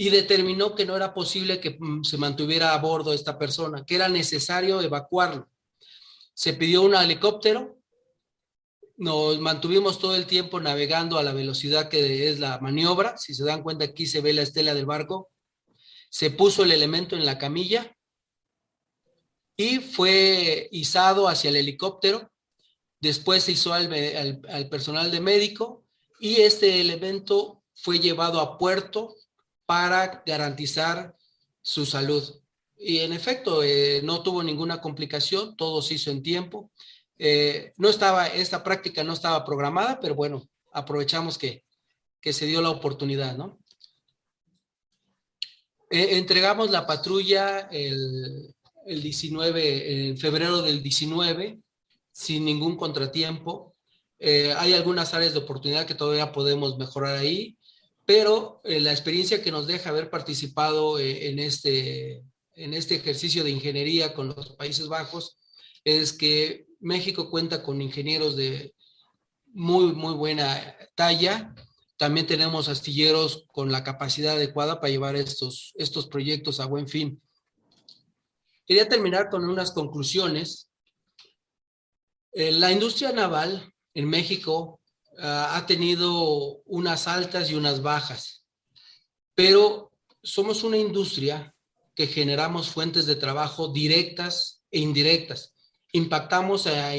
y 0.00 0.08
determinó 0.08 0.74
que 0.74 0.86
no 0.86 0.96
era 0.96 1.12
posible 1.12 1.60
que 1.60 1.76
mm, 1.78 2.04
se 2.04 2.16
mantuviera 2.16 2.72
a 2.72 2.78
bordo 2.78 3.12
esta 3.12 3.38
persona, 3.38 3.84
que 3.84 3.96
era 3.96 4.08
necesario 4.08 4.80
evacuarlo. 4.80 5.50
Se 6.32 6.54
pidió 6.54 6.80
un 6.80 6.94
helicóptero, 6.94 7.76
nos 8.96 9.38
mantuvimos 9.40 9.98
todo 9.98 10.16
el 10.16 10.24
tiempo 10.24 10.58
navegando 10.58 11.18
a 11.18 11.22
la 11.22 11.34
velocidad 11.34 11.90
que 11.90 12.30
es 12.30 12.40
la 12.40 12.58
maniobra. 12.60 13.18
Si 13.18 13.34
se 13.34 13.44
dan 13.44 13.62
cuenta, 13.62 13.84
aquí 13.84 14.06
se 14.06 14.22
ve 14.22 14.32
la 14.32 14.40
estela 14.40 14.72
del 14.72 14.86
barco. 14.86 15.28
Se 16.08 16.30
puso 16.30 16.62
el 16.62 16.72
elemento 16.72 17.14
en 17.14 17.26
la 17.26 17.36
camilla 17.36 17.94
y 19.54 19.80
fue 19.80 20.70
izado 20.72 21.28
hacia 21.28 21.50
el 21.50 21.56
helicóptero. 21.56 22.32
Después 23.00 23.44
se 23.44 23.52
hizo 23.52 23.74
al, 23.74 23.90
personal 24.70 25.10
de 25.10 25.20
médico 25.20 25.84
y 26.18 26.36
este 26.36 26.80
elemento 26.80 27.62
fue 27.74 27.98
llevado 27.98 28.40
a 28.40 28.56
puerto 28.56 29.14
para 29.70 30.24
garantizar 30.26 31.14
su 31.62 31.86
salud. 31.86 32.24
Y 32.76 32.98
en 32.98 33.12
efecto, 33.12 33.62
eh, 33.62 34.00
no 34.02 34.20
tuvo 34.20 34.42
ninguna 34.42 34.80
complicación, 34.80 35.56
todo 35.56 35.80
se 35.80 35.94
hizo 35.94 36.10
en 36.10 36.24
tiempo. 36.24 36.72
Eh, 37.16 37.72
no 37.76 37.88
estaba, 37.88 38.26
esta 38.26 38.64
práctica 38.64 39.04
no 39.04 39.12
estaba 39.12 39.44
programada, 39.44 40.00
pero 40.00 40.16
bueno, 40.16 40.42
aprovechamos 40.72 41.38
que, 41.38 41.62
se 42.20 42.46
dio 42.46 42.60
la 42.60 42.70
oportunidad, 42.70 43.36
¿no? 43.36 43.60
Eh, 45.88 46.18
entregamos 46.18 46.72
la 46.72 46.84
patrulla 46.84 47.68
el, 47.70 48.52
19, 48.84 50.08
en 50.08 50.18
febrero 50.18 50.62
del 50.62 50.82
19, 50.82 51.60
sin 52.10 52.44
ningún 52.44 52.76
contratiempo. 52.76 53.76
Hay 54.18 54.72
algunas 54.72 55.14
áreas 55.14 55.32
de 55.32 55.38
oportunidad 55.38 55.86
que 55.86 55.94
todavía 55.94 56.32
podemos 56.32 56.76
mejorar 56.76 57.16
ahí, 57.18 57.56
pero 58.06 58.60
la 58.64 58.90
experiencia 58.90 59.42
que 59.42 59.52
nos 59.52 59.66
deja 59.66 59.90
haber 59.90 60.10
participado 60.10 60.98
en, 60.98 61.38
este, 61.38 62.22
en 62.54 62.74
este 62.74 62.96
ejercicio 62.96 63.44
de 63.44 63.50
ingeniería 63.50 64.14
con 64.14 64.28
los 64.28 64.50
Países 64.56 64.88
Bajos 64.88 65.38
es 65.84 66.12
que 66.12 66.66
México 66.80 67.30
cuenta 67.30 67.62
con 67.62 67.80
ingenieros 67.80 68.36
de 68.36 68.74
muy, 69.52 69.92
muy 69.92 70.14
buena 70.14 70.76
talla. 70.94 71.54
También 71.96 72.26
tenemos 72.26 72.68
astilleros 72.68 73.44
con 73.52 73.70
la 73.70 73.84
capacidad 73.84 74.34
adecuada 74.34 74.80
para 74.80 74.90
llevar 74.90 75.16
estos, 75.16 75.72
estos 75.76 76.06
proyectos 76.06 76.60
a 76.60 76.66
buen 76.66 76.88
fin. 76.88 77.20
Quería 78.66 78.88
terminar 78.88 79.28
con 79.28 79.48
unas 79.48 79.72
conclusiones. 79.72 80.70
Eh, 82.32 82.52
la 82.52 82.72
industria 82.72 83.12
naval 83.12 83.74
en 83.94 84.08
México 84.08 84.79
ha 85.20 85.64
tenido 85.66 86.62
unas 86.64 87.06
altas 87.06 87.50
y 87.50 87.54
unas 87.54 87.82
bajas, 87.82 88.44
pero 89.34 89.92
somos 90.22 90.64
una 90.64 90.76
industria 90.76 91.54
que 91.94 92.06
generamos 92.06 92.68
fuentes 92.68 93.06
de 93.06 93.16
trabajo 93.16 93.68
directas 93.68 94.62
e 94.70 94.80
indirectas 94.80 95.54
impactamos 95.92 96.66
a, 96.66 96.96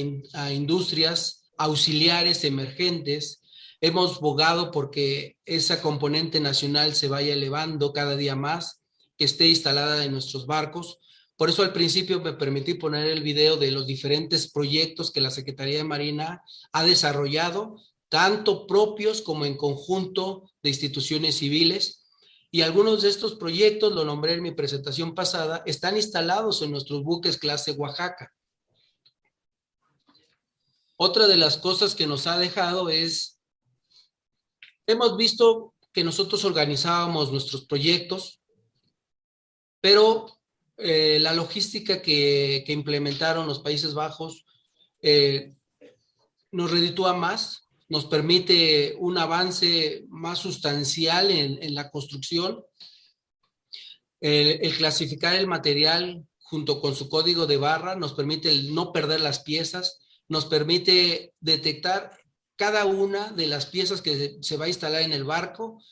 industrias 0.51 1.49
auxiliares 1.57 2.43
emergentes. 2.43 3.41
Hemos 3.79 4.19
bogado 4.19 4.71
porque 4.71 5.37
esa 5.45 5.81
componente 5.81 6.39
nacional 6.39 6.95
se 6.95 7.07
vaya 7.07 7.33
elevando 7.33 7.93
cada 7.93 8.15
día 8.15 8.35
más, 8.35 8.81
que 9.17 9.25
esté 9.25 9.47
instalada 9.47 10.03
en 10.03 10.11
nuestros 10.11 10.45
barcos. 10.45 10.99
Por 11.37 11.49
eso 11.49 11.63
al 11.63 11.73
principio 11.73 12.21
me 12.21 12.33
permití 12.33 12.75
poner 12.75 13.07
el 13.07 13.23
video 13.23 13.57
de 13.57 13.71
los 13.71 13.87
diferentes 13.87 14.51
proyectos 14.51 15.11
que 15.11 15.21
la 15.21 15.31
Secretaría 15.31 15.77
de 15.77 15.83
Marina 15.83 16.43
ha 16.71 16.83
desarrollado, 16.83 17.77
tanto 18.11 18.67
propios 18.67 19.21
como 19.21 19.45
en 19.45 19.55
conjunto 19.55 20.51
de 20.61 20.69
instituciones 20.69 21.37
civiles. 21.37 22.03
Y 22.51 22.61
algunos 22.61 23.03
de 23.03 23.07
estos 23.07 23.35
proyectos, 23.35 23.93
lo 23.93 24.03
nombré 24.03 24.33
en 24.33 24.43
mi 24.43 24.51
presentación 24.51 25.15
pasada, 25.15 25.63
están 25.65 25.95
instalados 25.95 26.61
en 26.61 26.71
nuestros 26.71 27.03
buques 27.03 27.37
clase 27.37 27.71
Oaxaca. 27.71 28.33
Otra 30.97 31.25
de 31.27 31.37
las 31.37 31.57
cosas 31.57 31.95
que 31.95 32.05
nos 32.05 32.27
ha 32.27 32.37
dejado 32.37 32.89
es, 32.89 33.39
hemos 34.85 35.15
visto 35.15 35.73
que 35.93 36.03
nosotros 36.03 36.43
organizábamos 36.43 37.31
nuestros 37.31 37.65
proyectos, 37.65 38.41
pero 39.79 40.37
eh, 40.75 41.17
la 41.21 41.33
logística 41.33 42.01
que, 42.01 42.65
implementaron 42.67 43.47
los 43.47 43.59
Países 43.59 43.93
Bajos 43.93 44.45
eh, 45.01 45.55
nos 46.51 46.69
reditúa 46.69 47.13
más, 47.13 47.70
nos 47.91 48.05
permite 48.05 48.95
un 48.99 49.17
avance 49.17 50.05
más 50.07 50.39
sustancial 50.39 51.29
en, 51.29 51.75
la 51.75 51.91
construcción. 51.91 52.63
el, 54.21 54.77
clasificar 54.77 55.35
el 55.35 55.45
material 55.45 56.25
junto 56.39 56.79
con 56.79 56.95
su 56.95 57.09
código 57.09 57.47
de 57.47 57.57
barra 57.57 57.97
nos 57.97 58.13
permite 58.13 58.63
no 58.71 58.93
perder 58.93 59.19
las 59.19 59.39
piezas, 59.39 59.99
nos 60.29 60.45
permite 60.45 61.33
detectar 61.41 62.17
cada 62.55 62.85
una 62.85 63.33
de 63.33 63.47
las 63.47 63.65
piezas 63.65 64.01
que 64.01 64.37
se 64.39 64.55
va 64.55 64.65
a 64.65 64.69
instalar 64.69 65.01
en 65.01 65.11
el 65.11 65.25
barco, 65.25 65.83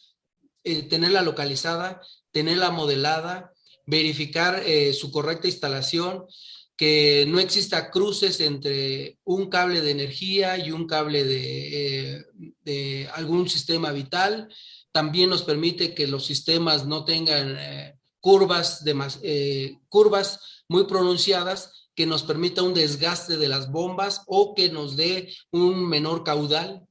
eh, 0.64 0.84
tenerla 0.84 1.22
localizada, 1.22 2.02
tenerla 2.32 2.72
modelada, 2.72 3.52
verificar 3.86 4.64
eh, 4.66 4.94
su 4.94 5.12
correcta 5.12 5.48
instalación. 5.48 6.28
Que 6.80 7.26
no 7.28 7.42
exista 7.42 7.92
cruces 7.92 8.40
entre 8.40 9.20
un 9.26 9.50
cable 9.50 9.82
de 9.82 9.92
energía 9.92 10.58
y 10.58 10.72
un 10.72 10.88
cable 10.88 11.26
de, 11.26 12.26
eh, 12.64 13.10
algún 13.16 13.50
sistema 13.50 13.92
vital. 13.92 14.48
También 14.94 15.30
nos 15.30 15.44
permite 15.44 15.94
que 15.94 16.08
los 16.08 16.26
sistemas 16.26 16.86
no 16.86 17.04
tengan 17.04 17.58
eh, 17.60 18.00
curvas, 18.22 18.86
de 18.86 18.96
eh, 19.24 19.78
curvas 19.90 20.64
muy 20.70 20.86
pronunciadas 20.86 21.90
que 21.94 22.06
nos 22.06 22.24
permita 22.24 22.64
un 22.64 22.74
desgaste 22.74 23.36
de 23.36 23.50
las 23.50 23.70
bombas 23.70 24.22
o 24.26 24.56
que 24.56 24.70
nos 24.70 24.96
dé 24.96 25.36
un 25.52 25.86
menor 25.86 26.24
caudal. 26.24 26.88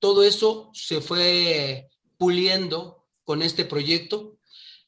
Todo 0.00 0.22
eso 0.22 0.70
se 0.74 1.00
fue 1.00 1.88
puliendo 2.18 3.06
con 3.24 3.40
este 3.40 3.64
proyecto. 3.64 4.36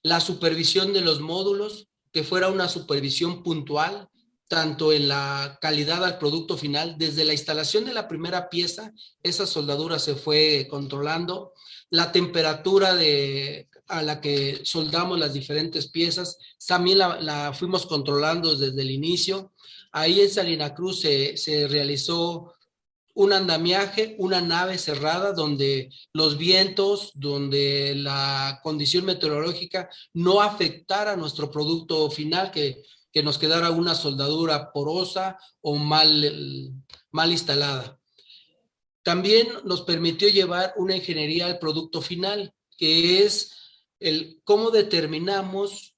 La 0.03 0.21
supervisión 0.21 0.93
de 0.93 1.01
los 1.01 1.21
módulos, 1.21 1.89
que 2.13 2.23
fuera 2.23 2.51
una 2.51 2.69
supervisión 2.69 3.43
puntual, 3.43 4.11
tanto 4.53 4.93
en 4.93 5.09
la 5.09 5.57
calidad 5.63 6.05
al 6.05 6.19
producto 6.19 6.59
final, 6.59 6.97
desde 6.99 7.25
la 7.25 7.33
instalación 7.33 7.87
de 7.87 7.95
la 7.95 8.07
primera 8.07 8.51
pieza, 8.51 8.93
esa 9.23 9.47
soldadura 9.47 9.99
se 9.99 10.15
fue 10.15 10.67
controlando, 10.69 11.55
la 11.89 12.13
temperatura 12.13 12.95
de, 12.95 13.71
a 13.89 14.03
la 14.03 14.21
que 14.21 14.61
soldamos 14.63 15.19
las 15.19 15.33
diferentes 15.33 15.89
piezas, 15.89 16.37
también 16.67 16.99
la, 16.99 17.55
fuimos 17.55 17.87
controlando 17.87 18.55
desde 18.55 18.83
el 18.83 18.91
inicio. 18.91 19.55
Ahí 19.91 20.21
en 20.21 20.29
Salina 20.29 20.75
Cruz 20.75 21.01
se, 21.01 21.39
se 21.39 21.67
realizó 21.67 22.53
un 23.15 23.33
andamiaje, 23.33 24.17
una 24.19 24.43
nave 24.43 24.77
cerrada 24.77 25.33
donde 25.33 25.89
los 26.13 26.37
vientos, 26.37 27.13
donde 27.15 27.95
la 27.95 28.61
condición 28.63 29.07
meteorológica 29.07 29.89
no 30.13 30.43
afectara 30.43 31.17
nuestro 31.17 31.51
producto 31.51 32.11
final, 32.11 32.51
que 32.51 32.83
que 33.13 33.23
nos 33.23 33.39
quedara 33.39 33.71
una 33.71 33.95
soldadura 33.95 34.73
porosa 34.73 35.39
o 35.61 35.77
mal, 35.77 36.75
mal 37.11 37.31
instalada. 37.31 37.99
También 39.03 39.49
nos 39.65 39.83
permitió 39.83 40.29
llevar 40.29 40.75
una 40.77 40.97
ingeniería 40.97 41.47
al 41.47 41.59
producto 41.59 42.01
final, 42.01 42.55
que 42.79 43.25
es 43.25 43.53
el 44.01 44.41
cómo 44.45 44.71
determinamos 44.71 45.97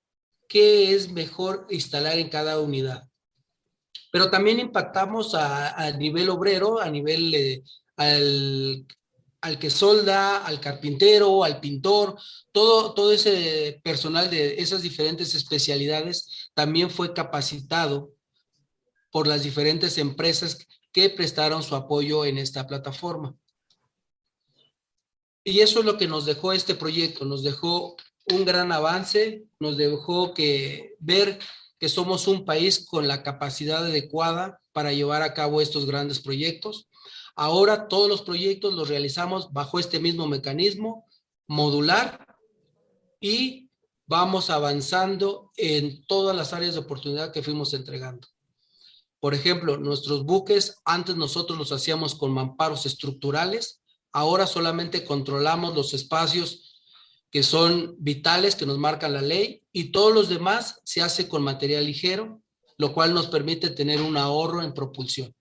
qué 0.49 0.95
es 0.95 1.11
mejor 1.11 1.67
instalar 1.71 2.19
en 2.19 2.29
cada 2.29 2.61
unidad. 2.61 3.09
Pero 4.11 4.31
también 4.31 4.61
impactamos 4.61 5.35
a, 5.35 5.91
nivel 5.93 6.31
obrero, 6.31 6.81
a 6.81 6.89
nivel 6.89 7.65
al 7.97 8.87
al 9.45 9.59
que 9.59 9.69
solda, 9.69 10.39
al 10.39 10.59
carpintero, 10.59 11.45
al 11.45 11.61
pintor, 11.61 12.19
todo, 12.51 12.95
todo 12.95 13.13
ese 13.13 13.79
personal 13.85 14.31
de 14.31 14.55
esas 14.55 14.81
diferentes 14.81 15.35
especialidades 15.35 16.51
también 16.55 16.89
fue 16.89 17.13
capacitado 17.13 18.15
por 19.11 19.27
las 19.27 19.43
diferentes 19.43 19.99
empresas 19.99 20.67
que 20.93 21.11
prestaron 21.11 21.63
su 21.63 21.77
apoyo 21.77 22.25
en 22.25 22.39
esta 22.39 22.67
plataforma. 22.67 23.37
Y 25.45 25.61
eso 25.61 25.81
es 25.81 25.85
lo 25.85 25.99
que 25.99 26.09
nos 26.09 26.25
dejó 26.25 26.55
este 26.55 26.75
proyecto, 26.75 27.27
nos 27.27 27.43
dejó 27.43 27.97
un 28.33 28.47
gran 28.47 28.73
avance, 28.73 29.45
nos 29.61 29.77
dejó 29.77 30.33
que 30.33 30.95
ver 31.01 31.39
que 31.79 31.91
somos 31.91 32.29
un 32.29 32.47
país 32.47 32.87
con 32.87 33.07
la 33.07 33.23
capacidad 33.23 33.85
adecuada 33.85 34.59
para 34.73 34.95
llevar 34.95 35.21
a 35.21 35.35
cabo 35.35 35.61
estos 35.61 35.85
grandes 35.85 36.21
proyectos 36.21 36.89
Ahora 37.37 37.89
todos 37.89 38.09
los 38.09 38.23
proyectos 38.23 38.75
los 38.75 38.89
realizamos 38.89 39.53
bajo 39.53 39.79
este 39.79 39.99
mismo 39.99 40.27
mecanismo 40.27 41.07
modular 41.47 42.37
y 43.21 43.71
vamos 44.07 44.51
avanzando 44.51 45.51
en 45.57 46.05
todas 46.07 46.37
las 46.37 46.53
áreas 46.53 46.75
de 46.75 46.81
oportunidad 46.81 47.33
que 47.33 47.43
fuimos 47.43 47.75
entregando. 47.75 48.29
Por 49.19 49.35
ejemplo, 49.35 49.79
nuestros 49.79 50.25
buques, 50.25 50.77
antes 50.85 51.17
nosotros 51.17 51.59
los 51.59 51.73
hacíamos 51.73 52.15
con 52.15 52.31
mamparos 52.31 52.85
estructurales, 52.85 53.81
ahora 54.13 54.47
solamente 54.47 55.05
controlamos 55.05 55.75
los 55.75 55.95
espacios 55.95 56.83
que 57.31 57.43
son 57.43 57.97
vitales, 57.99 58.55
que 58.55 58.67
nos 58.67 58.79
marca 58.79 59.09
la 59.09 59.23
ley, 59.23 59.63
y 59.73 59.91
todos 59.91 60.13
los 60.13 60.29
demás 60.29 60.81
se 60.85 61.03
hace 61.03 61.27
con 61.27 61.43
material 61.43 61.85
ligero, 61.85 62.43
lo 62.77 62.93
cual 62.93 63.15
nos 63.15 63.27
permite 63.29 63.71
tener 63.71 64.03
un 64.03 64.17
ahorro 64.17 64.63
en 64.63 64.75
propulsión. 64.75 65.35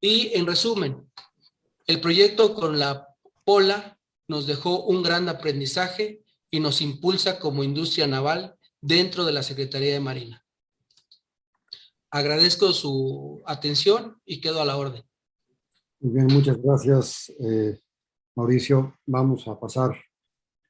Y 0.00 0.36
en 0.36 0.46
resumen, 0.46 1.10
el 1.86 2.00
proyecto 2.00 2.54
con 2.54 2.78
la 2.78 3.08
Pola 3.44 3.98
nos 4.28 4.46
dejó 4.46 4.84
un 4.84 5.02
gran 5.02 5.28
aprendizaje 5.28 6.22
y 6.50 6.60
nos 6.60 6.80
impulsa 6.80 7.38
como 7.38 7.64
industria 7.64 8.06
naval 8.06 8.56
dentro 8.80 9.24
de 9.24 9.32
la 9.32 9.42
Secretaría 9.42 9.92
de 9.92 10.00
Marina. 10.00 10.44
Agradezco 12.10 12.72
su 12.72 13.42
atención 13.44 14.20
y 14.24 14.40
quedo 14.40 14.62
a 14.62 14.64
la 14.64 14.76
orden. 14.76 15.02
Muy 16.00 16.14
bien, 16.14 16.26
muchas 16.26 16.56
gracias, 16.62 17.32
eh, 17.40 17.80
Mauricio. 18.36 18.98
Vamos 19.04 19.48
a 19.48 19.58
pasar, 19.58 19.96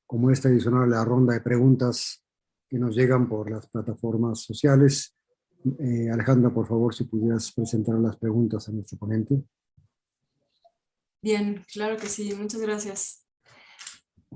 como 0.06 0.30
esta 0.30 0.48
adicional, 0.48 0.84
a 0.84 0.98
la 0.98 1.04
ronda 1.04 1.34
de 1.34 1.40
preguntas 1.40 2.24
que 2.68 2.78
nos 2.78 2.96
llegan 2.96 3.28
por 3.28 3.50
las 3.50 3.68
plataformas 3.68 4.40
sociales. 4.40 5.17
Eh, 5.78 6.10
Alejandra, 6.10 6.52
por 6.52 6.66
favor, 6.66 6.94
si 6.94 7.04
pudieras 7.04 7.52
presentar 7.52 7.98
las 7.98 8.16
preguntas 8.16 8.68
a 8.68 8.72
nuestro 8.72 8.98
ponente. 8.98 9.42
Bien, 11.20 11.64
claro 11.72 11.96
que 11.96 12.08
sí, 12.08 12.32
muchas 12.34 12.60
gracias. 12.60 13.24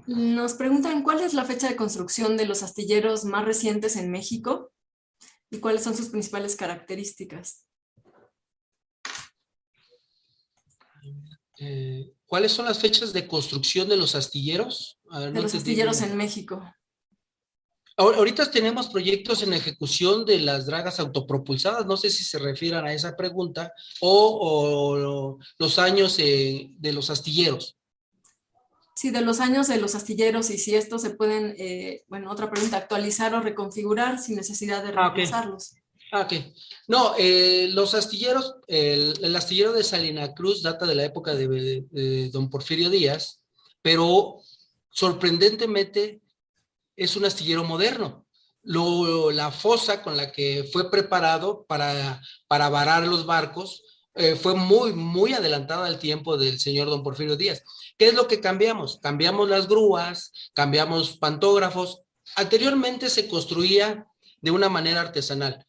Nos 0.06 0.54
preguntan 0.54 1.02
cuál 1.02 1.20
es 1.20 1.34
la 1.34 1.44
fecha 1.44 1.68
de 1.68 1.76
construcción 1.76 2.36
de 2.36 2.46
los 2.46 2.62
astilleros 2.62 3.24
más 3.24 3.44
recientes 3.44 3.96
en 3.96 4.10
México 4.10 4.72
y 5.50 5.58
cuáles 5.58 5.82
son 5.82 5.94
sus 5.94 6.08
principales 6.08 6.56
características. 6.56 7.66
Eh, 11.58 12.12
¿Cuáles 12.26 12.52
son 12.52 12.64
las 12.64 12.80
fechas 12.80 13.12
de 13.12 13.28
construcción 13.28 13.88
de 13.88 13.96
los 13.96 14.14
astilleros? 14.14 14.98
de 15.10 15.42
los 15.42 15.54
astilleros 15.54 16.00
en 16.00 16.16
México. 16.16 16.64
Ahorita 18.10 18.50
tenemos 18.50 18.88
proyectos 18.88 19.42
en 19.42 19.52
ejecución 19.52 20.24
de 20.24 20.40
las 20.40 20.66
dragas 20.66 20.98
autopropulsadas, 20.98 21.86
no 21.86 21.96
sé 21.96 22.10
si 22.10 22.24
se 22.24 22.38
refieran 22.38 22.84
a 22.84 22.92
esa 22.92 23.16
pregunta, 23.16 23.72
o, 24.00 25.38
los 25.58 25.78
años 25.78 26.16
eh, 26.18 26.70
de 26.78 26.92
los 26.92 27.10
astilleros. 27.10 27.76
Sí, 28.94 29.10
de 29.10 29.20
los 29.20 29.40
años 29.40 29.68
de 29.68 29.78
los 29.78 29.94
astilleros 29.94 30.50
y 30.50 30.58
si 30.58 30.74
estos 30.74 31.02
se 31.02 31.10
pueden, 31.10 31.54
eh, 31.58 32.04
bueno, 32.08 32.30
otra 32.30 32.50
pregunta, 32.50 32.76
actualizar 32.76 33.34
o 33.34 33.40
reconfigurar 33.40 34.18
sin 34.18 34.36
necesidad 34.36 34.82
de 34.82 34.90
ah, 34.90 34.92
reemplazarlos. 34.92 35.74
Ah, 36.12 36.22
ok. 36.22 36.32
No, 36.88 37.14
eh, 37.18 37.68
los 37.72 37.94
astilleros, 37.94 38.56
el, 38.66 39.34
astillero 39.34 39.72
de 39.72 39.84
Salina 39.84 40.34
Cruz 40.34 40.62
data 40.62 40.86
de 40.86 40.94
la 40.94 41.04
época 41.04 41.34
de 41.34 42.30
don 42.32 42.50
Porfirio 42.50 42.90
Díaz, 42.90 43.40
pero 43.80 44.40
sorprendentemente 44.90 46.21
es 47.04 47.16
un 47.16 47.24
astillero 47.24 47.64
moderno. 47.64 48.26
la 48.62 49.50
fosa 49.50 50.02
con 50.02 50.16
la 50.16 50.30
que 50.32 50.68
fue 50.72 50.90
preparado 50.90 51.64
para, 51.66 52.20
para 52.46 52.68
varar 52.68 53.06
los 53.06 53.26
barcos 53.26 53.82
eh, 54.14 54.36
fue 54.36 54.54
muy, 54.54 54.92
muy 54.92 55.32
adelantada 55.32 55.86
al 55.86 55.98
tiempo 55.98 56.36
del 56.36 56.60
señor 56.60 56.88
don 56.88 57.02
Porfirio 57.02 57.36
Díaz. 57.36 57.62
¿Qué 57.96 58.08
es 58.08 58.14
lo 58.14 58.28
que 58.28 58.40
cambiamos? 58.40 58.98
Cambiamos 59.00 59.48
las 59.48 59.68
grúas, 59.68 60.32
cambiamos 60.54 61.16
pantógrafos. 61.16 62.02
Anteriormente 62.36 63.08
se 63.08 63.26
construía 63.26 64.06
de 64.40 64.50
una 64.50 64.68
manera 64.68 65.00
artesanal. 65.00 65.64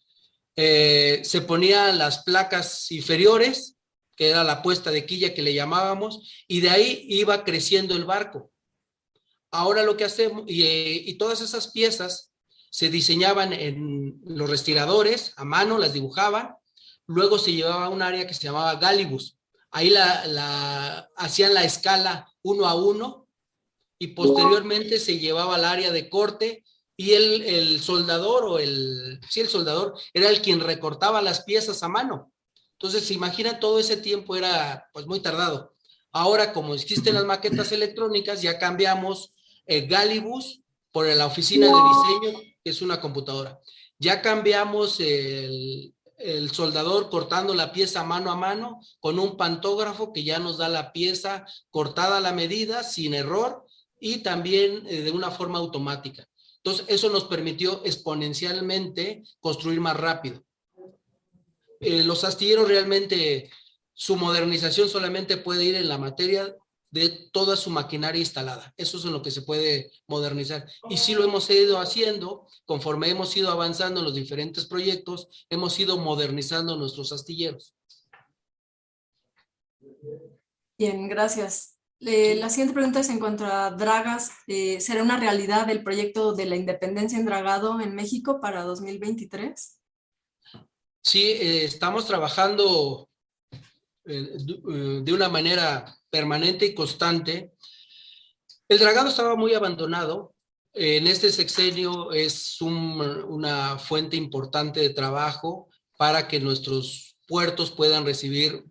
Eh, 0.56 1.22
se 1.24 1.42
ponían 1.42 1.98
las 1.98 2.24
placas 2.24 2.92
inferiores, 2.92 3.78
que 4.16 4.30
era 4.30 4.44
la 4.44 4.62
puesta 4.62 4.92
de 4.92 5.06
quilla 5.06 5.34
que 5.34 5.42
le 5.42 5.54
llamábamos, 5.54 6.46
y 6.48 6.62
de 6.62 6.70
ahí 6.70 7.06
iba 7.10 7.44
creciendo 7.44 7.96
el 7.96 8.06
barco. 8.06 8.52
Ahora 9.54 9.84
lo 9.84 9.96
que 9.96 10.04
hacemos, 10.04 10.46
eh, 10.48 11.04
y, 11.06 11.14
todas 11.14 11.40
esas 11.40 11.68
piezas 11.68 12.32
se 12.72 12.90
diseñaban 12.90 13.54
en 13.54 14.20
los 14.26 14.50
respiradores, 14.50 15.34
a 15.38 15.46
mano, 15.46 15.78
las 15.78 15.94
dibujaban, 15.94 16.56
luego 17.06 17.38
se 17.38 17.54
llevaba 17.54 17.86
a 17.86 17.90
un 17.90 18.02
área 18.02 18.26
que 18.26 18.34
se 18.34 18.46
llamaba 18.46 18.74
Galibus. 18.78 19.38
Ahí 19.70 19.92
la, 19.92 21.08
hacían 21.16 21.54
la 21.54 21.64
escala 21.64 22.34
uno 22.42 22.66
a 22.66 22.74
uno 22.74 23.28
y 24.00 24.08
posteriormente 24.08 25.00
se 25.00 25.20
llevaba 25.20 25.54
al 25.54 25.66
área 25.66 25.92
de 25.92 26.10
corte 26.10 26.64
y 26.98 27.12
el, 27.12 27.44
el, 27.44 27.80
soldador 27.80 28.46
o 28.46 28.58
el, 28.58 29.20
sí, 29.30 29.42
el 29.42 29.50
soldador 29.50 29.94
era 30.16 30.30
el 30.30 30.42
quien 30.42 30.62
recortaba 30.62 31.22
las 31.22 31.44
piezas 31.44 31.84
a 31.84 31.90
mano. 31.90 32.34
Entonces, 32.80 33.06
se 33.06 33.14
imagina 33.14 33.60
todo 33.60 33.78
ese 33.78 33.98
tiempo 33.98 34.36
era 34.36 34.90
pues 34.94 35.06
muy 35.06 35.20
tardado. 35.20 35.76
Ahora, 36.12 36.54
como 36.54 36.74
existen 36.74 37.14
las 37.14 37.26
maquetas 37.26 37.72
electrónicas, 37.72 38.42
ya 38.42 38.58
cambiamos 38.58 39.34
el 39.66 39.88
Galibus 39.88 40.62
por 40.92 41.08
la 41.08 41.26
oficina 41.26 41.68
de 41.68 41.74
diseño, 41.74 42.40
que 42.64 42.70
es 42.70 42.82
una 42.82 43.02
computadora. 43.02 43.60
Ya 44.00 44.22
cambiamos 44.22 45.00
el, 45.00 45.94
soldador 46.52 47.10
cortando 47.10 47.54
la 47.54 47.74
pieza 47.74 48.04
mano 48.04 48.32
a 48.32 48.36
mano 48.36 48.80
con 49.00 49.20
un 49.20 49.36
pantógrafo 49.36 50.14
que 50.14 50.24
ya 50.24 50.40
nos 50.40 50.58
da 50.58 50.70
la 50.70 50.94
pieza 50.94 51.46
cortada 51.70 52.18
a 52.18 52.22
la 52.22 52.32
medida, 52.32 52.84
sin 52.84 53.14
error 53.14 53.66
y 54.00 54.20
también 54.20 54.86
eh, 54.88 55.02
de 55.02 55.12
una 55.12 55.32
forma 55.32 55.60
automática. 55.60 56.28
Entonces, 56.58 56.86
eso 56.88 57.10
nos 57.10 57.26
permitió 57.26 57.82
exponencialmente 57.84 59.24
construir 59.42 59.82
más 59.82 59.98
rápido. 59.98 60.44
Eh, 61.82 62.04
los 62.04 62.24
astilleros 62.24 62.70
realmente, 62.70 63.50
su 63.94 64.16
modernización 64.16 64.88
solamente 64.88 65.36
puede 65.36 65.66
ir 65.66 65.76
en 65.76 65.90
la 65.90 65.98
materia 65.98 66.56
de 66.94 67.10
toda 67.32 67.56
su 67.56 67.72
maquinaria 67.72 68.20
instalada. 68.20 68.72
Eso 68.78 69.00
es 69.00 69.06
en 69.06 69.14
lo 69.14 69.24
que 69.24 69.32
se 69.32 69.42
puede 69.42 69.92
modernizar. 70.08 70.70
Y 70.92 70.98
sí 70.98 71.16
lo 71.16 71.24
hemos 71.24 71.50
ido 71.50 71.80
haciendo, 71.80 72.46
conforme 72.66 73.10
hemos 73.10 73.36
ido 73.36 73.50
avanzando 73.50 74.00
en 74.00 74.06
los 74.06 74.14
diferentes 74.14 74.68
proyectos, 74.68 75.28
hemos 75.50 75.80
ido 75.80 75.98
modernizando 75.98 76.78
nuestros 76.78 77.12
astilleros. 77.12 77.74
Bien, 80.78 81.08
gracias. 81.10 81.80
la 82.00 82.50
siguiente 82.50 82.76
pregunta 82.76 83.00
es 83.00 83.10
en 83.10 83.20
cuanto 83.20 83.48
a 83.48 83.72
dragas. 83.72 84.30
Eh, 84.46 84.80
¿Será 84.80 85.02
una 85.02 85.20
realidad 85.20 85.68
el 85.72 85.84
proyecto 85.84 86.34
de 86.34 86.46
la 86.46 86.58
independencia 86.58 87.18
en 87.18 87.26
dragado 87.26 87.82
en 87.82 87.96
México 87.96 88.40
para 88.40 88.62
2023? 88.62 89.80
Sí, 91.02 91.24
eh, 91.24 91.66
estamos 91.66 92.06
trabajando 92.06 93.10
eh, 93.10 93.13
de 94.06 95.14
una 95.14 95.30
manera 95.30 95.98
permanente 96.10 96.66
y 96.66 96.74
constante. 96.74 97.54
El 98.68 98.80
dragado 98.80 99.10
estaba 99.10 99.36
muy 99.36 99.54
abandonado. 99.54 100.36
En 100.74 101.08
este 101.08 101.32
sexenio 101.32 102.12
es 102.12 102.60
una 102.62 103.78
fuente 103.78 104.16
importante 104.16 104.80
de 104.80 104.90
trabajo 104.90 105.70
para 105.98 106.28
que 106.28 106.40
nuestros 106.40 107.16
puertos 107.28 107.72
puedan 107.72 108.06
recibir 108.06 108.66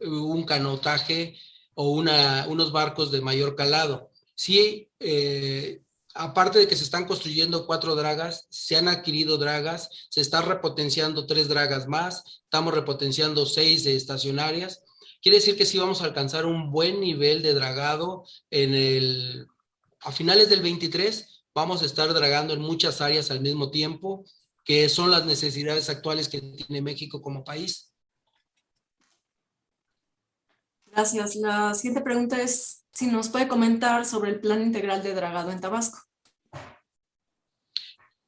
un 0.00 0.44
canotaje 0.44 1.38
o 1.74 1.90
unos 1.90 2.72
barcos 2.72 3.10
de 3.10 3.20
mayor 3.20 3.54
calado. 3.54 4.10
Sí, 4.34 4.90
eh, 4.98 5.83
aparte 6.14 6.58
de 6.58 6.68
que 6.68 6.76
se 6.76 6.84
están 6.84 7.04
construyendo 7.04 7.66
cuatro 7.66 7.94
dragas, 7.94 8.46
se 8.50 8.76
han 8.76 8.88
adquirido 8.88 9.36
dragas, 9.36 9.90
se 10.10 10.20
están 10.20 10.46
repotenciando 10.46 11.26
tres 11.26 11.48
dragas 11.48 11.86
más, 11.86 12.24
estamos 12.44 12.72
repotenciando 12.72 13.44
seis 13.46 13.84
estacionarias. 13.86 14.82
Quiere 15.20 15.38
decir 15.38 15.56
que 15.56 15.66
sí 15.66 15.78
vamos 15.78 16.00
a 16.00 16.04
alcanzar 16.04 16.46
un 16.46 16.70
buen 16.70 17.00
nivel 17.00 17.42
de 17.42 17.54
dragado 17.54 18.24
en 18.50 18.74
el, 18.74 19.46
a 20.00 20.12
finales 20.12 20.48
del 20.48 20.62
23 20.62 21.34
vamos 21.54 21.82
a 21.82 21.86
estar 21.86 22.12
dragando 22.12 22.52
en 22.52 22.60
muchas 22.60 23.00
áreas 23.00 23.30
al 23.30 23.40
mismo 23.40 23.70
tiempo, 23.70 24.24
que 24.64 24.88
son 24.88 25.10
las 25.10 25.24
necesidades 25.24 25.88
actuales 25.88 26.28
que 26.28 26.40
tiene 26.40 26.82
México 26.82 27.22
como 27.22 27.44
país. 27.44 27.92
Gracias. 30.86 31.36
La 31.36 31.74
siguiente 31.74 32.02
pregunta 32.02 32.40
es 32.40 32.83
si 32.94 33.08
nos 33.08 33.28
puede 33.28 33.48
comentar 33.48 34.06
sobre 34.06 34.30
el 34.30 34.40
plan 34.40 34.62
integral 34.62 35.02
de 35.02 35.14
dragado 35.14 35.50
en 35.50 35.60
Tabasco. 35.60 35.98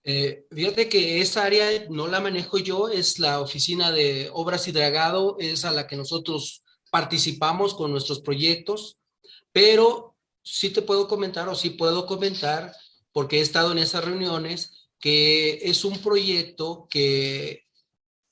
Eh, 0.03 0.47
fíjate 0.53 0.89
que 0.89 1.21
esa 1.21 1.45
área 1.45 1.69
no 1.89 2.07
la 2.07 2.21
manejo 2.21 2.59
yo, 2.59 2.89
es 2.89 3.19
la 3.19 3.41
oficina 3.41 3.91
de 3.91 4.31
obras 4.33 4.69
y 4.69 4.73
dragado, 4.73 5.37
es 5.41 5.65
a 5.65 5.73
la 5.73 5.87
que 5.87 5.97
nosotros 5.97 6.63
participamos 6.91 7.75
con 7.75 7.91
nuestros 7.91 8.21
proyectos, 8.21 8.99
pero 9.51 10.15
sí 10.43 10.71
te 10.71 10.83
puedo 10.83 11.09
comentar 11.09 11.49
o 11.49 11.57
sí 11.57 11.71
puedo 11.71 12.07
comentar, 12.07 12.73
porque 13.11 13.39
he 13.39 13.41
estado 13.41 13.73
en 13.73 13.79
esas 13.79 14.05
reuniones, 14.05 14.89
que 15.01 15.59
es 15.63 15.85
un 15.85 15.99
proyecto 15.99 16.87
que 16.89 17.65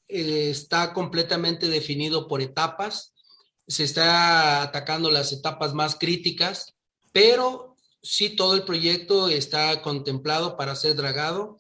eh, 0.08 0.50
está 0.50 0.92
completamente 0.92 1.68
definido 1.68 2.28
por 2.28 2.40
etapas, 2.40 3.13
se 3.66 3.84
está 3.84 4.62
atacando 4.62 5.10
las 5.10 5.32
etapas 5.32 5.74
más 5.74 5.96
críticas, 5.96 6.74
pero 7.12 7.76
sí 8.02 8.30
todo 8.30 8.54
el 8.54 8.64
proyecto 8.64 9.28
está 9.28 9.80
contemplado 9.82 10.56
para 10.56 10.76
ser 10.76 10.94
dragado 10.94 11.58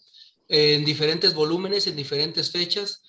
en 0.48 0.84
diferentes 0.84 1.34
volúmenes, 1.34 1.86
en 1.86 1.96
diferentes 1.96 2.50
fechas. 2.50 3.02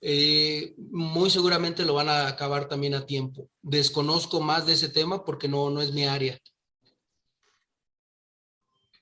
Eh, 0.00 0.74
muy 0.90 1.30
seguramente 1.30 1.84
lo 1.84 1.94
van 1.94 2.08
a 2.08 2.26
acabar 2.26 2.68
también 2.68 2.94
a 2.94 3.06
tiempo. 3.06 3.48
Desconozco 3.62 4.40
más 4.40 4.66
de 4.66 4.74
ese 4.74 4.88
tema 4.88 5.24
porque 5.24 5.48
no, 5.48 5.70
no 5.70 5.80
es 5.80 5.92
mi 5.92 6.04
área. 6.04 6.38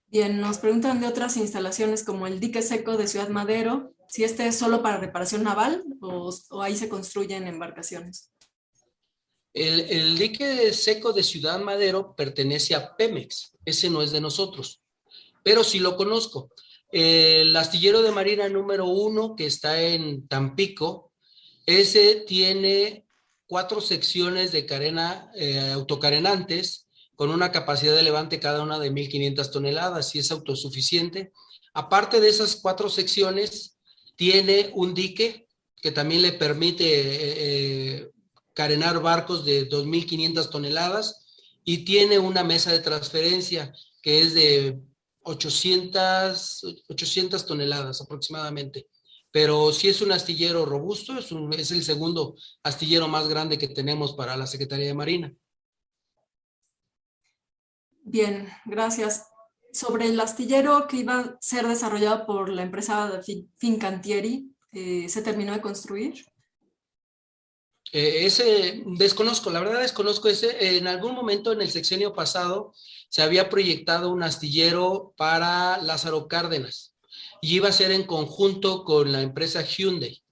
Bien, 0.06 0.40
nos 0.40 0.58
preguntan 0.58 1.00
de 1.00 1.06
otras 1.06 1.36
instalaciones 1.36 2.04
como 2.04 2.26
el 2.26 2.40
dique 2.40 2.62
seco 2.62 2.96
de 2.96 3.06
Ciudad 3.06 3.28
Madero, 3.28 3.94
si 4.08 4.24
este 4.24 4.46
es 4.46 4.58
solo 4.58 4.82
para 4.82 4.98
reparación 4.98 5.44
naval 5.44 5.84
o, 6.00 6.34
o 6.50 6.62
ahí 6.62 6.76
se 6.76 6.88
construyen 6.88 7.46
embarcaciones. 7.46 8.30
El, 9.52 10.16
dique 10.16 10.72
seco 10.72 11.12
de 11.12 11.22
Ciudad 11.22 11.60
Madero 11.60 12.14
pertenece 12.14 12.74
a 12.74 12.96
Pemex, 12.96 13.52
ese 13.64 13.90
no 13.90 14.02
es 14.02 14.12
de 14.12 14.20
nosotros, 14.20 14.80
pero 15.42 15.64
sí 15.64 15.80
lo 15.80 15.96
conozco. 15.96 16.50
El 16.92 17.56
astillero 17.56 18.02
de 18.02 18.12
Marina 18.12 18.48
número 18.48 18.86
uno, 18.86 19.34
que 19.34 19.46
está 19.46 19.82
en 19.82 20.26
Tampico, 20.28 21.12
ese 21.66 22.24
tiene 22.26 23.06
cuatro 23.46 23.80
secciones 23.80 24.52
de 24.52 24.66
carena 24.66 25.30
eh, 25.34 25.70
autocarenantes 25.72 26.88
con 27.16 27.30
una 27.30 27.52
capacidad 27.52 27.94
de 27.94 28.02
levante 28.02 28.40
cada 28.40 28.62
una 28.62 28.78
de 28.78 28.90
1.500 28.90 29.52
toneladas 29.52 30.14
y 30.14 30.20
es 30.20 30.30
autosuficiente. 30.30 31.32
Aparte 31.74 32.20
de 32.20 32.28
esas 32.28 32.56
cuatro 32.56 32.88
secciones, 32.88 33.76
tiene 34.16 34.70
un 34.74 34.94
dique 34.94 35.46
que 35.82 35.92
también 35.92 36.22
le 36.22 36.32
permite 36.32 36.84
eh, 36.84 37.34
eh, 37.36 38.10
carenar 38.54 39.00
barcos 39.00 39.44
de 39.44 39.68
2.500 39.68 40.50
toneladas 40.50 41.26
y 41.64 41.84
tiene 41.84 42.18
una 42.18 42.44
mesa 42.44 42.72
de 42.72 42.80
transferencia 42.80 43.72
que 44.02 44.20
es 44.20 44.34
de 44.34 44.80
800, 45.22 46.84
800 46.88 47.46
toneladas 47.46 48.00
aproximadamente. 48.00 48.88
Pero 49.32 49.72
sí 49.72 49.88
es 49.88 50.00
un 50.00 50.10
astillero 50.12 50.64
robusto, 50.64 51.16
es, 51.16 51.30
es 51.58 51.70
el 51.70 51.84
segundo 51.84 52.34
astillero 52.64 53.06
más 53.06 53.28
grande 53.28 53.58
que 53.58 53.68
tenemos 53.68 54.14
para 54.14 54.36
la 54.36 54.46
Secretaría 54.46 54.86
de 54.86 54.94
Marina. 54.94 55.34
Bien, 58.02 58.48
gracias. 58.64 59.28
Sobre 59.72 60.06
el 60.06 60.18
astillero 60.18 60.88
que 60.88 60.96
iba 60.96 61.20
a 61.20 61.38
ser 61.40 61.68
desarrollado 61.68 62.26
por 62.26 62.48
la 62.48 62.62
empresa 62.62 63.20
Fincantieri, 63.56 64.52
eh, 64.72 65.08
¿se 65.08 65.22
terminó 65.22 65.52
de 65.52 65.60
construir? 65.60 66.24
Eh, 67.92 68.26
ese 68.26 68.82
desconozco, 68.86 69.50
la 69.50 69.60
verdad 69.60 69.80
desconozco 69.80 70.28
ese. 70.28 70.76
En 70.76 70.86
algún 70.86 71.14
momento 71.14 71.52
en 71.52 71.60
el 71.60 71.70
sexenio 71.70 72.14
pasado 72.14 72.72
se 73.08 73.22
había 73.22 73.48
proyectado 73.48 74.10
un 74.10 74.22
astillero 74.22 75.12
para 75.16 75.78
Lázaro 75.82 76.28
Cárdenas 76.28 76.94
y 77.40 77.56
iba 77.56 77.68
a 77.68 77.72
ser 77.72 77.90
en 77.90 78.04
conjunto 78.04 78.84
con 78.84 79.12
la 79.12 79.22
empresa 79.22 79.62
Hyundai. 79.62 80.22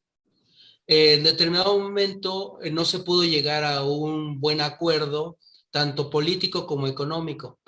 en 0.86 1.24
determinado 1.24 1.78
momento 1.78 2.59
eh, 2.62 2.70
no 2.70 2.84
se 2.84 3.00
pudo 3.00 3.24
llegar 3.24 3.64
a 3.64 3.82
un 3.82 4.40
buen 4.40 4.61
acuerdo, 4.61 5.38
tanto 5.70 6.11
político 6.11 6.66
como 6.66 6.86
económico, 6.86 7.59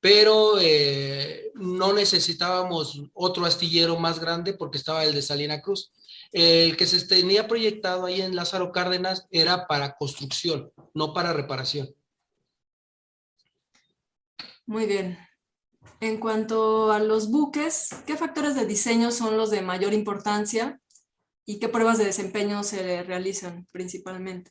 pero 0.00 0.58
eh, 0.60 1.52
no 1.54 1.92
necesitábamos 1.92 3.02
otro 3.12 3.44
astillero 3.46 3.98
más 3.98 4.20
grande 4.20 4.54
porque 4.54 4.78
estaba 4.78 5.04
el 5.04 5.14
de 5.14 5.22
Salina 5.22 5.60
Cruz. 5.60 5.92
El 6.32 6.76
que 6.76 6.86
se 6.86 7.06
tenía 7.06 7.46
proyectado 7.46 8.06
ahí 8.06 8.22
en 8.22 8.34
Lázaro 8.34 8.72
Cárdenas 8.72 9.26
era 9.30 9.66
para 9.66 9.96
construcción, 9.96 10.72
no 10.94 11.12
para 11.12 11.32
reparación. 11.32 11.94
Muy 14.66 14.86
bien. 14.86 15.18
En 16.00 16.18
cuanto 16.18 16.90
a 16.90 16.98
los 16.98 17.30
buques, 17.30 17.90
¿qué 18.06 18.16
factores 18.16 18.54
de 18.54 18.66
diseño 18.66 19.10
son 19.10 19.36
los 19.36 19.50
de 19.50 19.62
mayor 19.62 19.92
importancia 19.92 20.80
y 21.44 21.58
qué 21.58 21.68
pruebas 21.68 21.98
de 21.98 22.06
desempeño 22.06 22.64
se 22.64 23.02
realizan 23.02 23.66
principalmente? 23.70 24.50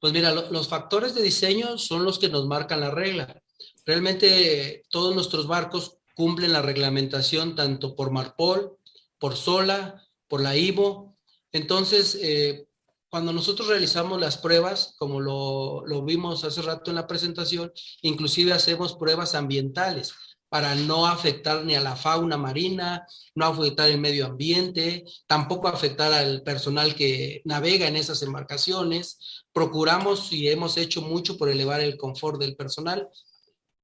Pues 0.00 0.12
mira, 0.12 0.32
los 0.32 0.68
factores 0.68 1.14
de 1.14 1.22
diseño 1.22 1.76
son 1.76 2.04
los 2.04 2.18
que 2.18 2.28
nos 2.28 2.46
marcan 2.46 2.80
la 2.80 2.90
regla. 2.90 3.42
Realmente 3.84 4.82
todos 4.90 5.14
nuestros 5.14 5.46
barcos 5.46 5.98
cumplen 6.14 6.52
la 6.52 6.62
reglamentación 6.62 7.54
tanto 7.54 7.94
por 7.94 8.10
Marpol, 8.10 8.76
por 9.18 9.36
Sola, 9.36 10.07
por 10.28 10.40
la 10.40 10.56
IVO. 10.56 11.16
Entonces, 11.52 12.18
eh, 12.20 12.66
cuando 13.10 13.32
nosotros 13.32 13.68
realizamos 13.68 14.20
las 14.20 14.36
pruebas, 14.38 14.94
como 14.98 15.20
lo, 15.20 15.86
lo, 15.86 16.04
vimos 16.04 16.44
hace 16.44 16.62
rato 16.62 16.90
en 16.90 16.96
la 16.96 17.06
presentación, 17.06 17.72
inclusive 18.02 18.52
hacemos 18.52 18.94
pruebas 18.94 19.34
ambientales 19.34 20.12
para 20.48 20.74
no 20.74 21.06
afectar 21.06 21.64
ni 21.64 21.74
a 21.74 21.80
la 21.80 21.96
fauna 21.96 22.36
marina, 22.36 23.06
no 23.34 23.46
afectar 23.46 23.90
el 23.90 23.98
medio 23.98 24.26
ambiente, 24.26 25.04
tampoco 25.26 25.68
afectar 25.68 26.12
al 26.12 26.42
personal 26.42 26.94
que 26.94 27.42
navega 27.44 27.86
en 27.86 27.96
esas 27.96 28.22
embarcaciones. 28.22 29.44
Procuramos 29.52 30.32
y 30.32 30.48
hemos 30.48 30.76
hecho 30.76 31.02
mucho 31.02 31.36
por 31.36 31.50
elevar 31.50 31.80
el 31.80 31.96
confort 31.96 32.40
del 32.40 32.56
personal, 32.56 33.08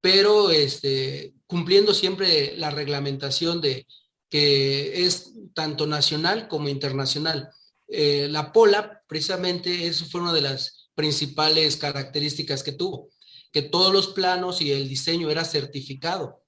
pero 0.00 0.50
este, 0.50 1.34
cumpliendo 1.46 1.92
siempre 1.92 2.56
la 2.56 2.70
reglamentación 2.70 3.60
de, 3.60 3.86
que 4.34 5.06
es 5.06 5.30
tanto 5.54 5.86
nacional 5.86 6.48
como 6.48 6.68
internacional. 6.68 7.50
Eh, 7.86 8.26
la 8.28 8.52
Pola, 8.52 9.04
precisamente, 9.06 9.86
eso 9.86 10.06
fue 10.06 10.22
una 10.22 10.32
de 10.32 10.40
las 10.40 10.88
principales 10.96 11.76
características 11.76 12.64
que 12.64 12.72
tuvo, 12.72 13.10
que 13.52 13.62
todos 13.62 13.92
los 13.92 14.08
planos 14.08 14.60
y 14.60 14.72
el 14.72 14.88
diseño 14.88 15.30
era 15.30 15.44
certificado. 15.44 16.42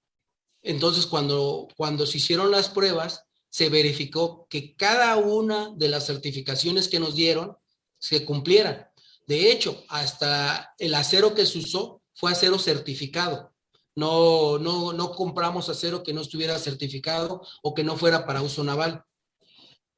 Entonces, 0.62 1.06
cuando, 1.06 1.68
cuando 1.76 2.06
se 2.06 2.18
hicieron 2.18 2.50
las 2.50 2.68
pruebas, 2.70 3.22
se 3.50 3.68
verificó 3.68 4.48
que 4.50 4.74
cada 4.74 5.16
una 5.18 5.72
de 5.76 5.88
las 5.88 6.06
certificaciones 6.06 6.88
que 6.88 6.98
nos 6.98 7.14
dieron 7.14 7.56
se 8.00 8.24
cumplieran. 8.24 8.88
De 9.28 9.52
hecho, 9.52 9.84
hasta 9.90 10.74
el 10.78 10.92
acero 10.92 11.36
que 11.36 11.46
se 11.46 11.58
usó 11.58 12.02
fue 12.14 12.32
acero 12.32 12.58
certificado. 12.58 13.54
No, 13.96 14.58
no, 14.58 14.92
no 14.92 15.12
compramos 15.12 15.68
acero 15.68 16.02
que 16.02 16.12
no 16.12 16.20
estuviera 16.20 16.58
certificado 16.58 17.42
o 17.62 17.74
que 17.74 17.82
no 17.82 17.96
fuera 17.96 18.26
para 18.26 18.42
uso 18.42 18.62
naval. 18.62 19.02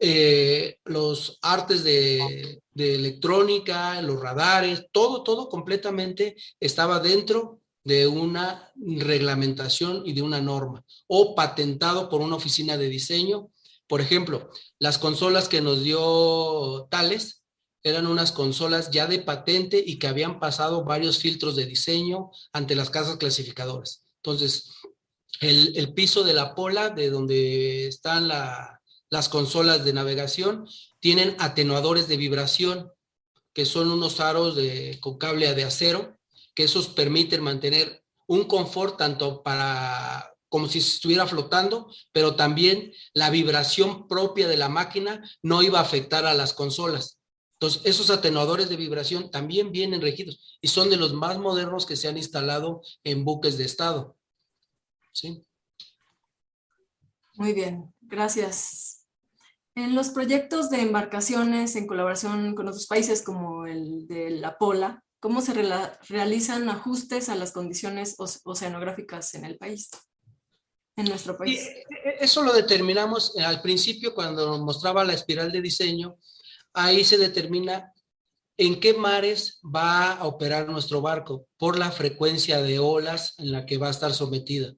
Eh, 0.01 0.79
los 0.85 1.39
artes 1.43 1.83
de, 1.83 2.61
de, 2.73 2.95
electrónica, 2.95 4.01
los 4.01 4.21
radares, 4.21 4.87
todo, 4.93 5.25
todo 5.25 5.49
completamente 5.49 6.37
estaba 6.61 7.01
dentro 7.01 7.61
de 7.83 8.07
una 8.07 8.71
reglamentación 8.77 10.03
y 10.05 10.13
de 10.13 10.23
una 10.23 10.41
norma 10.41 10.85
o 11.09 11.35
patentado 11.35 12.09
por 12.09 12.21
una 12.21 12.37
oficina 12.37 12.77
de 12.77 12.89
diseño. 12.89 13.51
Por 13.89 14.01
ejemplo, 14.01 14.51
las 14.79 14.99
consolas 14.99 15.49
que 15.49 15.61
nos 15.61 15.83
dio 15.83 16.87
Tales 16.91 17.38
eran 17.89 18.07
unas 18.07 18.32
consolas 18.32 18.91
ya 18.91 19.07
de 19.07 19.18
patente 19.18 19.82
y 19.84 19.99
que 19.99 20.09
habían 20.09 20.39
pasado 20.41 20.84
varios 20.84 21.18
filtros 21.18 21.57
de 21.57 21.66
diseño 21.66 22.30
ante 22.53 22.74
las 22.74 22.91
casas 22.91 23.16
clasificadoras. 23.16 24.05
Entonces, 24.16 24.72
el, 25.41 25.76
el 25.76 25.95
piso 25.95 26.24
de 26.24 26.34
la 26.34 26.55
pola, 26.55 26.91
de 26.91 27.11
donde 27.11 27.86
están 27.89 28.28
la, 28.28 28.80
las 29.11 29.28
consolas 29.28 29.84
de 29.84 29.93
navegación, 29.93 30.66
tienen 31.01 31.36
atenuadores 31.39 32.09
de 32.09 32.16
vibración, 32.16 32.93
que 33.53 33.64
son 33.64 33.91
unos 33.91 34.20
aros 34.20 34.57
de, 34.57 34.99
con 35.01 35.18
cable 35.18 35.53
de 35.55 35.64
acero, 35.64 36.18
que 36.55 36.64
esos 36.64 36.89
permiten 36.89 37.43
mantener 37.43 38.05
un 38.26 38.45
confort 38.45 38.99
tanto 38.99 39.43
para 39.43 40.32
como 40.49 40.66
si 40.66 40.78
estuviera 40.78 41.26
flotando, 41.26 41.93
pero 42.12 42.34
también 42.34 42.93
la 43.12 43.30
vibración 43.30 44.09
propia 44.09 44.49
de 44.49 44.57
la 44.57 44.68
máquina 44.68 45.22
no 45.43 45.62
iba 45.62 45.78
a 45.78 45.82
afectar 45.82 46.24
a 46.24 46.34
las 46.34 46.55
consolas. 46.55 47.18
Entonces, 47.61 47.83
esos 47.87 48.09
atenuadores 48.11 48.69
de 48.69 48.77
vibración 48.77 49.33
también 49.33 49.73
vienen 49.73 50.01
regidos 50.01 50.59
y 50.61 50.69
son 50.69 50.91
de 50.91 50.97
los 50.97 51.13
más 51.13 51.39
modernos 51.39 51.87
que 51.87 51.97
se 51.97 52.07
han 52.07 52.17
instalado 52.17 52.83
en 53.03 53.25
buques 53.25 53.59
de 53.59 53.65
estado. 53.65 54.17
¿Sí? 55.13 55.45
Muy 57.35 57.53
bien, 57.53 57.93
gracias. 58.01 59.07
En 59.75 59.97
los 59.97 60.11
proyectos 60.11 60.71
de 60.71 60.83
embarcaciones 60.83 61.75
en 61.75 61.89
colaboración 61.89 62.55
con 62.55 62.69
otros 62.69 62.87
países 62.87 63.23
como 63.23 63.67
el 63.67 64.07
de 64.07 64.31
la 64.31 64.57
Pola, 64.57 65.03
¿cómo 65.19 65.41
se 65.41 65.53
realizan 66.09 66.69
ajustes 66.69 67.29
a 67.29 67.35
las 67.35 67.51
condiciones 67.51 68.15
oceanográficas 68.19 69.35
en 69.35 69.45
el 69.45 69.59
país? 69.59 69.91
En 70.95 71.07
nuestro 71.07 71.37
país. 71.37 71.61
Y 71.61 72.25
eso 72.25 72.43
lo 72.43 72.53
determinamos 72.53 73.37
al 73.37 73.63
principio 73.63 74.15
cuando 74.15 74.59
mostraba 74.65 75.05
la 75.05 75.15
espiral 75.15 75.51
de 75.51 75.61
diseño 75.61 76.19
ahí 76.85 77.05
se 77.05 77.18
determina 77.18 77.93
en 78.57 78.81
qué 78.81 78.93
mares 78.95 79.61
va 79.64 80.12
a 80.12 80.26
operar 80.26 80.68
nuestro 80.68 81.01
barco 81.01 81.47
por 81.57 81.79
la 81.79 81.93
frecuencia 81.93 82.61
de 82.61 82.79
olas 82.79 83.35
en 83.39 83.53
la 83.53 83.66
que 83.66 83.79
va 83.79 83.89
a 83.89 83.93
estar 83.93 84.12
sometida. 84.12 84.74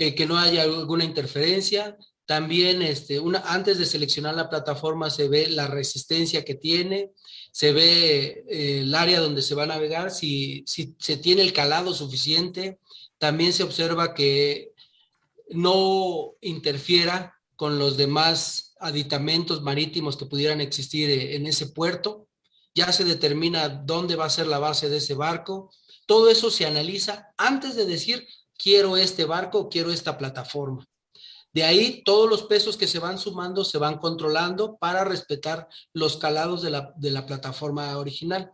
Eh, 0.00 0.14
que 0.14 0.24
no 0.24 0.38
haya 0.38 0.62
alguna 0.62 1.04
interferencia. 1.04 1.94
También 2.24 2.80
este, 2.80 3.20
una, 3.20 3.40
antes 3.40 3.78
de 3.78 3.84
seleccionar 3.84 4.34
la 4.34 4.48
plataforma 4.48 5.10
se 5.10 5.28
ve 5.28 5.48
la 5.50 5.66
resistencia 5.66 6.42
que 6.42 6.54
tiene, 6.54 7.10
se 7.52 7.74
ve 7.74 8.44
eh, 8.48 8.80
el 8.80 8.94
área 8.94 9.20
donde 9.20 9.42
se 9.42 9.54
va 9.54 9.64
a 9.64 9.66
navegar, 9.66 10.10
si, 10.10 10.64
si 10.66 10.94
se 10.98 11.18
tiene 11.18 11.42
el 11.42 11.52
calado 11.52 11.92
suficiente. 11.92 12.78
También 13.18 13.52
se 13.52 13.62
observa 13.62 14.14
que 14.14 14.72
no 15.50 16.32
interfiera 16.40 17.34
con 17.56 17.78
los 17.78 17.98
demás 17.98 18.69
aditamentos 18.80 19.62
marítimos 19.62 20.16
que 20.16 20.26
pudieran 20.26 20.60
existir 20.60 21.08
eh, 21.10 21.36
en 21.36 21.46
ese 21.46 21.66
puerto. 21.68 22.26
Ya 22.74 22.92
se 22.92 23.04
determina 23.04 23.68
dónde 23.68 24.16
va 24.16 24.26
a 24.26 24.30
ser 24.30 24.46
la 24.46 24.58
base 24.58 24.88
de 24.88 24.98
ese 24.98 25.14
barco. 25.14 25.70
Todo 26.06 26.30
eso 26.30 26.50
se 26.50 26.66
analiza 26.66 27.32
antes 27.36 27.76
de 27.76 27.84
decir, 27.84 28.26
quiero 28.56 28.96
este 28.96 29.24
barco, 29.24 29.68
quiero 29.68 29.92
esta 29.92 30.16
plataforma. 30.16 30.86
De 31.52 31.64
ahí 31.64 32.02
todos 32.04 32.30
los 32.30 32.44
pesos 32.44 32.76
que 32.76 32.86
se 32.86 33.00
van 33.00 33.18
sumando 33.18 33.64
se 33.64 33.78
van 33.78 33.98
controlando 33.98 34.76
para 34.76 35.04
respetar 35.04 35.68
los 35.92 36.16
calados 36.16 36.62
de 36.62 36.70
la, 36.70 36.92
de 36.96 37.10
la 37.10 37.26
plataforma 37.26 37.96
original. 37.98 38.52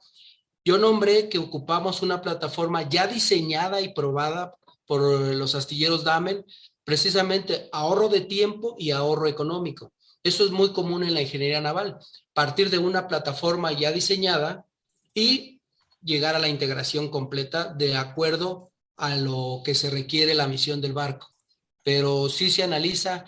Yo 0.65 0.79
nombré 0.79 1.29
que 1.29 1.39
ocupamos 1.39 2.03
una 2.03 2.23
plataforma 2.23 2.89
ya 2.89 3.07
diseñada 3.07 3.81
y 3.83 3.93
probada 3.93 4.57
por 4.87 5.01
los 5.03 5.55
astilleros 5.55 6.05
Damen 6.05 6.45
precisamente 6.85 7.69
ahorro 7.73 8.09
de 8.09 8.23
tiempo 8.23 8.77
y 8.79 8.93
ahorro 8.93 9.27
económico. 9.27 9.93
Eso 10.27 10.45
es 10.45 10.51
muy 10.51 10.73
común 10.73 11.05
en 11.05 11.15
la 11.15 11.23
ingeniería 11.23 11.61
naval, 11.61 12.01
partir 12.33 12.69
de 12.69 12.79
una 12.79 13.07
plataforma 13.07 13.71
ya 13.71 13.93
diseñada 13.93 14.67
y 15.15 15.61
llegar 16.03 16.35
a 16.35 16.41
la 16.41 16.49
integración 16.49 17.11
completa 17.11 17.73
de 17.73 17.97
acuerdo 17.97 18.73
a 18.97 19.15
lo 19.15 19.63
que 19.65 19.77
se 19.77 19.89
requiere 19.89 20.35
la 20.35 20.49
misión 20.49 20.81
del 20.81 20.95
barco. 20.95 21.29
Pero 21.85 22.29
sí 22.29 22.51
se 22.51 22.65
analiza 22.65 23.25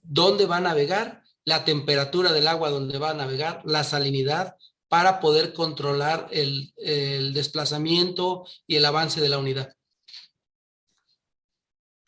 dónde 0.00 0.46
va 0.46 0.56
a 0.56 0.62
navegar, 0.62 1.22
la 1.44 1.64
temperatura 1.64 2.32
del 2.32 2.48
agua 2.48 2.70
donde 2.70 2.98
va 2.98 3.10
a 3.10 3.14
navegar, 3.14 3.62
la 3.64 3.84
salinidad, 3.84 4.56
para 4.88 5.20
poder 5.20 5.52
controlar 5.52 6.26
el, 6.32 6.74
el 6.76 7.34
desplazamiento 7.34 8.48
y 8.66 8.74
el 8.74 8.84
avance 8.84 9.20
de 9.20 9.28
la 9.28 9.38
unidad. 9.38 9.76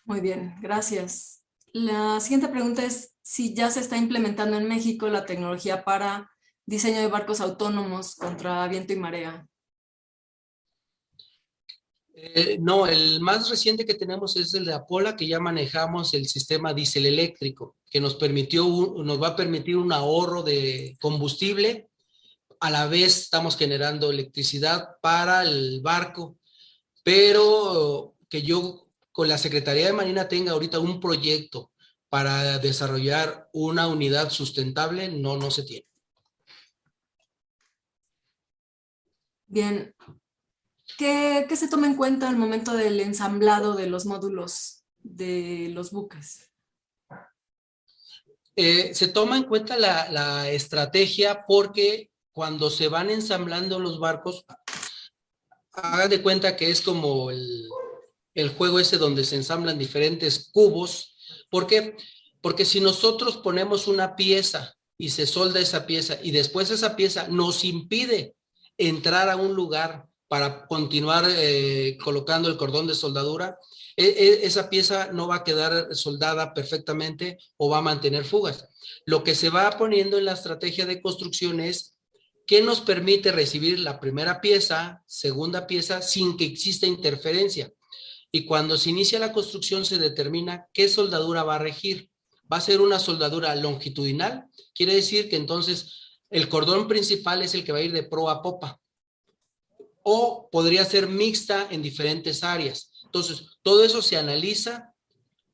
Muy 0.04 0.20
bien, 0.20 0.56
gracias. 0.60 1.43
La 1.74 2.20
siguiente 2.20 2.46
pregunta 2.46 2.84
es 2.84 3.14
si 3.20 3.52
ya 3.52 3.68
se 3.68 3.80
está 3.80 3.96
implementando 3.96 4.56
en 4.56 4.68
México 4.68 5.08
la 5.08 5.26
tecnología 5.26 5.82
para 5.82 6.30
diseño 6.64 7.00
de 7.00 7.08
barcos 7.08 7.40
autónomos 7.40 8.14
contra 8.14 8.68
viento 8.68 8.92
y 8.92 8.96
marea. 8.96 9.44
Eh, 12.14 12.58
no, 12.60 12.86
el 12.86 13.20
más 13.20 13.50
reciente 13.50 13.84
que 13.84 13.94
tenemos 13.94 14.36
es 14.36 14.54
el 14.54 14.66
de 14.66 14.72
Apola, 14.72 15.16
que 15.16 15.26
ya 15.26 15.40
manejamos 15.40 16.14
el 16.14 16.28
sistema 16.28 16.72
diésel 16.72 17.06
eléctrico, 17.06 17.74
que 17.90 18.00
nos 18.00 18.14
permitió, 18.14 18.64
nos 19.04 19.20
va 19.20 19.28
a 19.28 19.36
permitir 19.36 19.76
un 19.76 19.92
ahorro 19.92 20.44
de 20.44 20.96
combustible. 21.00 21.88
A 22.60 22.70
la 22.70 22.86
vez 22.86 23.18
estamos 23.18 23.56
generando 23.56 24.12
electricidad 24.12 24.90
para 25.02 25.42
el 25.42 25.80
barco, 25.82 26.38
pero 27.02 28.14
que 28.30 28.42
yo 28.42 28.83
con 29.14 29.28
la 29.28 29.38
Secretaría 29.38 29.86
de 29.86 29.92
Marina 29.92 30.26
tenga 30.26 30.50
ahorita 30.50 30.80
un 30.80 30.98
proyecto 30.98 31.70
para 32.08 32.58
desarrollar 32.58 33.48
una 33.52 33.86
unidad 33.86 34.28
sustentable, 34.28 35.08
no, 35.08 35.36
no 35.36 35.52
se 35.52 35.62
tiene. 35.62 35.86
Bien. 39.46 39.94
¿Qué, 40.98 41.46
se 41.54 41.68
toma 41.68 41.86
en 41.86 41.94
cuenta 41.94 42.28
al 42.28 42.36
momento 42.36 42.72
del 42.74 42.98
ensamblado 43.00 43.74
de 43.76 43.86
los 43.86 44.04
módulos 44.04 44.84
de 44.98 45.70
los 45.72 45.92
buques? 45.92 46.50
Eh, 48.56 48.94
se 48.94 49.06
toma 49.06 49.36
en 49.36 49.44
cuenta 49.44 49.76
la, 49.76 50.10
la 50.10 50.50
estrategia 50.50 51.46
porque 51.46 52.10
cuando 52.32 52.68
se 52.68 52.88
van 52.88 53.10
ensamblando 53.10 53.78
los 53.78 54.00
barcos, 54.00 54.44
hagan 55.72 56.10
de 56.10 56.20
cuenta 56.20 56.56
que 56.56 56.70
es 56.70 56.82
como 56.82 57.30
el, 57.30 57.68
el 58.34 58.50
juego 58.50 58.80
ese 58.80 58.98
donde 58.98 59.24
se 59.24 59.36
ensamblan 59.36 59.78
diferentes 59.78 60.50
cubos. 60.52 61.16
¿Por 61.50 61.66
qué? 61.66 61.96
Porque 62.40 62.64
si 62.64 62.80
nosotros 62.80 63.38
ponemos 63.38 63.86
una 63.86 64.16
pieza 64.16 64.74
y 64.98 65.10
se 65.10 65.26
solda 65.26 65.60
esa 65.60 65.86
pieza 65.86 66.18
y 66.22 66.30
después 66.30 66.70
esa 66.70 66.96
pieza 66.96 67.28
nos 67.28 67.64
impide 67.64 68.34
entrar 68.76 69.28
a 69.28 69.36
un 69.36 69.54
lugar 69.54 70.06
para 70.28 70.66
continuar 70.66 71.24
eh, 71.28 71.96
colocando 72.02 72.48
el 72.48 72.56
cordón 72.56 72.86
de 72.86 72.94
soldadura, 72.94 73.56
e, 73.96 74.04
e, 74.04 74.46
esa 74.46 74.68
pieza 74.68 75.12
no 75.12 75.28
va 75.28 75.36
a 75.36 75.44
quedar 75.44 75.94
soldada 75.94 76.54
perfectamente 76.54 77.38
o 77.56 77.68
va 77.68 77.78
a 77.78 77.82
mantener 77.82 78.24
fugas. 78.24 78.68
Lo 79.06 79.22
que 79.22 79.34
se 79.36 79.50
va 79.50 79.78
poniendo 79.78 80.18
en 80.18 80.24
la 80.24 80.32
estrategia 80.32 80.86
de 80.86 81.00
construcción 81.00 81.60
es 81.60 81.96
qué 82.46 82.62
nos 82.62 82.80
permite 82.80 83.30
recibir 83.30 83.78
la 83.78 84.00
primera 84.00 84.40
pieza, 84.40 85.02
segunda 85.06 85.66
pieza, 85.68 86.02
sin 86.02 86.36
que 86.36 86.46
exista 86.46 86.86
interferencia 86.86 87.72
y 88.36 88.46
cuando 88.46 88.76
se 88.76 88.90
inicia 88.90 89.20
la 89.20 89.32
construcción 89.32 89.84
se 89.84 89.96
determina 89.96 90.66
qué 90.72 90.88
soldadura 90.88 91.44
va 91.44 91.54
a 91.54 91.60
regir. 91.60 92.10
Va 92.52 92.56
a 92.56 92.60
ser 92.60 92.80
una 92.80 92.98
soldadura 92.98 93.54
longitudinal, 93.54 94.46
quiere 94.74 94.92
decir 94.92 95.28
que 95.28 95.36
entonces 95.36 96.18
el 96.30 96.48
cordón 96.48 96.88
principal 96.88 97.42
es 97.42 97.54
el 97.54 97.62
que 97.62 97.70
va 97.70 97.78
a 97.78 97.82
ir 97.82 97.92
de 97.92 98.02
pro 98.02 98.28
a 98.28 98.42
popa. 98.42 98.80
O 100.02 100.48
podría 100.50 100.84
ser 100.84 101.06
mixta 101.06 101.68
en 101.70 101.80
diferentes 101.80 102.42
áreas. 102.42 102.90
Entonces, 103.04 103.46
todo 103.62 103.84
eso 103.84 104.02
se 104.02 104.16
analiza 104.16 104.92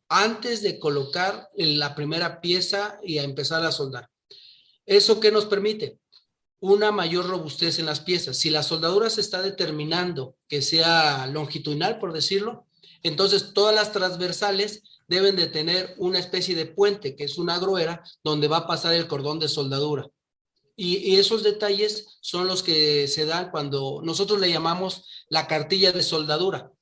antes 0.08 0.62
de 0.62 0.78
colocar 0.78 1.50
la 1.56 1.94
primera 1.94 2.40
pieza 2.40 2.98
y 3.04 3.18
a 3.18 3.24
empezar 3.24 3.62
a 3.62 3.72
soldar. 3.72 4.08
¿Eso 4.86 5.20
qué 5.20 5.30
nos 5.30 5.44
permite? 5.44 5.98
Una 6.60 6.92
mayor 6.92 7.28
robustez 7.28 7.78
en 7.78 7.84
las 7.84 8.00
piezas. 8.00 8.38
Si 8.38 8.48
la 8.48 8.62
soldadura 8.62 9.10
se 9.10 9.20
está 9.20 9.42
determinando 9.42 10.36
que 10.48 10.62
sea 10.62 11.26
longitudinal, 11.26 11.98
por 11.98 12.14
decirlo, 12.14 12.68
entonces, 13.02 13.52
todas 13.54 13.74
las 13.74 13.92
transversales 13.92 14.82
deben 15.08 15.36
de 15.36 15.46
tener 15.46 15.94
una 15.98 16.18
especie 16.18 16.54
de 16.54 16.66
puente, 16.66 17.16
que 17.16 17.24
es 17.24 17.38
una 17.38 17.58
gruera, 17.58 18.04
donde 18.22 18.48
va 18.48 18.58
a 18.58 18.66
pasar 18.66 18.94
el 18.94 19.08
cordón 19.08 19.38
de 19.38 19.48
soldadura. 19.48 20.06
Y, 20.76 21.16
esos 21.16 21.42
detalles 21.42 22.18
son 22.20 22.46
los 22.46 22.62
que 22.62 23.06
se 23.06 23.26
dan 23.26 23.50
cuando 23.50 24.00
nosotros 24.02 24.40
le 24.40 24.50
llamamos 24.50 25.04
la 25.28 25.46
cartilla 25.46 25.92
de 25.92 26.02
soldadura. 26.02 26.72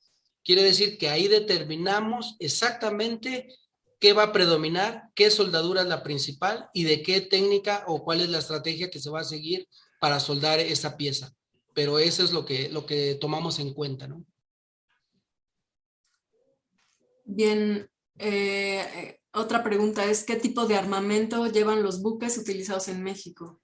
Quiere 0.43 0.63
decir 0.63 0.97
que 0.97 1.09
ahí 1.09 1.27
determinamos 1.27 2.35
exactamente 2.39 3.55
qué 3.99 4.13
va 4.13 4.23
a 4.23 4.31
predominar, 4.31 5.09
qué 5.15 5.29
soldadura 5.29 5.81
es 5.81 5.87
la 5.87 6.01
principal 6.01 6.69
y 6.73 6.83
de 6.83 7.03
qué 7.03 7.19
técnica 7.19 7.83
o 7.87 8.03
cuál 8.03 8.21
es 8.21 8.29
la 8.29 8.39
estrategia 8.39 8.89
que 8.89 9.01
se 9.01 9.09
va 9.09 9.19
a 9.19 9.25
seguir 9.25 9.67
para 9.99 10.21
soldar 10.21 10.59
esa 10.59 10.95
pieza. 10.95 11.33
Pero 11.73 11.99
eso 11.99 12.23
es 12.23 12.31
lo 12.31 12.45
que, 12.45 12.69
lo 12.69 12.85
que 12.85 13.15
tomamos 13.15 13.59
en 13.59 13.73
cuenta, 13.73 14.07
¿no? 14.07 14.23
Bien, 17.31 17.87
eh, 18.17 19.19
otra 19.33 19.63
pregunta 19.63 20.03
es, 20.05 20.23
¿qué 20.23 20.35
tipo 20.35 20.65
de 20.65 20.75
armamento 20.75 21.45
llevan 21.45 21.83
los 21.83 22.01
buques 22.01 22.39
utilizados 22.39 22.87
en 22.87 23.03
México? 23.03 23.61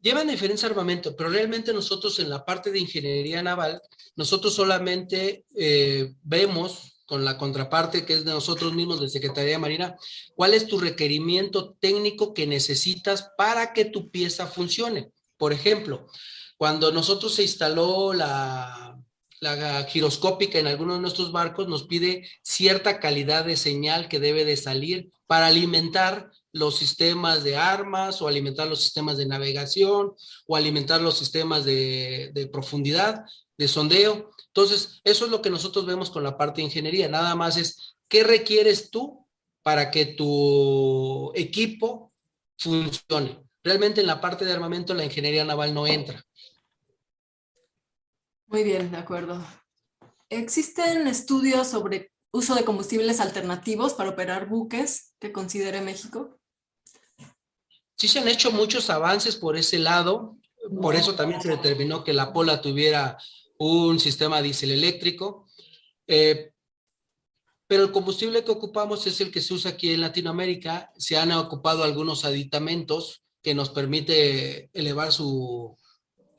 Llevan 0.00 0.26
diferentes 0.26 0.64
armamentos, 0.64 1.14
pero 1.16 1.30
realmente 1.30 1.72
nosotros 1.72 2.18
en 2.18 2.28
la 2.28 2.44
parte 2.44 2.72
de 2.72 2.80
ingeniería 2.80 3.40
naval, 3.40 3.80
nosotros 4.16 4.52
solamente 4.52 5.46
eh, 5.54 6.16
vemos 6.24 7.04
con 7.06 7.24
la 7.24 7.38
contraparte 7.38 8.04
que 8.04 8.14
es 8.14 8.24
de 8.24 8.32
nosotros 8.32 8.72
mismos, 8.72 9.00
de 9.00 9.08
Secretaría 9.08 9.52
de 9.52 9.58
Marina, 9.58 9.96
cuál 10.34 10.54
es 10.54 10.66
tu 10.66 10.80
requerimiento 10.80 11.76
técnico 11.78 12.34
que 12.34 12.48
necesitas 12.48 13.30
para 13.38 13.72
que 13.72 13.84
tu 13.84 14.10
pieza 14.10 14.48
funcione. 14.48 15.12
Por 15.36 15.52
ejemplo, 15.52 16.08
cuando 16.56 16.90
nosotros 16.90 17.32
se 17.32 17.42
instaló 17.42 18.12
la, 18.12 18.83
la 19.44 19.84
giroscópica 19.84 20.58
en 20.58 20.66
algunos 20.66 20.96
de 20.96 21.02
nuestros 21.02 21.30
barcos, 21.30 21.68
nos 21.68 21.84
pide 21.84 22.28
cierta 22.42 22.98
calidad 22.98 23.44
de 23.44 23.56
señal 23.56 24.08
que 24.08 24.18
debe 24.18 24.44
de 24.44 24.56
salir 24.56 25.12
para 25.26 25.46
alimentar 25.46 26.30
los 26.52 26.76
sistemas 26.76 27.44
de 27.44 27.56
armas 27.56 28.22
o 28.22 28.28
alimentar 28.28 28.66
los 28.66 28.82
sistemas 28.82 29.16
de 29.16 29.26
navegación 29.26 30.14
o 30.46 30.56
alimentar 30.56 31.00
los 31.00 31.18
sistemas 31.18 31.64
de, 31.64 32.30
de 32.32 32.46
profundidad, 32.46 33.24
de 33.58 33.68
sondeo. 33.68 34.30
Entonces, 34.46 35.00
eso 35.04 35.24
es 35.26 35.30
lo 35.30 35.42
que 35.42 35.50
nosotros 35.50 35.84
vemos 35.84 36.10
con 36.10 36.22
la 36.22 36.36
parte 36.36 36.60
de 36.60 36.66
ingeniería. 36.66 37.08
Nada 37.08 37.34
más 37.34 37.56
es, 37.56 37.96
¿qué 38.08 38.24
requieres 38.24 38.90
tú 38.90 39.26
para 39.62 39.90
que 39.90 40.06
tu 40.06 41.32
equipo 41.34 42.12
funcione? 42.56 43.42
Realmente 43.62 44.00
en 44.00 44.06
la 44.06 44.20
parte 44.20 44.44
de 44.44 44.52
armamento 44.52 44.94
la 44.94 45.04
ingeniería 45.04 45.44
naval 45.44 45.74
no 45.74 45.86
entra. 45.86 46.24
Muy 48.54 48.62
bien, 48.62 48.92
de 48.92 48.98
acuerdo. 48.98 49.44
¿Existen 50.30 51.08
estudios 51.08 51.66
sobre 51.66 52.12
uso 52.30 52.54
de 52.54 52.64
combustibles 52.64 53.18
alternativos 53.18 53.94
para 53.94 54.10
operar 54.10 54.48
buques 54.48 55.12
que 55.18 55.32
considere 55.32 55.80
México? 55.80 56.38
Sí 57.96 58.06
se 58.06 58.20
han 58.20 58.28
hecho 58.28 58.52
muchos 58.52 58.90
avances 58.90 59.34
por 59.34 59.56
ese 59.56 59.80
lado. 59.80 60.38
Por 60.80 60.94
eso 60.94 61.16
también 61.16 61.42
se 61.42 61.48
determinó 61.48 62.04
que 62.04 62.12
la 62.12 62.32
Pola 62.32 62.62
tuviera 62.62 63.18
un 63.58 63.98
sistema 63.98 64.40
diésel 64.40 64.70
eléctrico. 64.70 65.48
Eh, 66.06 66.52
pero 67.66 67.82
el 67.82 67.90
combustible 67.90 68.44
que 68.44 68.52
ocupamos 68.52 69.04
es 69.08 69.20
el 69.20 69.32
que 69.32 69.40
se 69.40 69.52
usa 69.52 69.72
aquí 69.72 69.90
en 69.90 70.00
Latinoamérica. 70.00 70.92
Se 70.96 71.16
han 71.16 71.32
ocupado 71.32 71.82
algunos 71.82 72.24
aditamentos 72.24 73.24
que 73.42 73.52
nos 73.52 73.70
permite 73.70 74.70
elevar 74.72 75.10
su, 75.10 75.76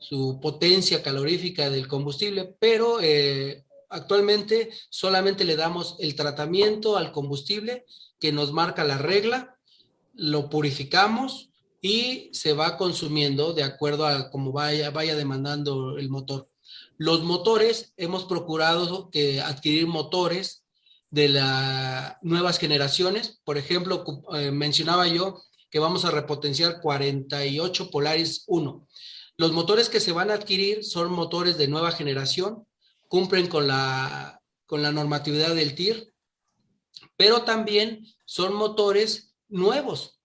su 0.07 0.39
potencia 0.39 1.01
calorífica 1.01 1.71
del 1.71 1.87
combustible, 1.87 2.55
pero 2.59 2.99
eh, 3.01 3.65
actualmente 3.89 4.69
solamente 4.89 5.45
le 5.45 5.55
damos 5.55 5.95
el 5.99 6.15
tratamiento 6.15 6.95
al 6.95 7.11
combustible 7.11 7.85
que 8.19 8.31
nos 8.31 8.51
marca 8.51 8.83
la 8.83 8.99
regla, 8.99 9.57
lo 10.13 10.49
purificamos 10.49 11.49
y 11.81 12.29
se 12.33 12.53
va 12.53 12.77
consumiendo 12.77 13.53
de 13.53 13.63
acuerdo 13.63 14.05
a 14.05 14.29
cómo 14.29 14.51
vaya, 14.51 14.91
vaya 14.91 15.15
demandando 15.15 15.97
el 15.97 16.09
motor. 16.09 16.49
Los 16.97 17.23
motores, 17.23 17.93
hemos 17.97 18.25
procurado 18.25 19.09
que 19.09 19.41
adquirir 19.41 19.87
motores 19.87 20.65
de 21.09 21.29
las 21.29 22.17
nuevas 22.21 22.59
generaciones. 22.59 23.39
Por 23.43 23.57
ejemplo, 23.57 24.05
eh, 24.35 24.51
mencionaba 24.51 25.07
yo 25.07 25.41
que 25.75 25.79
vamos 25.79 26.05
a 26.05 26.11
repotenciar 26.11 26.79
48 26.79 27.91
Polaris 27.91 28.43
1. 28.47 28.87
Los 29.37 29.51
motores 29.51 29.89
que 29.89 29.99
se 29.99 30.11
van 30.11 30.31
a 30.31 30.35
adquirir 30.35 30.83
son 30.83 31.11
motores 31.11 31.57
de 31.57 31.67
nueva 31.67 31.91
generación, 31.91 32.65
cumplen 33.07 33.47
con 33.47 33.67
la, 33.67 34.41
con 34.65 34.81
la 34.81 34.91
normatividad 34.91 35.55
del 35.55 35.75
TIR, 35.75 36.13
pero 37.17 37.43
también 37.43 38.05
son 38.25 38.53
motores 38.53 39.35
nuevos 39.47 40.19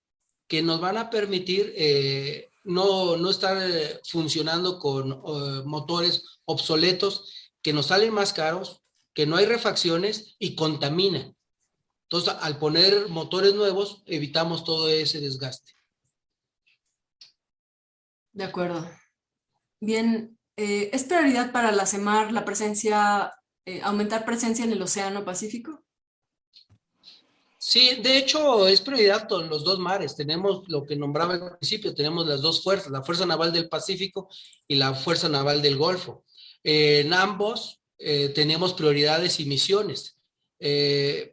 que 0.46 0.62
nos 0.62 0.80
van 0.80 0.96
a 0.96 1.10
permitir 1.10 1.72
eh, 1.76 2.50
no, 2.64 3.16
no 3.16 3.30
estar 3.30 3.56
eh, 3.60 4.00
funcionando 4.04 4.78
con 4.78 5.12
uh, 5.12 5.64
motores 5.64 6.40
obsoletos 6.44 7.32
que 7.62 7.72
nos 7.72 7.86
salen 7.86 8.12
más 8.12 8.32
caros, 8.32 8.82
que 9.14 9.26
no 9.26 9.36
hay 9.36 9.46
refacciones 9.46 10.36
y 10.38 10.54
contaminan. 10.54 11.36
Entonces, 12.04 12.34
al 12.40 12.58
poner 12.58 13.08
motores 13.08 13.54
nuevos, 13.54 14.02
evitamos 14.06 14.64
todo 14.64 14.88
ese 14.88 15.20
desgaste. 15.20 15.72
De 18.32 18.44
acuerdo. 18.44 18.88
Bien, 19.80 20.38
eh, 20.56 20.90
¿es 20.92 21.04
prioridad 21.04 21.52
para 21.52 21.72
la 21.72 21.86
CEMAR 21.86 22.32
la 22.32 22.44
presencia, 22.44 23.32
eh, 23.64 23.80
aumentar 23.82 24.24
presencia 24.24 24.64
en 24.64 24.72
el 24.72 24.82
Océano 24.82 25.24
Pacífico? 25.24 25.82
Sí, 27.58 27.96
de 28.02 28.18
hecho 28.18 28.66
es 28.68 28.80
prioridad 28.80 29.28
con 29.28 29.48
los 29.48 29.64
dos 29.64 29.78
mares. 29.78 30.16
Tenemos 30.16 30.68
lo 30.68 30.84
que 30.84 30.96
nombraba 30.96 31.34
al 31.34 31.58
principio, 31.58 31.94
tenemos 31.94 32.26
las 32.26 32.40
dos 32.40 32.62
fuerzas, 32.62 32.90
la 32.90 33.02
Fuerza 33.02 33.26
Naval 33.26 33.52
del 33.52 33.68
Pacífico 33.68 34.28
y 34.66 34.76
la 34.76 34.94
Fuerza 34.94 35.28
Naval 35.28 35.60
del 35.60 35.76
Golfo. 35.76 36.24
Eh, 36.62 37.00
en 37.00 37.14
ambos 37.14 37.78
tenemos 38.34 38.72
prioridades 38.72 39.40
y 39.40 39.44
misiones. 39.44 40.16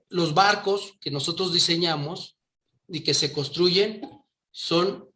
Los 0.10 0.34
barcos 0.34 0.96
que 1.00 1.10
nosotros 1.10 1.54
diseñamos 1.54 2.36
y 2.90 3.06
que 3.06 3.14
se 3.14 3.32
construyen 3.32 4.02
son 4.52 5.07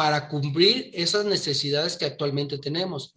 para 0.00 0.30
cumplir 0.30 0.90
esas 0.94 1.26
necesidades 1.26 1.98
que 1.98 2.06
actualmente 2.06 2.56
tenemos. 2.56 3.12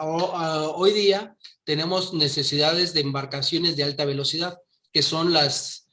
hoy 0.00 0.90
día 0.90 1.36
tenemos 1.62 2.14
necesidades 2.14 2.92
de 2.92 3.02
embarcaciones 3.02 3.76
de 3.76 3.84
alta 3.84 4.04
velocidad, 4.04 4.58
que 4.92 5.02
son 5.02 5.32
las 5.32 5.86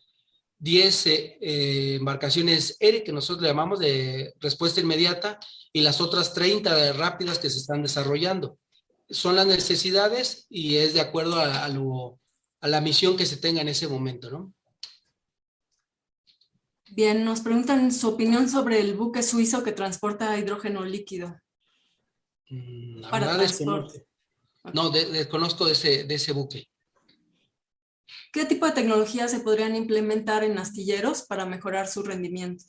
10 0.57 1.05
eh, 1.05 1.95
embarcaciones 1.99 2.77
ERE, 2.79 3.03
que 3.03 3.11
nosotros 3.11 3.43
le 3.43 3.49
llamamos 3.49 3.77
de 3.77 4.34
respuesta 4.39 4.81
inmediata, 4.81 5.39
y 5.71 5.81
las 5.81 6.01
otras 6.01 6.34
30 6.34 6.93
rápidas 6.93 7.38
que 7.38 7.51
se 7.51 7.59
están 7.59 7.84
desarrollando. 7.84 8.57
Son 9.11 9.36
las 9.36 9.45
necesidades 9.45 10.47
y 10.49 10.77
es 10.77 10.95
de 10.95 11.01
acuerdo 11.01 11.39
a 11.39 12.67
la 12.67 12.81
misión 12.81 13.17
que 13.17 13.27
se 13.27 13.38
tenga 13.38 13.61
en 13.61 13.69
ese 13.69 13.88
momento, 13.88 14.31
¿no? 14.31 14.51
Bien, 16.95 17.25
nos 17.25 17.41
preguntan 17.41 17.91
su 17.91 18.07
opinión 18.09 18.47
sobre 18.47 18.79
el 18.79 18.93
buque 18.93 19.23
suizo 19.23 19.63
que 19.63 19.71
transporta 19.71 20.37
hidrógeno 20.37 20.85
líquido. 20.85 21.35
Mm, 22.49 22.99
la 22.99 23.09
para 23.09 23.35
transporte. 23.35 24.05
No, 24.73 24.91
de, 24.91 25.05
desconozco 25.05 25.65
de 25.65 25.71
ese, 25.71 26.03
de 26.03 26.15
ese 26.15 26.33
buque. 26.33 26.67
¿Qué 28.31 28.45
tipo 28.45 28.67
de 28.67 28.73
tecnologías 28.73 29.31
se 29.31 29.39
podrían 29.39 29.75
implementar 29.75 30.43
en 30.43 30.59
astilleros 30.59 31.23
para 31.23 31.47
mejorar 31.47 31.87
su 31.87 32.03
rendimiento? 32.03 32.63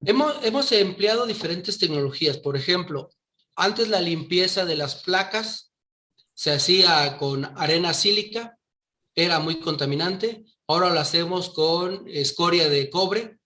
Hemos, 0.00 0.44
hemos 0.44 0.70
empleado 0.70 1.26
diferentes 1.26 1.76
tecnologías. 1.78 2.38
Por 2.38 2.56
ejemplo, 2.56 3.10
antes 3.56 3.88
la 3.88 4.00
limpieza 4.00 4.64
de 4.64 4.76
las 4.76 5.02
placas 5.02 5.72
se 6.34 6.52
hacía 6.52 7.16
con 7.18 7.44
arena 7.56 7.92
sílica, 7.94 8.56
era 9.14 9.40
muy 9.40 9.58
contaminante. 9.58 10.44
Ahora 10.68 10.90
lo 10.90 10.98
hacemos 10.98 11.50
con 11.50 12.08
escoria 12.08 12.68
de 12.68 12.90
cobre, 12.90 13.38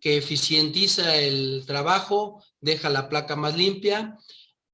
que 0.00 0.16
eficientiza 0.16 1.16
el 1.16 1.64
trabajo, 1.66 2.42
deja 2.60 2.90
la 2.90 3.08
placa 3.08 3.36
más 3.36 3.56
limpia, 3.56 4.16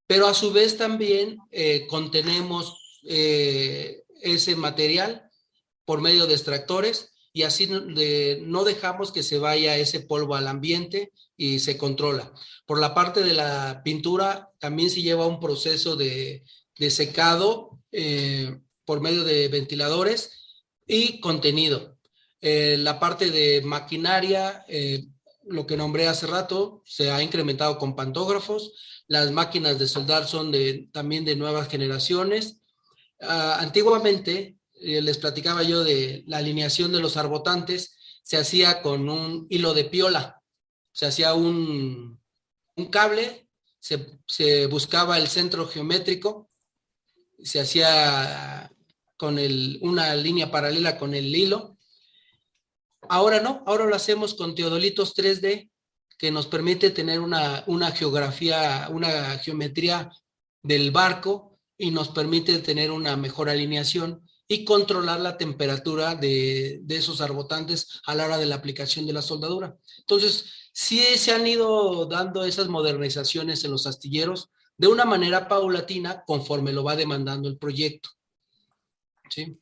pero 0.07 0.27
a 0.27 0.33
su 0.33 0.51
vez 0.51 0.77
también 0.77 1.37
eh, 1.51 1.87
contenemos 1.87 2.99
eh, 3.03 4.03
ese 4.21 4.55
material 4.55 5.29
por 5.85 6.01
medio 6.01 6.27
de 6.27 6.33
extractores 6.33 7.11
y 7.31 7.43
así 7.43 7.67
no 7.67 8.63
dejamos 8.63 9.11
que 9.11 9.23
se 9.23 9.39
vaya 9.39 9.77
ese 9.77 9.99
polvo 9.99 10.35
al 10.35 10.47
ambiente 10.47 11.11
y 11.35 11.59
se 11.59 11.77
controla. 11.77 12.31
Por 12.65 12.79
la 12.79 12.93
parte 12.93 13.23
de 13.23 13.33
la 13.33 13.81
pintura 13.83 14.51
también 14.59 14.89
se 14.89 15.01
lleva 15.01 15.27
un 15.27 15.39
proceso 15.39 15.95
de, 15.95 16.43
de 16.77 16.91
secado 16.91 17.79
eh, 17.91 18.57
por 18.85 19.01
medio 19.01 19.23
de 19.23 19.47
ventiladores 19.49 20.44
y 20.85 21.19
contenido. 21.19 21.97
Eh, 22.41 22.77
la 22.77 22.99
parte 22.99 23.31
de 23.31 23.61
maquinaria, 23.61 24.65
eh, 24.67 25.07
lo 25.45 25.65
que 25.65 25.77
nombré 25.77 26.07
hace 26.07 26.27
rato, 26.27 26.81
se 26.85 27.11
ha 27.11 27.21
incrementado 27.23 27.77
con 27.77 27.95
pantógrafos. 27.95 28.73
Las 29.07 29.31
máquinas 29.31 29.79
de 29.79 29.87
soldar 29.87 30.27
son 30.27 30.51
de, 30.51 30.89
también 30.91 31.25
de 31.25 31.35
nuevas 31.35 31.67
generaciones. 31.67 32.61
Uh, 33.21 33.57
antiguamente 33.59 34.57
eh, 34.73 35.01
les 35.01 35.17
platicaba 35.17 35.63
yo 35.63 35.83
de 35.83 36.23
la 36.27 36.37
alineación 36.37 36.91
de 36.91 36.99
los 36.99 37.15
arbotantes, 37.17 37.97
se 38.23 38.37
hacía 38.37 38.81
con 38.81 39.07
un 39.09 39.47
hilo 39.49 39.73
de 39.73 39.85
piola, 39.85 40.41
se 40.91 41.05
hacía 41.05 41.33
un, 41.33 42.21
un 42.75 42.85
cable, 42.87 43.47
se, 43.79 44.19
se, 44.27 44.65
buscaba 44.65 45.17
el 45.17 45.27
centro 45.27 45.67
geométrico, 45.67 46.49
se 47.41 47.61
hacía 47.61 48.69
con 49.17 49.39
el, 49.39 49.79
una 49.81 50.15
línea 50.15 50.51
paralela 50.51 50.97
con 50.97 51.13
el 51.13 51.35
hilo. 51.35 51.77
Ahora 53.07 53.39
no, 53.39 53.63
ahora 53.65 53.85
lo 53.85 53.95
hacemos 53.95 54.33
con 54.33 54.55
teodolitos 54.55 55.15
3D 55.15 55.69
que 56.17 56.31
nos 56.31 56.47
permite 56.47 56.91
tener 56.91 57.19
una, 57.19 57.63
una 57.67 57.91
geografía, 57.91 58.87
una 58.91 59.37
geometría 59.39 60.09
del 60.63 60.91
barco 60.91 61.59
y 61.77 61.91
nos 61.91 62.09
permite 62.09 62.59
tener 62.59 62.91
una 62.91 63.17
mejor 63.17 63.49
alineación 63.49 64.25
y 64.47 64.63
controlar 64.63 65.19
la 65.19 65.37
temperatura 65.37 66.15
de, 66.15 66.79
de, 66.83 66.95
esos 66.95 67.19
arbotantes 67.19 68.01
a 68.05 68.15
la 68.15 68.25
hora 68.25 68.37
de 68.37 68.45
la 68.45 68.55
aplicación 68.55 69.05
de 69.07 69.13
la 69.13 69.21
soldadura. 69.21 69.75
Entonces, 69.99 70.69
sí 70.71 70.99
se 71.17 71.33
han 71.33 71.47
ido 71.47 72.05
dando 72.05 72.45
esas 72.45 72.67
modernizaciones 72.67 73.63
en 73.63 73.71
los 73.71 73.87
astilleros 73.87 74.51
de 74.77 74.87
una 74.87 75.05
manera 75.05 75.47
paulatina 75.47 76.23
conforme 76.25 76.73
lo 76.73 76.83
va 76.83 76.95
demandando 76.95 77.49
el 77.49 77.57
proyecto. 77.57 78.09
¿Sí? 79.29 79.59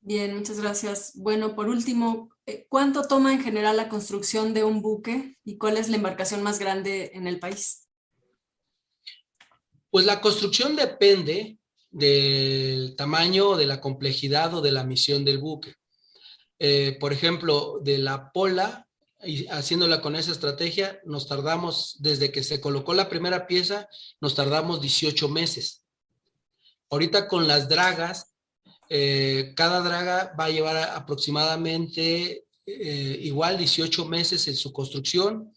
Bien, 0.00 0.36
muchas 0.36 0.60
gracias. 0.60 1.12
Bueno, 1.16 1.56
por 1.56 1.68
último, 1.68 2.30
eh, 2.46 2.66
¿cuánto 2.68 3.02
toma 3.08 3.32
en 3.32 3.42
general 3.42 3.76
la 3.76 3.88
construcción 3.88 4.54
de 4.54 4.62
un 4.62 4.80
buque 4.80 5.36
y 5.44 5.58
cuál 5.58 5.76
es 5.76 5.88
la 5.88 5.96
embarcación 5.96 6.42
más 6.42 6.58
grande 6.58 7.10
en 7.14 7.26
el 7.26 7.40
país? 7.40 7.88
Pues 9.90 10.06
la 10.06 10.20
construcción 10.20 10.76
depende 10.76 11.58
del 11.90 12.94
tamaño, 12.96 13.56
de 13.56 13.66
la 13.66 13.80
complejidad 13.80 14.54
o 14.54 14.60
de 14.60 14.70
la 14.70 14.84
misión 14.84 15.24
del 15.24 15.38
buque. 15.38 15.74
Eh, 16.58 16.96
por 17.00 17.12
ejemplo, 17.12 17.80
de 17.82 17.98
la 17.98 18.30
pola, 18.32 18.86
y 19.24 19.46
haciéndola 19.46 20.02
con 20.02 20.14
esa 20.14 20.32
estrategia, 20.32 21.00
nos 21.04 21.26
tardamos, 21.26 21.96
desde 22.00 22.30
que 22.30 22.42
se 22.42 22.60
colocó 22.60 22.94
la 22.94 23.08
primera 23.08 23.46
pieza, 23.46 23.88
nos 24.20 24.34
tardamos 24.34 24.80
18 24.80 25.28
meses. 25.30 25.85
Ahorita 26.90 27.28
con 27.28 27.48
las 27.48 27.68
dragas, 27.68 28.34
eh, 28.88 29.52
cada 29.56 29.80
draga 29.80 30.34
va 30.38 30.44
a 30.44 30.50
llevar 30.50 30.76
aproximadamente 30.76 32.46
eh, 32.66 33.18
igual 33.22 33.58
18 33.58 34.06
meses 34.06 34.46
en 34.48 34.56
su 34.56 34.72
construcción. 34.72 35.52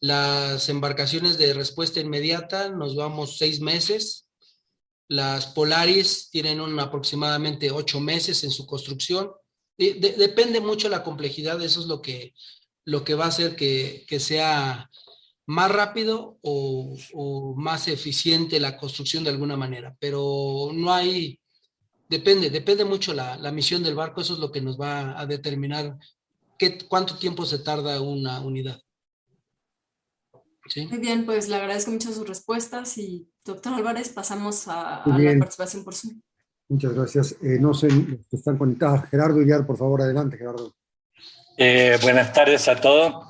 Las 0.00 0.68
embarcaciones 0.68 1.38
de 1.38 1.54
respuesta 1.54 2.00
inmediata 2.00 2.68
nos 2.70 2.96
vamos 2.96 3.38
seis 3.38 3.60
meses. 3.60 4.26
Las 5.08 5.46
Polaris 5.46 6.30
tienen 6.30 6.60
un 6.60 6.78
aproximadamente 6.80 7.70
ocho 7.70 8.00
meses 8.00 8.42
en 8.44 8.50
su 8.50 8.66
construcción. 8.66 9.32
De, 9.78 9.94
de, 9.94 10.12
depende 10.12 10.60
mucho 10.60 10.88
la 10.88 11.02
complejidad, 11.02 11.60
eso 11.62 11.80
es 11.80 11.86
lo 11.86 12.00
que, 12.00 12.34
lo 12.84 13.04
que 13.04 13.14
va 13.14 13.26
a 13.26 13.28
hacer 13.28 13.56
que, 13.56 14.04
que 14.08 14.20
sea 14.20 14.90
más 15.46 15.70
rápido 15.70 16.38
o, 16.42 16.96
o, 17.12 17.54
más 17.56 17.88
eficiente 17.88 18.60
la 18.60 18.76
construcción 18.76 19.24
de 19.24 19.30
alguna 19.30 19.56
manera, 19.56 19.94
pero 20.00 20.70
no 20.72 20.92
hay, 20.92 21.38
depende, 22.08 22.50
depende 22.50 22.84
mucho 22.84 23.12
la, 23.12 23.36
la, 23.36 23.52
misión 23.52 23.82
del 23.82 23.94
barco, 23.94 24.20
eso 24.20 24.34
es 24.34 24.38
lo 24.38 24.50
que 24.50 24.60
nos 24.60 24.80
va 24.80 25.18
a 25.18 25.26
determinar 25.26 25.96
qué, 26.58 26.78
cuánto 26.88 27.18
tiempo 27.18 27.44
se 27.44 27.58
tarda 27.58 28.00
una 28.00 28.40
unidad. 28.40 28.80
¿Sí? 30.66 30.86
Muy 30.86 30.98
bien, 30.98 31.26
pues 31.26 31.48
le 31.48 31.56
agradezco 31.56 31.90
mucho 31.90 32.10
sus 32.10 32.26
respuestas 32.26 32.96
y 32.96 33.28
doctor 33.44 33.74
Álvarez, 33.74 34.08
pasamos 34.08 34.66
a, 34.66 35.02
a 35.02 35.18
la 35.18 35.38
participación 35.38 35.84
por 35.84 35.94
Zoom. 35.94 36.22
Muchas 36.68 36.94
gracias. 36.94 37.32
Eh, 37.42 37.58
no 37.60 37.74
sé, 37.74 37.88
están 38.32 38.56
conectados. 38.56 39.04
Gerardo 39.10 39.38
Villar, 39.38 39.66
por 39.66 39.76
favor, 39.76 40.02
adelante, 40.02 40.38
Gerardo. 40.38 40.74
Eh, 41.56 41.98
buenas 42.02 42.32
tardes 42.32 42.66
a 42.68 42.80
todos. 42.80 43.26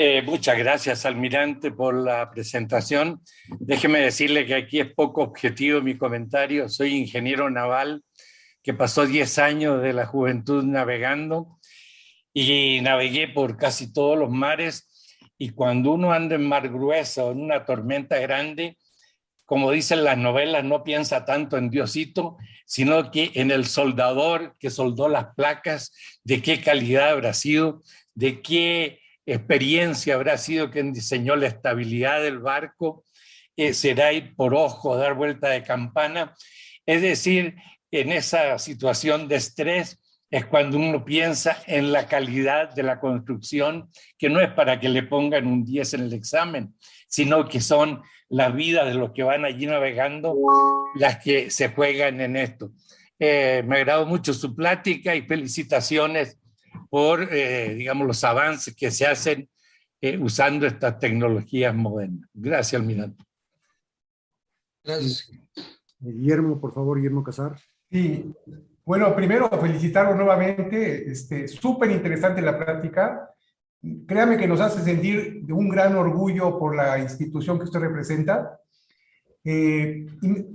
Eh, 0.00 0.22
muchas 0.22 0.56
gracias, 0.56 1.04
almirante, 1.04 1.72
por 1.72 1.92
la 1.92 2.30
presentación. 2.30 3.20
Déjeme 3.58 3.98
decirle 3.98 4.46
que 4.46 4.54
aquí 4.54 4.78
es 4.78 4.94
poco 4.94 5.22
objetivo 5.22 5.80
mi 5.80 5.98
comentario. 5.98 6.68
Soy 6.68 6.94
ingeniero 6.94 7.50
naval 7.50 8.04
que 8.62 8.74
pasó 8.74 9.06
10 9.06 9.38
años 9.40 9.82
de 9.82 9.92
la 9.92 10.06
juventud 10.06 10.62
navegando 10.62 11.58
y 12.32 12.80
navegué 12.80 13.26
por 13.26 13.56
casi 13.56 13.92
todos 13.92 14.16
los 14.16 14.30
mares. 14.30 14.88
Y 15.36 15.50
cuando 15.50 15.90
uno 15.90 16.12
anda 16.12 16.36
en 16.36 16.46
mar 16.46 16.68
grueso, 16.68 17.32
en 17.32 17.40
una 17.40 17.64
tormenta 17.64 18.20
grande, 18.20 18.78
como 19.46 19.72
dicen 19.72 20.04
las 20.04 20.16
novelas, 20.16 20.62
no 20.62 20.84
piensa 20.84 21.24
tanto 21.24 21.56
en 21.56 21.70
Diosito, 21.70 22.36
sino 22.66 23.10
que 23.10 23.32
en 23.34 23.50
el 23.50 23.66
soldador 23.66 24.54
que 24.60 24.70
soldó 24.70 25.08
las 25.08 25.34
placas, 25.34 25.92
de 26.22 26.40
qué 26.40 26.60
calidad 26.60 27.10
habrá 27.10 27.34
sido, 27.34 27.82
de 28.14 28.42
qué 28.42 29.00
experiencia 29.32 30.14
habrá 30.14 30.38
sido 30.38 30.70
quien 30.70 30.92
diseñó 30.92 31.36
la 31.36 31.48
estabilidad 31.48 32.22
del 32.22 32.38
barco, 32.38 33.04
eh, 33.56 33.74
será 33.74 34.12
ir 34.12 34.34
por 34.34 34.54
ojo, 34.54 34.96
dar 34.96 35.14
vuelta 35.14 35.48
de 35.48 35.62
campana. 35.62 36.34
Es 36.86 37.02
decir, 37.02 37.56
en 37.90 38.12
esa 38.12 38.58
situación 38.58 39.28
de 39.28 39.36
estrés 39.36 40.00
es 40.30 40.46
cuando 40.46 40.78
uno 40.78 41.04
piensa 41.04 41.62
en 41.66 41.92
la 41.92 42.06
calidad 42.06 42.74
de 42.74 42.82
la 42.82 43.00
construcción, 43.00 43.90
que 44.18 44.28
no 44.28 44.40
es 44.40 44.50
para 44.52 44.78
que 44.78 44.88
le 44.88 45.02
pongan 45.02 45.46
un 45.46 45.64
10 45.64 45.94
en 45.94 46.00
el 46.02 46.12
examen, 46.12 46.74
sino 47.08 47.48
que 47.48 47.60
son 47.60 48.02
las 48.28 48.54
vidas 48.54 48.86
de 48.86 48.94
los 48.94 49.12
que 49.12 49.22
van 49.22 49.44
allí 49.44 49.66
navegando 49.66 50.36
las 50.96 51.18
que 51.18 51.50
se 51.50 51.68
juegan 51.68 52.20
en 52.20 52.36
esto. 52.36 52.72
Eh, 53.18 53.62
me 53.66 53.76
agradó 53.76 54.06
mucho 54.06 54.32
su 54.32 54.54
plática 54.54 55.14
y 55.14 55.22
felicitaciones 55.22 56.38
por, 56.88 57.32
eh, 57.32 57.74
digamos, 57.74 58.06
los 58.06 58.24
avances 58.24 58.74
que 58.74 58.90
se 58.90 59.06
hacen 59.06 59.48
eh, 60.00 60.18
usando 60.18 60.66
estas 60.66 60.98
tecnologías 60.98 61.74
modernas. 61.74 62.28
Gracias, 62.32 62.80
almirante. 62.80 63.24
Gracias. 64.84 65.30
Guillermo, 65.98 66.60
por 66.60 66.72
favor, 66.72 66.98
Guillermo 66.98 67.24
Casar. 67.24 67.58
Sí, 67.90 68.32
bueno, 68.84 69.14
primero 69.14 69.50
felicitarlo 69.50 70.14
nuevamente, 70.14 71.10
este, 71.10 71.46
súper 71.46 71.90
interesante 71.90 72.40
la 72.40 72.58
plática. 72.58 73.30
Créame 74.06 74.38
que 74.38 74.48
nos 74.48 74.60
hace 74.60 74.82
sentir 74.82 75.42
de 75.42 75.52
un 75.52 75.68
gran 75.68 75.94
orgullo 75.94 76.58
por 76.58 76.74
la 76.74 76.98
institución 76.98 77.58
que 77.58 77.64
usted 77.64 77.80
representa. 77.80 78.58
Eh, 79.44 80.06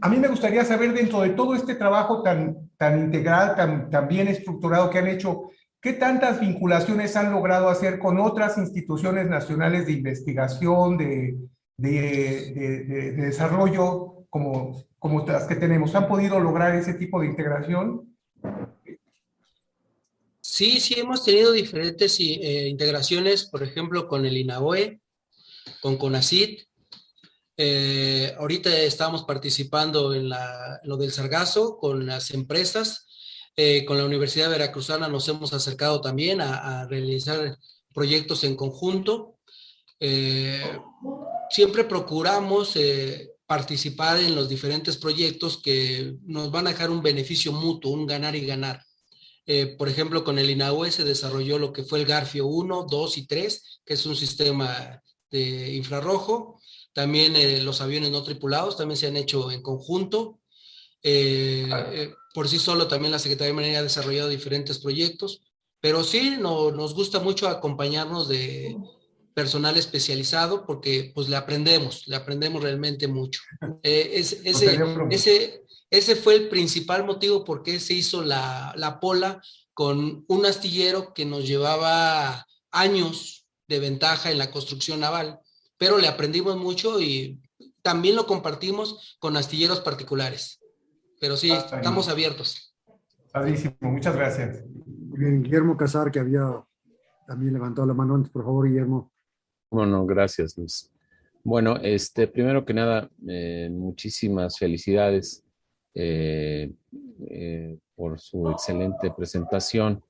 a 0.02 0.10
mí 0.10 0.18
me 0.18 0.28
gustaría 0.28 0.66
saber 0.66 0.94
dentro 0.94 1.22
de 1.22 1.30
todo 1.30 1.54
este 1.54 1.76
trabajo 1.76 2.24
tan, 2.24 2.72
tan 2.76 3.00
integral, 3.00 3.56
tan, 3.56 3.90
tan 3.90 4.08
bien 4.08 4.28
estructurado 4.28 4.90
que 4.90 5.00
han 5.00 5.08
hecho, 5.08 5.52
¿qué 5.84 5.92
tantas 5.92 6.40
vinculaciones 6.40 7.16
han 7.18 7.32
logrado 7.34 7.68
hacer 7.68 8.00
con 8.00 8.18
otras 8.18 8.58
instituciones 8.58 9.28
nacionales 9.28 9.86
de 9.86 9.92
investigación, 9.92 10.98
de, 10.98 11.38
de, 11.76 12.54
de, 12.54 12.84
de 12.86 13.12
desarrollo 13.12 14.26
como, 14.30 14.86
las 15.28 15.46
que 15.46 15.58
tenemos? 15.58 15.94
¿Han 15.94 16.08
podido 16.08 16.40
lograr 16.40 16.74
ese 16.74 16.94
tipo 16.94 17.20
de 17.20 17.28
integración? 17.28 18.16
Sí, 20.40 20.80
sí, 20.80 20.98
hemos 20.98 21.26
tenido 21.26 21.52
diferentes 21.52 22.18
eh, 22.20 22.70
integraciones, 22.70 23.44
por 23.44 23.62
ejemplo, 23.62 24.08
con 24.08 24.26
el 24.26 24.38
INAOE, 24.38 25.02
con 25.82 25.98
CONACIT. 25.98 26.62
Eh, 27.58 28.34
ahorita 28.38 28.74
estamos 28.80 29.24
participando 29.24 30.14
en 30.14 30.30
lo 30.84 30.96
del 30.96 31.12
Sargazo 31.12 31.78
con 31.78 32.06
las 32.06 32.32
empresas. 32.32 33.08
Eh, 33.56 33.86
con 33.86 33.98
la 33.98 34.06
Universidad 34.06 34.50
Veracruzana 34.50 35.08
nos 35.08 35.28
hemos 35.28 35.54
acercado 35.54 36.02
también 36.02 36.42
a, 36.42 36.82
a 36.82 36.88
realizar 36.88 37.58
proyectos 37.94 38.44
en 38.44 38.56
conjunto. 38.56 39.38
Eh, 40.00 40.80
siempre 41.50 41.84
procuramos 41.84 42.78
participar 43.46 44.20
en 44.20 44.36
los 44.36 44.50
diferentes 44.50 44.98
proyectos 44.98 45.62
que 45.62 46.16
nos 46.24 46.50
van 46.50 46.68
a 46.68 46.72
dejar 46.72 46.90
un 46.90 47.04
beneficio 47.04 47.52
mutuo, 47.52 47.92
un 47.92 48.08
ganar 48.08 48.36
y 48.36 48.46
ganar. 48.46 48.84
Eh, 49.46 49.76
por 49.78 49.90
ejemplo, 49.90 50.24
con 50.24 50.40
el 50.40 50.50
INAUE 50.50 50.92
se 50.92 51.04
desarrolló 51.04 51.60
lo 51.60 51.74
que 51.74 51.84
fue 51.84 52.00
el 52.00 52.06
Garfio 52.06 52.48
1, 52.48 52.88
2 52.90 53.18
y 53.18 53.28
3, 53.28 53.82
que 53.86 53.94
es 53.94 54.06
un 54.06 54.16
sistema 54.16 55.02
de 55.30 55.74
infrarrojo. 55.74 56.60
También 56.94 57.36
eh, 57.36 57.62
los 57.62 57.82
aviones 57.82 58.12
no 58.12 58.24
tripulados 58.24 58.78
también 58.78 58.98
se 58.98 59.08
han 59.08 59.18
hecho 59.18 59.52
en 59.52 59.62
conjunto. 59.62 60.40
Eh, 61.02 61.70
eh 61.92 62.14
por 62.34 62.50
sí 62.50 62.60
solo 62.60 62.88
también 62.88 63.12
la 63.12 63.20
Secretaría 63.20 63.48
de 63.48 63.54
Marina 63.54 63.80
ha 63.80 63.84
desarrollado 63.84 64.30
diferentes 64.30 64.80
proyectos, 64.80 65.42
pero 65.80 66.04
sí 66.04 66.38
no, 66.40 66.72
nos 66.72 66.94
gusta 66.94 67.20
mucho 67.20 67.48
acompañarnos 67.48 68.28
de 68.28 68.78
personal 69.34 69.78
especializado 69.78 70.66
porque 70.66 71.12
pues 71.14 71.30
le 71.30 71.36
aprendemos, 71.36 72.08
le 72.08 72.16
aprendemos 72.16 72.62
realmente 72.62 73.08
mucho. 73.08 73.42
Es, 73.82 74.42
ese, 74.44 74.80
ese, 75.10 75.64
ese 75.90 76.16
fue 76.16 76.36
el 76.36 76.50
principal 76.50 77.04
motivo 77.06 77.44
por 77.44 77.64
qué 77.64 77.80
se 77.80 77.94
hizo 77.94 78.24
la, 78.24 78.74
la 78.78 79.00
pola 79.00 79.42
con 79.74 80.24
un 80.28 80.46
astillero 80.46 81.14
que 81.14 81.26
nos 81.26 81.48
llevaba 81.48 82.46
años 82.72 83.46
de 83.68 83.80
ventaja 83.80 84.32
en 84.32 84.38
la 84.38 84.52
construcción 84.52 85.00
naval, 85.00 85.40
pero 85.78 85.98
le 85.98 86.08
aprendimos 86.08 86.58
mucho 86.58 87.02
y 87.02 87.40
también 87.82 88.16
lo 88.16 88.26
compartimos 88.26 89.18
con 89.20 89.36
astilleros 89.36 89.82
particulares. 89.82 90.60
Pero 91.24 91.38
sí, 91.38 91.50
estamos 91.54 92.10
abiertos. 92.10 92.76
Padrísimo, 93.32 93.74
muchas 93.80 94.14
gracias. 94.14 94.66
Muy 94.68 95.18
bien, 95.18 95.42
Guillermo 95.42 95.78
Casar, 95.78 96.12
que 96.12 96.20
había 96.20 96.62
también 97.26 97.54
levantado 97.54 97.88
la 97.88 97.94
mano 97.94 98.16
antes, 98.16 98.30
por 98.30 98.44
favor, 98.44 98.68
Guillermo. 98.68 99.10
Bueno, 99.72 100.06
gracias, 100.06 100.58
Luis. 100.58 100.92
Bueno, 101.42 101.78
este, 101.78 102.28
primero 102.28 102.66
que 102.66 102.74
nada, 102.74 103.10
eh, 103.26 103.70
muchísimas 103.72 104.60
felicidades 104.60 105.46
eh, 105.94 106.74
eh, 107.30 107.78
por 107.96 108.20
su 108.20 108.52
excelente 108.52 109.10
presentación. 109.12 110.04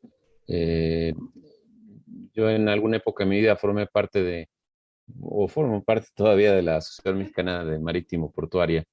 yo 0.47 2.49
en 2.49 2.69
alguna 2.69 2.97
época 2.97 3.23
de 3.23 3.29
mi 3.29 3.39
vida 3.39 3.55
formé 3.55 3.85
parte 3.85 4.23
de, 4.23 4.49
o 5.21 5.47
formo 5.47 5.83
parte 5.83 6.07
todavía 6.15 6.53
de 6.53 6.63
la 6.63 6.77
Asociación 6.77 7.19
Mexicana 7.19 7.63
de 7.63 7.77
Marítimo 7.77 8.31
Portuaria, 8.31 8.83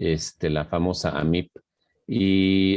este, 0.00 0.50
la 0.50 0.64
famosa 0.64 1.18
AMIP. 1.18 1.52
Y 2.08 2.76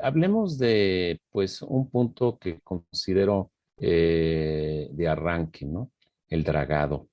hablemos 0.00 0.56
de, 0.56 1.20
pues, 1.30 1.62
un 1.62 1.90
punto 1.90 2.38
que 2.38 2.60
considero 2.60 3.50
de 3.76 5.06
arranque, 5.08 5.66
¿no? 5.66 5.90
El 6.28 6.44
dragado. 6.44 7.08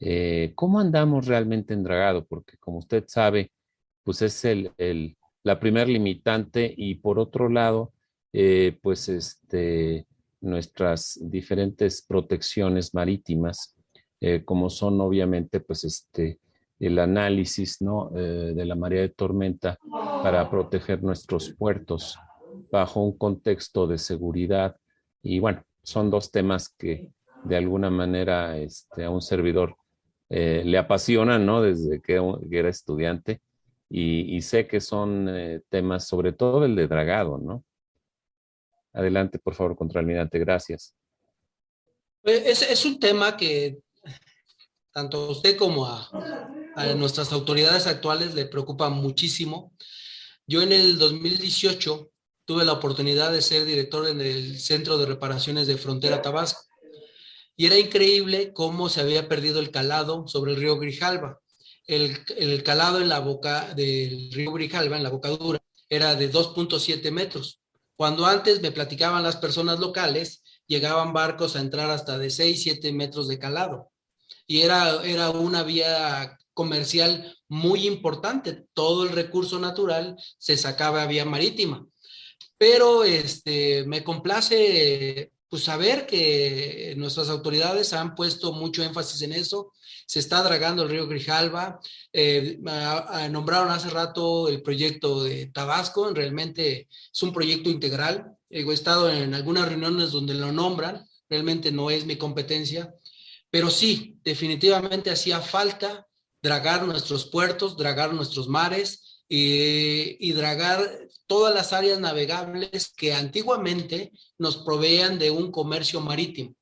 Eh, 0.00 0.52
¿Cómo 0.54 0.80
andamos 0.80 1.26
realmente 1.26 1.74
en 1.74 1.84
dragado? 1.84 2.24
Porque 2.24 2.56
como 2.56 2.78
usted 2.78 3.04
sabe, 3.06 3.52
pues 4.02 4.22
es 4.22 4.44
el, 4.46 4.72
la 5.42 5.60
primer 5.60 5.88
limitante 5.88 6.72
y 6.74 6.96
por 6.96 7.18
otro 7.18 7.50
lado, 7.50 7.92
eh, 8.32 8.78
pues 8.82 9.10
este, 9.10 10.06
nuestras 10.40 11.18
diferentes 11.20 12.00
protecciones 12.00 12.94
marítimas, 12.94 13.76
eh, 14.20 14.42
como 14.42 14.70
son 14.70 15.00
obviamente 15.02 15.60
pues 15.60 15.84
este, 15.84 16.38
el 16.80 16.98
análisis 16.98 17.80
¿no? 17.80 18.10
de 18.10 18.64
la 18.64 18.74
marea 18.74 19.02
de 19.02 19.10
tormenta 19.10 19.78
para 20.22 20.50
proteger 20.50 21.02
nuestros 21.02 21.50
puertos 21.50 22.18
bajo 22.70 23.02
un 23.02 23.16
contexto 23.16 23.86
de 23.86 23.98
seguridad. 23.98 24.76
Y 25.22 25.38
bueno, 25.38 25.62
son 25.82 26.10
dos 26.10 26.30
temas 26.30 26.68
que 26.68 27.10
de 27.44 27.56
alguna 27.56 27.90
manera 27.90 28.58
este, 28.58 29.04
a 29.04 29.10
un 29.10 29.22
servidor 29.22 29.76
eh, 30.28 30.62
le 30.64 30.78
apasiona, 30.78 31.38
¿no? 31.38 31.62
Desde 31.62 32.00
que, 32.00 32.20
era 32.50 32.68
estudiante 32.68 33.40
y, 33.88 34.40
sé 34.42 34.68
que 34.68 34.80
son 34.80 35.28
eh, 35.28 35.62
temas, 35.68 36.06
sobre 36.06 36.32
todo 36.32 36.64
el 36.64 36.76
de 36.76 36.86
dragado, 36.86 37.38
¿no? 37.38 37.64
Adelante, 38.92 39.38
por 39.38 39.54
favor, 39.54 39.76
contraalmirante, 39.76 40.38
gracias. 40.38 40.94
Es, 42.22 42.62
es 42.62 42.84
un 42.84 43.00
tema 43.00 43.36
que 43.36 43.78
tanto 44.92 45.26
a 45.26 45.30
usted 45.30 45.56
como 45.56 45.86
a, 45.86 46.10
nuestras 46.96 47.32
autoridades 47.32 47.86
actuales 47.86 48.34
le 48.34 48.46
preocupa 48.46 48.88
muchísimo. 48.88 49.74
Yo 50.46 50.62
en 50.62 50.72
el 50.72 50.98
2018 50.98 52.10
tuve 52.46 52.64
la 52.64 52.72
oportunidad 52.72 53.32
de 53.32 53.42
ser 53.42 53.64
director 53.64 54.08
en 54.08 54.20
el 54.20 54.58
Centro 54.58 54.96
de 54.96 55.06
Reparaciones 55.06 55.66
de 55.66 55.76
Frontera 55.76 56.22
Tabasco 56.22 56.70
y 57.60 57.66
era 57.66 57.76
increíble 57.76 58.54
cómo 58.54 58.88
se 58.88 59.02
había 59.02 59.28
perdido 59.28 59.60
el 59.60 59.70
calado 59.70 60.26
sobre 60.26 60.52
el 60.52 60.56
río 60.58 60.78
Grijalba. 60.78 61.40
El, 61.86 62.62
calado 62.62 63.02
en 63.02 63.10
la 63.10 63.18
boca 63.18 63.74
del 63.74 64.32
río 64.32 64.52
Grijalba, 64.52 64.96
en 64.96 65.02
la 65.02 65.10
bocadura, 65.10 65.60
era 65.90 66.14
de 66.14 66.32
2.7 66.32 67.10
metros. 67.10 67.60
Cuando 67.96 68.24
antes 68.24 68.62
me 68.62 68.72
platicaban 68.72 69.22
las 69.22 69.36
personas 69.36 69.78
locales, 69.78 70.42
llegaban 70.66 71.12
barcos 71.12 71.54
a 71.54 71.60
entrar 71.60 71.90
hasta 71.90 72.16
de 72.16 72.30
6, 72.30 72.62
7 72.62 72.92
metros 72.94 73.28
de 73.28 73.38
calado. 73.38 73.89
Y 74.50 74.62
era, 74.62 75.00
era 75.04 75.30
una 75.30 75.62
vía 75.62 76.36
comercial 76.52 77.38
muy 77.46 77.86
importante. 77.86 78.64
Todo 78.72 79.04
el 79.04 79.10
recurso 79.10 79.60
natural 79.60 80.16
se 80.38 80.56
sacaba 80.56 81.06
vía 81.06 81.24
marítima. 81.24 81.86
Pero 82.58 83.04
este, 83.04 83.84
me 83.86 84.02
complace 84.02 85.30
pues 85.48 85.62
saber 85.62 86.04
que 86.04 86.94
nuestras 86.96 87.30
autoridades 87.30 87.92
han 87.92 88.16
puesto 88.16 88.52
mucho 88.52 88.82
énfasis 88.82 89.22
en 89.22 89.34
eso. 89.34 89.72
Se 90.08 90.18
está 90.18 90.42
dragando 90.42 90.82
el 90.82 90.88
río 90.88 91.06
Grijalba. 91.06 91.78
Eh, 92.12 92.58
nombraron 93.30 93.70
hace 93.70 93.88
rato 93.88 94.48
el 94.48 94.62
proyecto 94.62 95.22
de 95.22 95.46
Tabasco. 95.46 96.12
Realmente 96.12 96.88
es 96.90 97.22
un 97.22 97.32
proyecto 97.32 97.70
integral. 97.70 98.36
He 98.48 98.68
estado 98.72 99.12
en 99.12 99.32
algunas 99.32 99.68
reuniones 99.68 100.10
donde 100.10 100.34
lo 100.34 100.50
nombran. 100.50 101.06
Realmente 101.28 101.70
no 101.70 101.88
es 101.92 102.04
mi 102.04 102.16
competencia. 102.16 102.92
Pero 103.50 103.70
sí, 103.70 104.18
definitivamente 104.22 105.10
hacía 105.10 105.40
falta 105.40 106.06
dragar 106.42 106.86
nuestros 106.86 107.26
puertos, 107.26 107.76
dragar 107.76 108.14
nuestros 108.14 108.48
mares 108.48 109.22
y, 109.28 110.16
y 110.26 110.32
dragar 110.32 110.80
todas 111.26 111.54
las 111.54 111.72
áreas 111.72 112.00
navegables 112.00 112.92
que 112.96 113.12
antiguamente 113.12 114.12
nos 114.38 114.58
proveían 114.58 115.18
de 115.18 115.30
un 115.30 115.50
comercio 115.52 116.00
marítimo. 116.00 116.54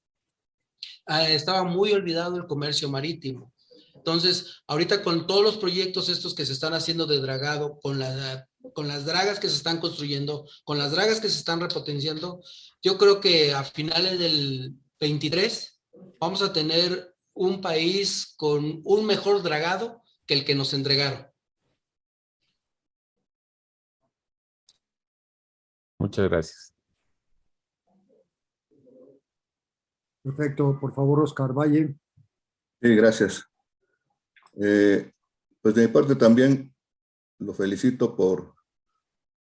Ah, 1.07 1.29
estaba 1.29 1.65
muy 1.65 1.93
olvidado 1.93 2.37
el 2.37 2.47
comercio 2.47 2.89
marítimo. 2.89 3.53
Entonces, 3.95 4.63
ahorita 4.67 5.03
con 5.03 5.27
todos 5.27 5.43
los 5.43 5.57
proyectos 5.57 6.09
estos 6.09 6.35
que 6.35 6.47
se 6.47 6.53
están 6.53 6.75
haciendo 6.75 7.07
de 7.07 7.21
dragado, 7.21 7.79
con, 7.81 7.99
la, 7.99 8.47
con 8.75 8.89
las 8.89 9.05
dragas 9.05 9.41
que 9.41 9.49
se 9.49 9.57
están 9.57 9.81
construyendo, 9.81 10.47
con 10.65 10.79
las 10.79 10.93
dragas 10.93 11.21
que 11.21 11.29
se 11.29 11.39
están 11.39 11.61
repotenciando, 11.61 12.43
yo 12.83 12.99
creo 12.99 13.21
que 13.21 13.53
a 13.53 13.65
finales 13.65 14.19
del 14.19 14.75
23 15.01 15.78
vamos 16.19 16.43
a 16.43 16.53
tener 16.53 17.15
un 17.35 17.61
país 17.61 18.35
con 18.37 18.81
un 18.85 19.07
mejor 19.07 19.43
dragado 19.43 20.03
que 20.27 20.35
el 20.35 20.45
que 20.45 20.55
nos 20.55 20.75
entregaron. 20.75 21.27
Muchas 25.99 26.29
gracias. 26.29 26.75
Perfecto. 30.23 30.79
Por 30.81 30.95
favor, 30.95 31.21
Oscar 31.23 31.53
Valle. 31.53 31.97
Sí, 32.81 32.95
gracias. 32.95 33.45
Eh, 34.61 35.13
pues 35.61 35.75
de 35.75 35.87
mi 35.87 35.93
parte 35.93 36.15
también 36.15 36.75
lo 37.39 37.55
felicito 37.55 38.15
por 38.15 38.55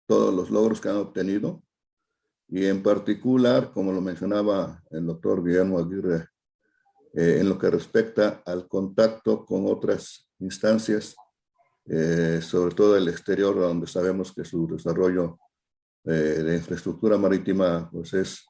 todos 0.06 0.34
los 0.34 0.50
logros 0.50 0.80
que 0.80 0.90
han 0.90 0.98
obtenido 0.98 1.64
y 2.48 2.66
en 2.66 2.84
particular, 2.84 3.72
como 3.74 3.92
lo 3.92 4.02
mencionaba 4.02 4.84
el 4.92 5.06
doctor 5.08 5.44
Guillermo 5.44 5.80
Aguirre, 5.80 6.28
eh, 7.16 7.38
en 7.40 7.50
lo 7.50 7.58
que 7.58 7.70
respecta 7.70 8.42
al 8.46 8.68
contacto 8.68 9.46
con 9.46 9.66
otras 9.68 10.30
instancias, 10.40 11.16
eh, 11.86 12.40
sobre 12.42 12.76
todo 12.76 12.98
el 12.98 13.08
exterior, 13.08 13.56
donde 13.56 13.88
sabemos 13.88 14.34
que 14.34 14.44
su 14.44 14.68
desarrollo 14.68 15.38
eh, 16.04 16.12
de 16.12 16.56
infraestructura 16.58 17.18
marítima 17.18 17.90
pues 17.92 18.14
es, 18.14 18.46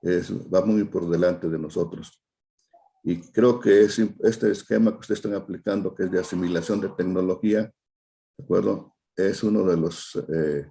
es, 0.00 0.32
va 0.32 0.64
muy 0.64 0.84
por 0.84 1.08
delante 1.08 1.48
de 1.48 1.58
nosotros. 1.58 2.22
Y 3.02 3.20
creo 3.20 3.60
que 3.60 3.82
es, 3.82 3.98
este 3.98 4.50
esquema 4.50 4.92
que 4.92 5.00
ustedes 5.00 5.18
están 5.18 5.34
aplicando, 5.34 5.94
que 5.94 6.04
es 6.04 6.10
de 6.10 6.20
asimilación 6.20 6.80
de 6.80 6.88
tecnología, 6.88 7.70
¿de 8.38 8.44
acuerdo? 8.44 8.94
Es 9.14 9.42
uno 9.42 9.64
de 9.64 9.76
los 9.76 10.16
eh, 10.32 10.66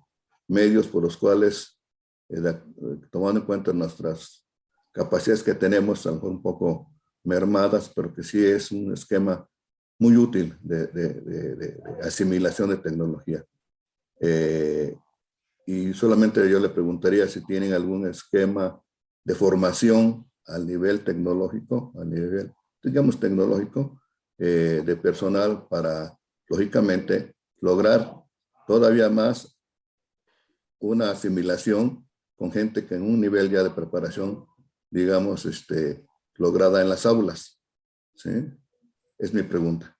medios 0.47 0.87
por 0.87 1.03
los 1.03 1.15
cuales, 1.15 1.79
eh, 2.29 2.41
tomando 3.11 3.41
en 3.41 3.45
cuenta 3.45 3.71
nuestras 3.71 4.47
capacidades 4.91 5.43
que 5.43 5.53
tenemos, 5.53 6.05
a 6.05 6.09
lo 6.09 6.15
mejor 6.15 6.31
un 6.31 6.41
poco 6.41 6.92
mermadas, 7.23 7.91
pero 7.95 8.13
que 8.13 8.23
sí 8.23 8.45
es 8.45 8.71
un 8.71 8.93
esquema 8.93 9.47
muy 9.99 10.17
útil 10.17 10.57
de, 10.61 10.87
de, 10.87 11.13
de, 11.21 11.55
de 11.55 11.83
asimilación 12.01 12.69
de 12.69 12.77
tecnología. 12.77 13.43
Eh, 14.19 14.95
y 15.65 15.93
solamente 15.93 16.49
yo 16.49 16.59
le 16.59 16.69
preguntaría 16.69 17.27
si 17.27 17.43
tienen 17.45 17.73
algún 17.73 18.07
esquema 18.07 18.81
de 19.23 19.35
formación 19.35 20.29
al 20.45 20.67
nivel 20.67 21.03
tecnológico, 21.03 21.93
a 21.97 22.03
nivel, 22.03 22.53
digamos, 22.83 23.19
tecnológico, 23.19 24.01
eh, 24.37 24.81
de 24.85 24.95
personal 24.97 25.67
para, 25.69 26.17
lógicamente, 26.49 27.33
lograr 27.61 28.13
todavía 28.67 29.09
más 29.09 29.57
una 30.79 31.11
asimilación 31.11 32.05
con 32.35 32.51
gente 32.51 32.85
que 32.85 32.95
en 32.95 33.03
un 33.03 33.21
nivel 33.21 33.49
ya 33.49 33.63
de 33.63 33.69
preparación, 33.69 34.45
digamos, 34.89 35.45
este, 35.45 36.05
lograda 36.35 36.81
en 36.81 36.89
las 36.89 37.05
aulas. 37.05 37.59
¿Sí? 38.15 38.29
Es 39.17 39.33
mi 39.33 39.43
pregunta. 39.43 39.97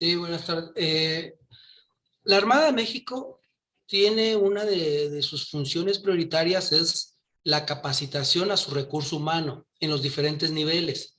Sí, 0.00 0.16
buenas 0.16 0.44
tardes. 0.46 0.70
Eh, 0.76 1.38
la 2.24 2.36
Armada 2.36 2.66
de 2.66 2.72
México 2.72 3.40
tiene 3.86 4.36
una 4.36 4.64
de, 4.64 5.22
sus 5.22 5.50
funciones 5.50 5.98
prioritarias 5.98 6.72
es 6.72 7.18
la 7.42 7.66
capacitación 7.66 8.50
a 8.50 8.56
su 8.56 8.70
recurso 8.70 9.16
humano 9.16 9.66
en 9.80 9.90
los 9.90 10.02
diferentes 10.02 10.50
niveles. 10.50 11.16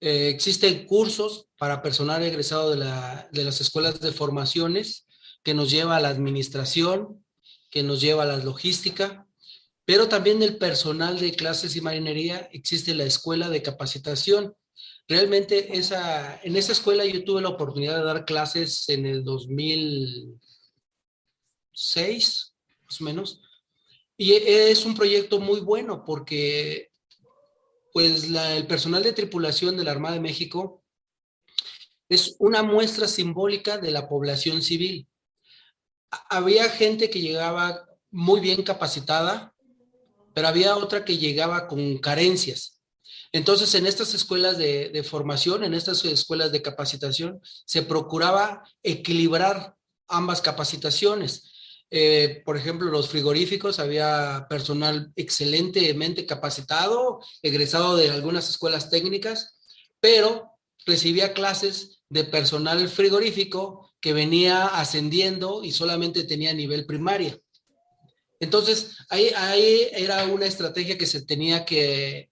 Eh, 0.00 0.28
existen 0.28 0.86
cursos 0.86 1.48
para 1.56 1.82
personal 1.82 2.22
egresado 2.22 2.74
de, 2.74 2.84
de 3.30 3.44
las 3.44 3.60
escuelas 3.60 4.00
de 4.00 4.12
formaciones 4.12 5.06
que 5.42 5.54
nos 5.54 5.70
lleva 5.70 5.96
a 5.96 6.00
la 6.00 6.08
administración, 6.08 7.24
que 7.70 7.82
nos 7.82 8.00
lleva 8.00 8.24
a 8.24 8.26
la 8.26 8.38
logística, 8.38 9.25
pero 9.86 10.08
también 10.08 10.40
del 10.40 10.58
personal 10.58 11.18
de 11.18 11.32
clases 11.32 11.76
y 11.76 11.80
marinería 11.80 12.48
existe 12.52 12.92
la 12.92 13.04
escuela 13.04 13.48
de 13.48 13.62
capacitación. 13.62 14.54
Realmente 15.08 15.78
esa, 15.78 16.40
en 16.42 16.56
esa 16.56 16.72
escuela 16.72 17.04
yo 17.06 17.24
tuve 17.24 17.40
la 17.40 17.50
oportunidad 17.50 17.96
de 17.96 18.04
dar 18.04 18.24
clases 18.24 18.88
en 18.88 19.06
el 19.06 19.22
2000, 19.22 20.40
seis, 21.72 22.52
más 22.84 23.00
o 23.00 23.04
menos, 23.04 23.40
Y 24.18 24.32
es 24.32 24.84
un 24.84 24.94
proyecto 24.94 25.38
muy 25.38 25.60
bueno 25.60 26.04
porque 26.04 26.90
pues 27.92 28.24
el 28.24 28.66
personal 28.66 29.02
de 29.02 29.12
tripulación 29.12 29.76
de 29.76 29.84
la 29.84 29.92
Armada 29.92 30.14
de 30.14 30.20
México 30.20 30.82
es 32.08 32.36
una 32.40 32.62
muestra 32.62 33.06
simbólica 33.08 33.78
de 33.78 33.90
la 33.90 34.08
población 34.08 34.62
civil. 34.62 35.08
Había 36.28 36.68
gente 36.70 37.08
que 37.08 37.20
llegaba 37.20 37.86
muy 38.10 38.40
bien 38.40 38.62
capacitada, 38.62 39.55
pero 40.36 40.48
había 40.48 40.76
otra 40.76 41.02
que 41.02 41.16
llegaba 41.16 41.66
con 41.66 41.96
carencias. 41.96 42.82
Entonces, 43.32 43.74
en 43.74 43.86
estas 43.86 44.12
escuelas 44.12 44.58
de, 44.58 45.02
formación, 45.02 45.64
en 45.64 45.72
estas 45.72 46.04
escuelas 46.04 46.52
de 46.52 46.60
capacitación, 46.60 47.40
se 47.64 47.80
procuraba 47.80 48.62
equilibrar 48.82 49.76
ambas 50.08 50.42
capacitaciones. 50.42 51.50
Eh, 51.90 52.42
por 52.44 52.58
ejemplo, 52.58 52.90
los 52.90 53.08
frigoríficos, 53.08 53.78
había 53.78 54.46
personal 54.50 55.10
excelentemente 55.16 56.26
capacitado, 56.26 57.20
egresado 57.40 57.96
de 57.96 58.10
algunas 58.10 58.50
escuelas 58.50 58.90
técnicas, 58.90 59.56
pero 60.00 60.50
recibía 60.84 61.32
clases 61.32 62.02
de 62.10 62.24
personal 62.24 62.86
frigorífico 62.90 63.90
que 64.02 64.12
venía 64.12 64.66
ascendiendo 64.66 65.64
y 65.64 65.72
solamente 65.72 66.24
tenía 66.24 66.52
nivel 66.52 66.84
primaria. 66.84 67.40
Entonces, 68.40 68.96
ahí, 69.08 69.30
ahí 69.34 69.88
era 69.92 70.24
una 70.26 70.46
estrategia 70.46 70.98
que 70.98 71.06
se 71.06 71.22
tenía 71.22 71.64
que, 71.64 72.30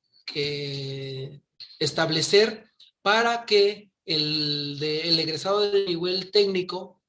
establecer 1.78 2.64
para 3.02 3.44
que 3.44 3.90
el, 4.06 4.82
el 4.82 5.18
egresado 5.18 5.70
de 5.70 5.84
nivel 5.86 6.30
técnico, 6.30 7.00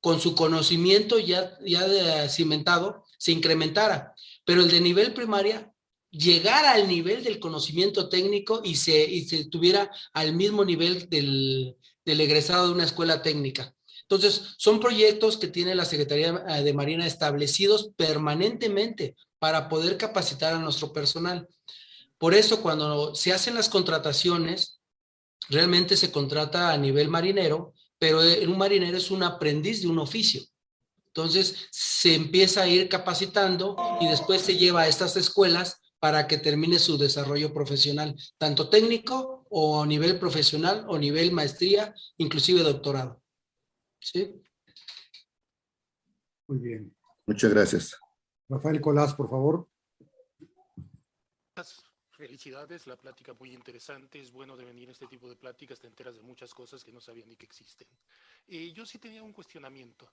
con 0.00 0.20
su 0.20 0.34
conocimiento 0.34 1.18
ya, 1.18 1.58
ya 1.64 2.28
cimentado, 2.28 3.04
se 3.18 3.32
incrementara. 3.32 4.14
Pero 4.44 4.62
el 4.62 4.70
de 4.70 4.80
nivel 4.80 5.12
primaria 5.12 5.72
llegar 6.10 6.64
al 6.64 6.88
nivel 6.88 7.22
del 7.24 7.38
conocimiento 7.38 8.08
técnico 8.08 8.62
y 8.64 8.76
se, 8.76 9.04
y 9.04 9.24
se 9.26 9.44
tuviera 9.46 9.90
al 10.12 10.34
mismo 10.34 10.64
nivel 10.64 11.08
del, 11.08 11.76
del 12.04 12.20
egresado 12.20 12.68
de 12.68 12.74
una 12.74 12.84
escuela 12.84 13.22
técnica. 13.22 13.74
Entonces, 14.10 14.54
son 14.56 14.80
proyectos 14.80 15.36
que 15.36 15.48
tiene 15.48 15.74
la 15.74 15.84
Secretaría 15.84 16.32
de 16.32 16.72
Marina 16.72 17.06
establecidos 17.06 17.90
permanentemente 17.94 19.14
para 19.38 19.68
poder 19.68 19.98
capacitar 19.98 20.54
a 20.54 20.58
nuestro 20.58 20.94
personal. 20.94 21.46
Por 22.16 22.34
eso, 22.34 22.62
cuando 22.62 23.14
se 23.14 23.34
hacen 23.34 23.54
las 23.54 23.68
contrataciones, 23.68 24.80
realmente 25.50 25.94
se 25.94 26.10
contrata 26.10 26.72
a 26.72 26.78
nivel 26.78 27.08
marinero, 27.08 27.74
pero 27.98 28.20
un 28.20 28.56
marinero 28.56 28.96
es 28.96 29.10
un 29.10 29.22
aprendiz 29.22 29.82
de 29.82 29.88
un 29.88 29.98
oficio. 29.98 30.42
Entonces, 31.08 31.66
se 31.70 32.14
empieza 32.14 32.62
a 32.62 32.68
ir 32.68 32.88
capacitando 32.88 33.76
y 34.00 34.08
después 34.08 34.40
se 34.40 34.56
lleva 34.56 34.82
a 34.82 34.88
estas 34.88 35.16
escuelas 35.16 35.82
para 36.00 36.26
que 36.26 36.38
termine 36.38 36.78
su 36.78 36.96
desarrollo 36.96 37.52
profesional, 37.52 38.16
tanto 38.38 38.70
técnico 38.70 39.44
o 39.50 39.82
a 39.82 39.86
nivel 39.86 40.18
profesional 40.18 40.86
o 40.88 40.96
nivel 40.96 41.30
maestría, 41.32 41.94
inclusive 42.16 42.62
doctorado. 42.62 43.20
¿Sí? 44.00 44.42
Muy 46.46 46.58
bien. 46.58 46.96
Muchas 47.26 47.52
gracias. 47.52 47.98
Rafael 48.48 48.80
Colás, 48.80 49.14
por 49.14 49.28
favor. 49.28 49.68
Felicidades, 52.18 52.88
la 52.88 52.96
plática 52.96 53.32
muy 53.34 53.52
interesante. 53.52 54.20
Es 54.20 54.32
bueno 54.32 54.56
de 54.56 54.64
venir 54.64 54.88
a 54.88 54.92
este 54.92 55.06
tipo 55.06 55.28
de 55.28 55.36
pláticas, 55.36 55.78
te 55.78 55.86
enteras 55.86 56.16
de 56.16 56.22
muchas 56.22 56.52
cosas 56.52 56.82
que 56.82 56.90
no 56.90 57.00
sabía 57.00 57.24
ni 57.26 57.36
que 57.36 57.46
existen. 57.46 57.86
Eh, 58.48 58.72
yo 58.72 58.84
sí 58.84 58.98
tenía 58.98 59.22
un 59.22 59.32
cuestionamiento. 59.32 60.10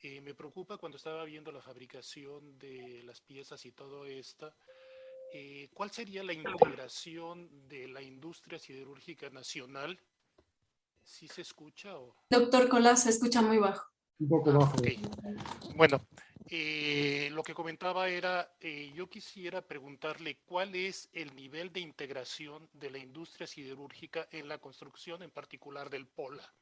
Eh, 0.00 0.20
me 0.20 0.34
preocupa 0.34 0.78
cuando 0.78 0.96
estaba 0.96 1.24
viendo 1.24 1.52
la 1.52 1.62
fabricación 1.62 2.58
de 2.58 3.02
las 3.04 3.20
piezas 3.20 3.64
y 3.66 3.70
todo 3.70 4.04
esto, 4.04 4.52
eh, 5.32 5.68
¿cuál 5.72 5.92
sería 5.92 6.24
la 6.24 6.32
integración 6.32 7.68
de 7.68 7.86
la 7.86 8.02
industria 8.02 8.58
siderúrgica 8.58 9.30
nacional? 9.30 9.96
¿Sí 11.04 11.28
se 11.28 11.42
escucha? 11.42 11.96
O... 11.96 12.16
Doctor 12.30 12.68
Colás, 12.68 13.04
se 13.04 13.10
escucha 13.10 13.42
muy 13.42 13.58
bajo. 13.58 13.86
Un 14.18 14.28
poco 14.28 14.52
bajo. 14.52 14.76
Bueno, 15.76 16.00
eh, 16.48 17.30
lo 17.32 17.42
que 17.42 17.54
comentaba 17.54 18.08
era, 18.08 18.54
eh, 18.60 18.92
yo 18.94 19.08
quisiera 19.08 19.62
preguntarle 19.62 20.38
cuál 20.44 20.74
es 20.74 21.08
el 21.12 21.34
nivel 21.34 21.72
de 21.72 21.80
integración 21.80 22.68
de 22.72 22.90
la 22.90 22.98
industria 22.98 23.46
siderúrgica 23.46 24.28
en 24.30 24.48
la 24.48 24.58
construcción, 24.58 25.22
en 25.22 25.30
particular 25.30 25.90
del 25.90 26.06
POLA. 26.06 26.52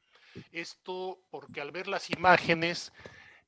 Esto 0.51 1.19
porque 1.29 1.61
al 1.61 1.71
ver 1.71 1.87
las 1.87 2.09
imágenes 2.09 2.91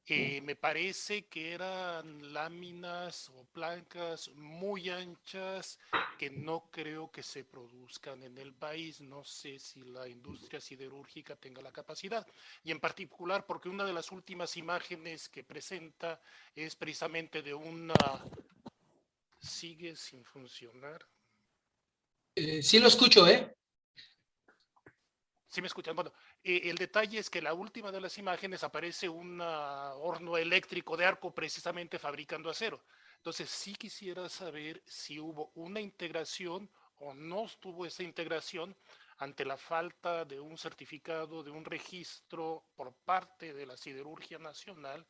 eh, 0.07 0.41
me 0.41 0.55
parece 0.55 1.25
que 1.25 1.53
eran 1.53 2.33
láminas 2.33 3.29
o 3.29 3.43
plancas 3.45 4.29
muy 4.35 4.89
anchas 4.89 5.79
que 6.19 6.29
no 6.29 6.69
creo 6.71 7.11
que 7.11 7.23
se 7.23 7.43
produzcan 7.43 8.21
en 8.23 8.37
el 8.37 8.53
país. 8.53 9.01
No 9.01 9.23
sé 9.23 9.57
si 9.57 9.81
la 9.81 10.07
industria 10.07 10.61
siderúrgica 10.61 11.35
tenga 11.35 11.61
la 11.61 11.71
capacidad. 11.71 12.25
Y 12.63 12.71
en 12.71 12.79
particular 12.79 13.45
porque 13.45 13.69
una 13.69 13.83
de 13.83 13.93
las 13.93 14.11
últimas 14.11 14.57
imágenes 14.57 15.27
que 15.29 15.43
presenta 15.43 16.21
es 16.55 16.75
precisamente 16.75 17.41
de 17.41 17.53
una... 17.53 17.95
Sigue 19.39 19.95
sin 19.95 20.23
funcionar. 20.23 21.05
Eh, 22.35 22.63
sí 22.63 22.79
lo 22.79 22.87
escucho, 22.87 23.27
¿eh? 23.27 23.55
Sí 25.55 25.61
me 25.61 25.67
escuchan. 25.67 25.95
Bueno, 25.95 26.11
eh, 26.43 26.63
el 26.65 26.75
detalle 26.75 27.17
es 27.17 27.29
que 27.29 27.41
la 27.41 27.53
última 27.53 27.89
de 27.89 28.01
las 28.01 28.17
imágenes 28.17 28.61
aparece 28.65 29.07
un 29.07 29.39
horno 29.39 30.35
eléctrico 30.35 30.97
de 30.97 31.05
arco 31.05 31.33
precisamente 31.33 31.97
fabricando 31.97 32.49
acero. 32.49 32.83
Entonces 33.15 33.49
sí 33.49 33.73
quisiera 33.73 34.27
saber 34.27 34.83
si 34.85 35.17
hubo 35.17 35.53
una 35.55 35.79
integración 35.79 36.69
o 36.97 37.13
no 37.13 37.45
estuvo 37.45 37.85
esa 37.85 38.03
integración 38.03 38.75
ante 39.19 39.45
la 39.45 39.55
falta 39.55 40.25
de 40.25 40.41
un 40.41 40.57
certificado, 40.57 41.41
de 41.41 41.51
un 41.51 41.63
registro 41.63 42.65
por 42.75 42.93
parte 42.93 43.53
de 43.53 43.65
la 43.65 43.77
Siderurgia 43.77 44.37
Nacional 44.37 45.07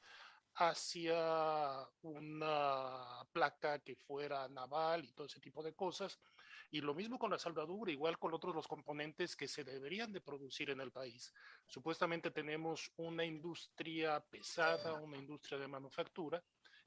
hacia 0.58 1.90
una 2.04 3.26
placa 3.32 3.80
que 3.80 3.96
fuera 3.96 4.48
naval 4.48 5.06
y 5.06 5.12
todo 5.12 5.26
ese 5.26 5.40
tipo 5.40 5.64
de 5.64 5.74
cosas 5.74 6.20
y 6.72 6.82
lo 6.82 6.94
mismo 6.94 7.18
con 7.20 7.32
la 7.32 7.40
soldadura, 7.40 7.92
igual 7.92 8.18
con 8.18 8.34
otros 8.34 8.56
los 8.56 8.68
componentes 8.68 9.36
que 9.36 9.48
se 9.48 9.64
deberían 9.64 10.12
de 10.12 10.22
producir 10.22 10.70
en 10.70 10.82
el 10.82 10.92
país. 10.92 11.34
Supuestamente 11.68 12.32
tenemos 12.32 12.92
una 12.98 13.24
industria 13.24 14.20
pesada, 14.20 14.94
una 14.94 15.18
industria 15.18 15.58
de 15.58 15.68
manufactura, 15.68 16.44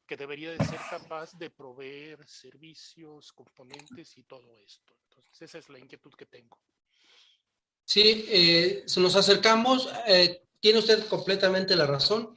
que 0.07 0.17
debería 0.17 0.53
de 0.53 0.65
ser 0.65 0.81
capaz 0.91 1.37
de 1.39 1.51
proveer 1.51 2.27
servicios, 2.27 3.33
componentes 3.33 4.17
y 4.17 4.23
todo 4.23 4.57
esto. 4.59 4.95
Entonces, 5.11 5.43
esa 5.43 5.59
es 5.59 5.69
la 5.69 5.79
inquietud 5.79 6.13
que 6.15 6.27
tengo. 6.27 6.59
Sí, 7.85 8.25
eh, 8.29 8.85
nos 8.97 9.17
acercamos. 9.17 9.89
Eh, 10.07 10.43
tiene 10.61 10.79
usted 10.79 11.07
completamente 11.07 11.77
la 11.77 11.87
razón. 11.87 12.37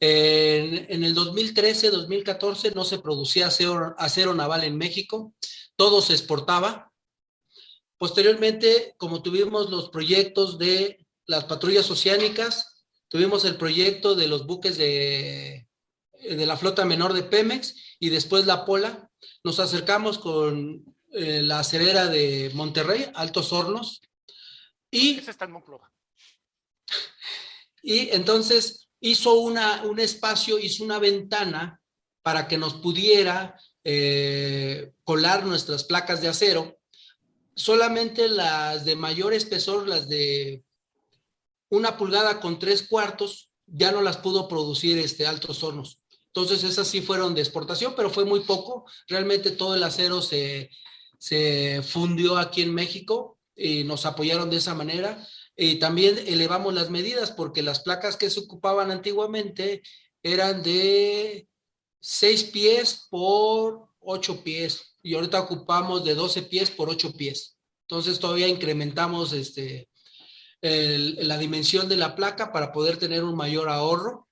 En, 0.00 0.86
en, 0.88 1.02
el 1.02 1.14
2013, 1.14 1.90
2014 1.90 2.70
no 2.70 2.84
se 2.84 2.98
producía 2.98 3.48
acero, 3.48 3.96
acero, 3.98 4.32
naval 4.32 4.64
en 4.64 4.76
México 4.76 5.34
todo 5.78 6.02
se 6.02 6.12
exportaba. 6.12 6.92
Posteriormente, 7.98 8.94
como 8.98 9.22
tuvimos 9.22 9.70
los 9.70 9.90
proyectos 9.90 10.58
de 10.58 11.06
las 11.26 11.44
patrullas 11.44 11.88
oceánicas, 11.88 12.84
tuvimos 13.08 13.44
el 13.44 13.56
proyecto 13.56 14.16
de 14.16 14.26
los 14.26 14.44
buques 14.44 14.76
de, 14.76 15.68
de 16.20 16.46
la 16.46 16.56
flota 16.56 16.84
menor 16.84 17.12
de 17.12 17.22
Pemex 17.22 17.96
y 18.00 18.08
después 18.08 18.44
la 18.44 18.64
Pola, 18.64 19.08
nos 19.44 19.60
acercamos 19.60 20.18
con 20.18 20.84
eh, 21.12 21.42
la 21.42 21.60
acerera 21.60 22.08
de 22.08 22.50
Monterrey, 22.54 23.10
Altos 23.14 23.52
Hornos, 23.52 24.02
y... 24.90 25.18
Ese 25.18 25.30
está 25.30 25.44
en 25.44 25.54
Y 27.82 28.10
entonces 28.10 28.88
hizo 29.00 29.34
una, 29.34 29.84
un 29.84 30.00
espacio, 30.00 30.58
hizo 30.58 30.82
una 30.82 30.98
ventana 30.98 31.80
para 32.22 32.48
que 32.48 32.58
nos 32.58 32.74
pudiera 32.74 33.56
eh, 33.90 34.92
colar 35.02 35.46
nuestras 35.46 35.82
placas 35.82 36.20
de 36.20 36.28
acero. 36.28 36.78
Solamente 37.54 38.28
las 38.28 38.84
de 38.84 38.96
mayor 38.96 39.32
espesor, 39.32 39.88
las 39.88 40.10
de 40.10 40.62
una 41.70 41.96
pulgada 41.96 42.38
con 42.38 42.58
tres 42.58 42.82
cuartos, 42.82 43.48
ya 43.64 43.90
no 43.90 44.02
las 44.02 44.18
pudo 44.18 44.46
producir 44.46 44.98
este, 44.98 45.26
altos 45.26 45.64
hornos. 45.64 46.02
Entonces 46.26 46.64
esas 46.64 46.86
sí 46.86 47.00
fueron 47.00 47.34
de 47.34 47.40
exportación, 47.40 47.94
pero 47.96 48.10
fue 48.10 48.26
muy 48.26 48.40
poco. 48.40 48.84
Realmente 49.08 49.52
todo 49.52 49.74
el 49.74 49.82
acero 49.82 50.20
se, 50.20 50.68
se 51.18 51.80
fundió 51.82 52.36
aquí 52.36 52.60
en 52.60 52.74
México 52.74 53.38
y 53.56 53.84
nos 53.84 54.04
apoyaron 54.04 54.50
de 54.50 54.58
esa 54.58 54.74
manera. 54.74 55.26
Y 55.56 55.76
también 55.76 56.18
elevamos 56.26 56.74
las 56.74 56.90
medidas 56.90 57.30
porque 57.30 57.62
las 57.62 57.80
placas 57.80 58.18
que 58.18 58.28
se 58.28 58.40
ocupaban 58.40 58.90
antiguamente 58.90 59.80
eran 60.22 60.62
de 60.62 61.48
6 62.00 62.44
pies 62.44 63.06
por 63.10 63.88
8 64.00 64.42
pies 64.42 64.96
y 65.02 65.14
ahorita 65.14 65.40
ocupamos 65.40 66.04
de 66.04 66.14
12 66.14 66.42
pies 66.42 66.70
por 66.70 66.88
8 66.88 67.12
pies. 67.16 67.58
Entonces 67.82 68.18
todavía 68.18 68.48
incrementamos 68.48 69.32
este, 69.32 69.88
la 70.60 71.38
dimensión 71.38 71.88
de 71.88 71.96
la 71.96 72.14
placa 72.14 72.52
para 72.52 72.72
poder 72.72 72.96
tener 72.96 73.24
un 73.24 73.36
mayor 73.36 73.68
ahorro. 73.68 74.28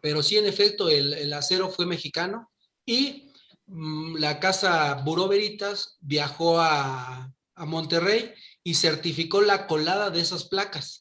Pero 0.00 0.22
sí, 0.22 0.38
en 0.38 0.46
efecto, 0.46 0.88
el, 0.88 1.32
acero 1.32 1.68
fue 1.68 1.84
mexicano 1.84 2.50
y 2.86 3.32
mm, 3.66 4.16
la 4.16 4.38
casa 4.40 4.94
Buró 5.04 5.28
Veritas 5.28 5.96
viajó 6.00 6.60
a, 6.60 7.32
a 7.54 7.64
Monterrey 7.66 8.32
y 8.62 8.74
certificó 8.74 9.42
la 9.42 9.66
colada 9.66 10.10
de 10.10 10.20
esas 10.20 10.44
placas 10.44 10.99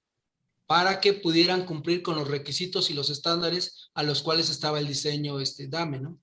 para 0.70 1.00
que 1.00 1.14
pudieran 1.14 1.66
cumplir 1.66 2.04
con 2.04 2.16
los 2.16 2.28
requisitos 2.28 2.92
y 2.92 2.94
los 2.94 3.10
estándares 3.10 3.90
a 3.96 4.04
los 4.04 4.22
cuales 4.22 4.52
estaba 4.52 4.78
el 4.78 4.88
diseño 4.88 5.40
este 5.40 5.68
DAME, 5.68 6.00
¿no? 6.00 6.20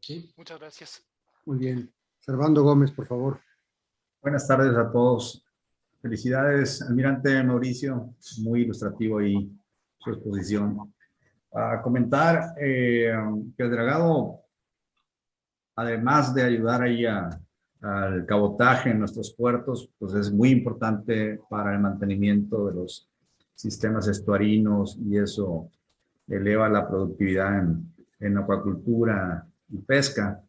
Sí. 0.00 0.34
Muchas 0.36 0.58
gracias. 0.58 1.06
Muy 1.46 1.58
bien. 1.58 1.94
Servando 2.18 2.64
Gómez, 2.64 2.90
por 2.90 3.06
favor. 3.06 3.40
Buenas 4.20 4.48
tardes 4.48 4.76
a 4.76 4.90
todos. 4.90 5.46
Felicidades, 6.00 6.82
almirante 6.82 7.40
Mauricio, 7.44 8.16
muy 8.38 8.62
ilustrativo 8.62 9.20
ahí 9.20 9.48
su 9.98 10.10
exposición. 10.10 10.92
A 11.52 11.80
comentar 11.82 12.52
eh, 12.60 13.14
que 13.56 13.62
el 13.62 13.70
dragado, 13.70 14.40
además 15.76 16.34
de 16.34 16.42
ayudar 16.42 16.82
ahí 16.82 17.06
al 17.82 18.24
cabotaje 18.26 18.90
en 18.90 19.00
nuestros 19.00 19.32
puertos, 19.32 19.90
pues 19.98 20.14
es 20.14 20.32
muy 20.32 20.50
importante 20.50 21.40
para 21.50 21.74
el 21.74 21.80
mantenimiento 21.80 22.68
de 22.68 22.74
los 22.74 23.10
sistemas 23.54 24.08
estuarinos 24.08 24.98
y 25.04 25.18
eso 25.18 25.68
eleva 26.28 26.68
la 26.68 26.88
productividad 26.88 27.58
en, 27.58 27.92
en 28.20 28.38
acuacultura 28.38 29.46
y 29.68 29.78
pesca, 29.78 30.40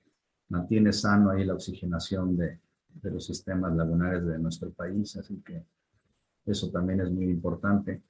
mantiene 0.50 0.94
sano 0.94 1.32
ahí 1.32 1.44
la 1.44 1.56
oxigenación 1.56 2.38
de, 2.38 2.60
de 3.02 3.12
los 3.12 3.26
sistemas 3.26 3.76
lagunares 3.76 4.26
de 4.26 4.40
nuestro 4.40 4.70
país, 4.72 5.16
así 5.18 5.42
que 5.46 5.64
eso 6.46 6.70
también 6.70 7.02
es 7.02 7.12
muy 7.12 7.26
importante. 7.26 8.02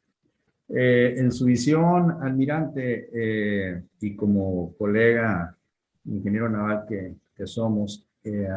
Eh, 0.70 1.16
en 1.18 1.32
su 1.32 1.46
visión, 1.46 2.24
almirante, 2.24 3.10
eh, 3.14 3.84
y 4.02 4.16
como 4.16 4.74
colega 4.78 5.56
ingeniero 6.06 6.50
naval 6.50 6.86
que, 6.88 7.16
que 7.36 7.48
somos, 7.48 8.08
eh, 8.24 8.48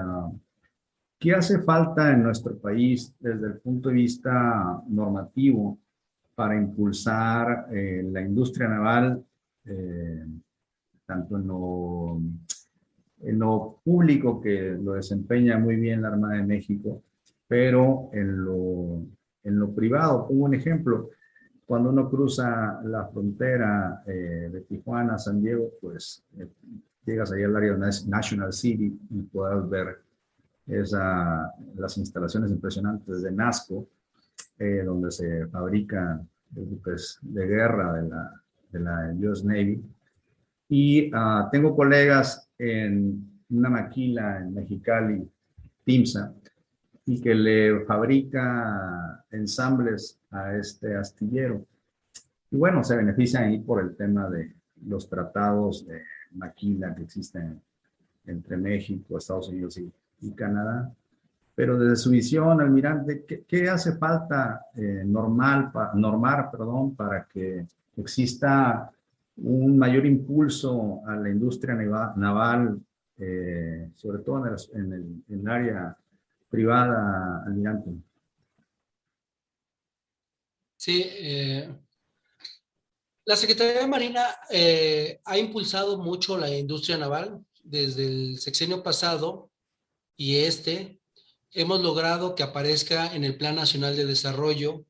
¿qué 1.18 1.32
hace 1.32 1.60
falta 1.60 2.12
en 2.12 2.22
nuestro 2.22 2.56
país 2.58 3.14
desde 3.18 3.46
el 3.46 3.58
punto 3.58 3.88
de 3.88 3.94
vista 3.96 4.82
normativo 4.88 5.78
para 6.34 6.56
impulsar 6.56 7.68
la 7.70 8.20
industria 8.20 8.68
naval, 8.68 9.24
tanto 11.06 11.36
en 11.36 11.46
lo 11.46 12.20
en 13.22 13.38
lo 13.38 13.80
público 13.84 14.40
que 14.40 14.76
lo 14.80 14.92
desempeña 14.92 15.58
muy 15.58 15.76
bien 15.76 16.02
la 16.02 16.08
Armada 16.08 16.34
de 16.34 16.42
México, 16.42 17.02
pero 17.48 18.10
en 18.12 18.44
lo, 18.44 19.02
en 19.44 19.58
lo 19.58 19.74
privado, 19.74 20.26
pongo 20.28 20.44
un 20.44 20.54
ejemplo, 20.54 21.10
cuando 21.64 21.90
uno 21.90 22.08
cruza 22.08 22.80
la 22.84 23.06
frontera 23.08 24.02
eh, 24.06 24.48
de 24.52 24.60
Tijuana 24.62 25.14
a 25.14 25.18
San 25.18 25.42
Diego, 25.42 25.70
pues 25.80 26.24
eh, 26.38 26.46
llegas 27.04 27.32
ahí 27.32 27.42
al 27.42 27.56
área 27.56 27.72
de 27.72 27.90
National 28.06 28.52
City 28.52 28.96
y 29.10 29.22
puedes 29.22 29.68
ver 29.68 29.98
esa, 30.66 31.52
las 31.76 31.96
instalaciones 31.98 32.50
impresionantes 32.50 33.22
de 33.22 33.32
NASCO, 33.32 33.86
eh, 34.58 34.82
donde 34.84 35.10
se 35.10 35.46
fabrican 35.46 36.28
buques 36.50 37.18
de 37.22 37.46
guerra 37.46 37.92
de 37.94 38.08
la, 38.08 38.32
de 38.72 38.80
la 38.80 39.30
US 39.30 39.44
Navy. 39.44 39.82
Y 40.68 41.14
uh, 41.14 41.48
tengo 41.52 41.76
colegas 41.76 42.48
en 42.58 43.42
una 43.50 43.70
maquila 43.70 44.38
en 44.38 44.54
Mexicali, 44.54 45.30
Timsa, 45.84 46.34
y 47.04 47.20
que 47.20 47.34
le 47.34 47.84
fabrica 47.84 49.24
ensambles 49.30 50.18
a 50.30 50.56
este 50.56 50.96
astillero. 50.96 51.64
Y 52.50 52.56
bueno, 52.56 52.82
se 52.82 52.96
benefician 52.96 53.44
ahí 53.44 53.60
por 53.60 53.80
el 53.80 53.94
tema 53.94 54.28
de 54.28 54.54
los 54.84 55.08
tratados 55.08 55.86
de 55.86 56.02
maquila 56.32 56.94
que 56.94 57.04
existen 57.04 57.60
entre 58.26 58.56
México, 58.56 59.16
Estados 59.16 59.48
Unidos 59.48 59.78
y, 59.78 59.92
Canadá. 60.34 60.92
Pero 61.54 61.78
desde 61.78 61.96
su 61.96 62.10
visión, 62.10 62.60
almirante, 62.60 63.24
¿qué, 63.48 63.68
hace 63.68 63.96
falta 63.96 64.66
eh, 64.74 65.02
normal, 65.04 65.70
perdón, 66.50 66.94
para 66.94 67.24
que 67.24 67.66
exista 67.96 68.90
un 69.38 69.78
mayor 69.78 70.06
impulso 70.06 71.00
a 71.06 71.16
la 71.16 71.28
industria 71.28 71.74
naval, 71.74 72.80
eh, 73.18 73.90
sobre 73.94 74.18
todo 74.18 74.44
en 74.74 75.22
el, 75.28 75.48
área 75.48 75.96
privada, 76.48 77.42
almirante. 77.46 77.90
Sí, 80.76 81.02
eh, 81.04 81.68
la 83.24 83.36
Secretaría 83.36 83.80
de 83.80 83.88
Marina 83.88 84.24
eh, 84.50 85.20
ha 85.24 85.38
impulsado 85.38 85.98
mucho 85.98 86.38
la 86.38 86.50
industria 86.50 86.96
naval 86.96 87.44
desde 87.62 88.06
el 88.06 88.38
sexenio 88.38 88.82
pasado 88.82 89.50
y 90.16 90.36
este. 90.36 91.00
Hemos 91.52 91.80
logrado 91.80 92.34
que 92.34 92.42
aparezca 92.42 93.14
en 93.14 93.24
el 93.24 93.36
Plan 93.36 93.56
Nacional 93.56 93.96
de 93.96 94.04
Desarrollo 94.04 94.84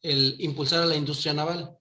el 0.00 0.36
impulsar 0.38 0.82
a 0.82 0.86
la 0.86 0.96
industria 0.96 1.32
naval. 1.32 1.76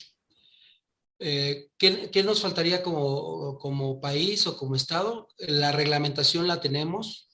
Eh, 1.19 1.69
¿qué, 1.77 2.23
nos 2.23 2.41
faltaría 2.41 2.81
como, 2.81 3.57
como, 3.59 4.01
país 4.01 4.47
o 4.47 4.57
como 4.57 4.75
Estado? 4.75 5.27
La 5.37 5.71
reglamentación 5.71 6.47
la 6.47 6.59
tenemos, 6.61 7.29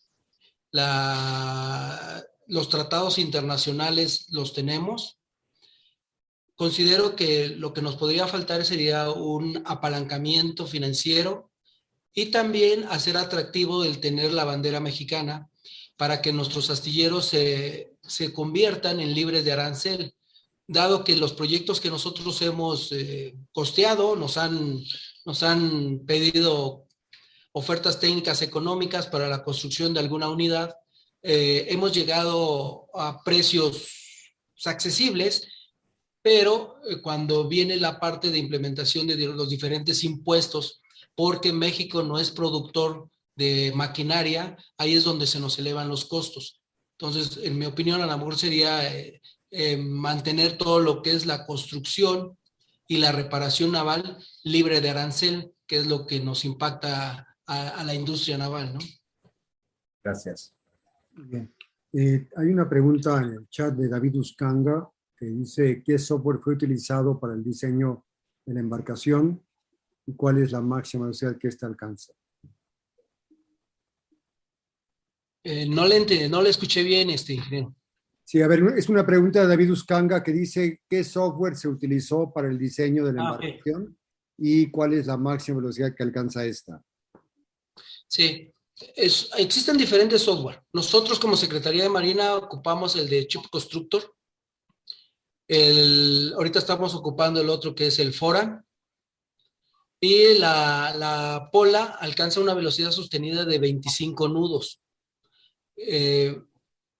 los 0.71 2.69
tratados 2.69 3.17
internacionales 3.17 4.27
los 4.29 4.53
tenemos. 4.53 5.19
Considero 6.55 7.15
que 7.15 7.47
lo 7.49 7.73
que 7.73 7.81
nos 7.81 7.95
podría 7.95 8.27
faltar 8.27 8.65
sería 8.65 9.09
un 9.09 9.63
apalancamiento 9.65 10.67
financiero 10.67 11.49
y 12.13 12.27
también 12.27 12.83
hacer 12.89 13.15
atractivo 13.15 13.85
el 13.85 13.99
tener 13.99 14.33
la 14.33 14.43
bandera 14.43 14.79
mexicana 14.79 15.48
para 15.99 16.21
que 16.21 16.31
nuestros 16.31 16.69
astilleros 16.69 17.25
se, 17.25 17.97
se 18.01 18.31
conviertan 18.31 19.01
en 19.01 19.13
libres 19.13 19.43
de 19.43 19.51
arancel. 19.51 20.13
Dado 20.65 21.03
que 21.03 21.17
los 21.17 21.33
proyectos 21.33 21.81
que 21.81 21.89
nosotros 21.89 22.41
hemos 22.41 22.93
eh, 22.93 23.35
costeado 23.51 24.15
nos 24.15 24.37
han, 24.37 24.81
nos 25.25 25.43
han 25.43 25.99
pedido 26.05 26.87
ofertas 27.51 27.99
técnicas 27.99 28.41
económicas 28.41 29.07
para 29.07 29.27
la 29.27 29.43
construcción 29.43 29.93
de 29.93 29.99
alguna 29.99 30.29
unidad, 30.29 30.73
eh, 31.21 31.65
hemos 31.67 31.91
llegado 31.91 32.87
a 32.93 33.21
precios 33.21 33.85
accesibles, 34.63 35.49
pero 36.21 36.77
eh, 36.89 37.01
cuando 37.01 37.49
viene 37.49 37.75
la 37.75 37.99
parte 37.99 38.31
de 38.31 38.37
implementación 38.37 39.05
de 39.05 39.17
los 39.17 39.49
diferentes 39.49 40.05
impuestos, 40.05 40.79
porque 41.13 41.51
México 41.51 42.03
no 42.03 42.17
es 42.19 42.31
productor 42.31 43.09
de 43.39 43.71
maquinaria, 43.73 44.57
ahí 44.77 44.95
es 44.95 45.05
donde 45.05 45.25
se 45.25 45.39
nos 45.39 45.57
elevan 45.57 45.87
los 45.87 46.03
costos. 46.03 46.61
Entonces, 46.97 47.39
en 47.41 47.57
mi 47.57 47.65
opinión, 47.65 48.01
a 48.01 48.05
lo 48.05 48.17
mejor 48.17 48.35
sería 48.35 48.85
eh, 48.93 49.77
mantener 49.77 50.57
todo 50.57 50.81
lo 50.81 51.01
que 51.01 51.13
es 51.13 51.25
la 51.25 51.45
construcción 51.45 52.37
y 52.85 52.97
la 52.97 53.13
reparación 53.13 53.71
naval 53.71 54.17
libre 54.43 54.81
de 54.81 54.89
arancel, 54.89 55.53
que 55.65 55.77
es 55.77 55.87
lo 55.87 56.05
que 56.05 56.19
nos 56.19 56.43
impacta 56.43 57.25
a, 57.47 57.83
la 57.85 57.93
industria 57.93 58.37
naval, 58.37 58.73
¿no? 58.73 58.79
Gracias. 60.03 60.53
Bien. 61.15 61.51
Eh, 61.93 62.27
hay 62.35 62.47
una 62.47 62.69
pregunta 62.69 63.17
en 63.21 63.29
el 63.29 63.49
chat 63.49 63.73
de 63.73 63.87
David 63.87 64.15
Uscanga 64.17 64.87
que 65.15 65.27
dice 65.27 65.81
qué 65.83 65.97
software 65.97 66.39
fue 66.43 66.55
utilizado 66.55 67.19
para 67.19 67.33
el 67.33 67.43
diseño 67.43 68.05
de 68.45 68.53
la 68.53 68.59
embarcación 68.59 69.41
y 70.05 70.13
cuál 70.13 70.39
es 70.39 70.51
la 70.51 70.61
máxima 70.61 71.05
velocidad 71.05 71.37
que 71.37 71.47
ésta 71.47 71.65
alcanza. 71.65 72.13
Eh, 75.51 75.65
no, 75.65 75.87
le 75.87 76.29
no 76.29 76.43
le 76.43 76.51
escuché 76.51 76.83
bien, 76.83 77.09
este 77.09 77.33
ingeniero. 77.33 77.75
Sí, 78.23 78.39
a 78.39 78.47
ver, 78.47 78.61
es 78.77 78.87
una 78.87 79.03
pregunta 79.03 79.41
de 79.41 79.47
David 79.47 79.71
Uscanga 79.71 80.23
que 80.23 80.31
dice 80.31 80.81
qué 80.87 81.03
software 81.03 81.55
se 81.55 81.67
utilizó 81.67 82.31
para 82.31 82.47
el 82.49 82.59
diseño 82.59 83.03
de 83.03 83.13
la 83.13 83.23
ah, 83.23 83.25
embarcación 83.33 83.97
y 84.37 84.69
cuál 84.69 84.93
es 84.93 85.07
la 85.07 85.17
máxima 85.17 85.57
velocidad 85.57 85.95
que 85.95 86.03
alcanza 86.03 86.45
esta. 86.45 86.79
Sí, 88.07 88.53
existen 88.97 89.75
diferentes 89.75 90.21
software. 90.21 90.61
Nosotros 90.71 91.19
como 91.19 91.35
Secretaría 91.35 91.81
de 91.81 91.89
Marina 91.89 92.35
ocupamos 92.35 92.95
el 92.95 93.09
de 93.09 93.25
Chip 93.25 93.47
Constructor. 93.49 94.03
El, 95.47 96.31
ahorita 96.35 96.59
estamos 96.59 96.93
ocupando 96.93 97.41
el 97.41 97.49
otro 97.49 97.73
que 97.73 97.87
es 97.87 97.97
el 97.97 98.13
Fora. 98.13 98.63
Y 99.99 100.37
la, 100.37 100.93
la 100.95 101.49
Pola 101.51 101.97
alcanza 101.99 102.39
una 102.39 102.53
velocidad 102.53 102.91
sostenida 102.91 103.45
de 103.45 103.57
25 103.57 104.27
nudos. 104.27 104.79
Eh, 105.87 106.37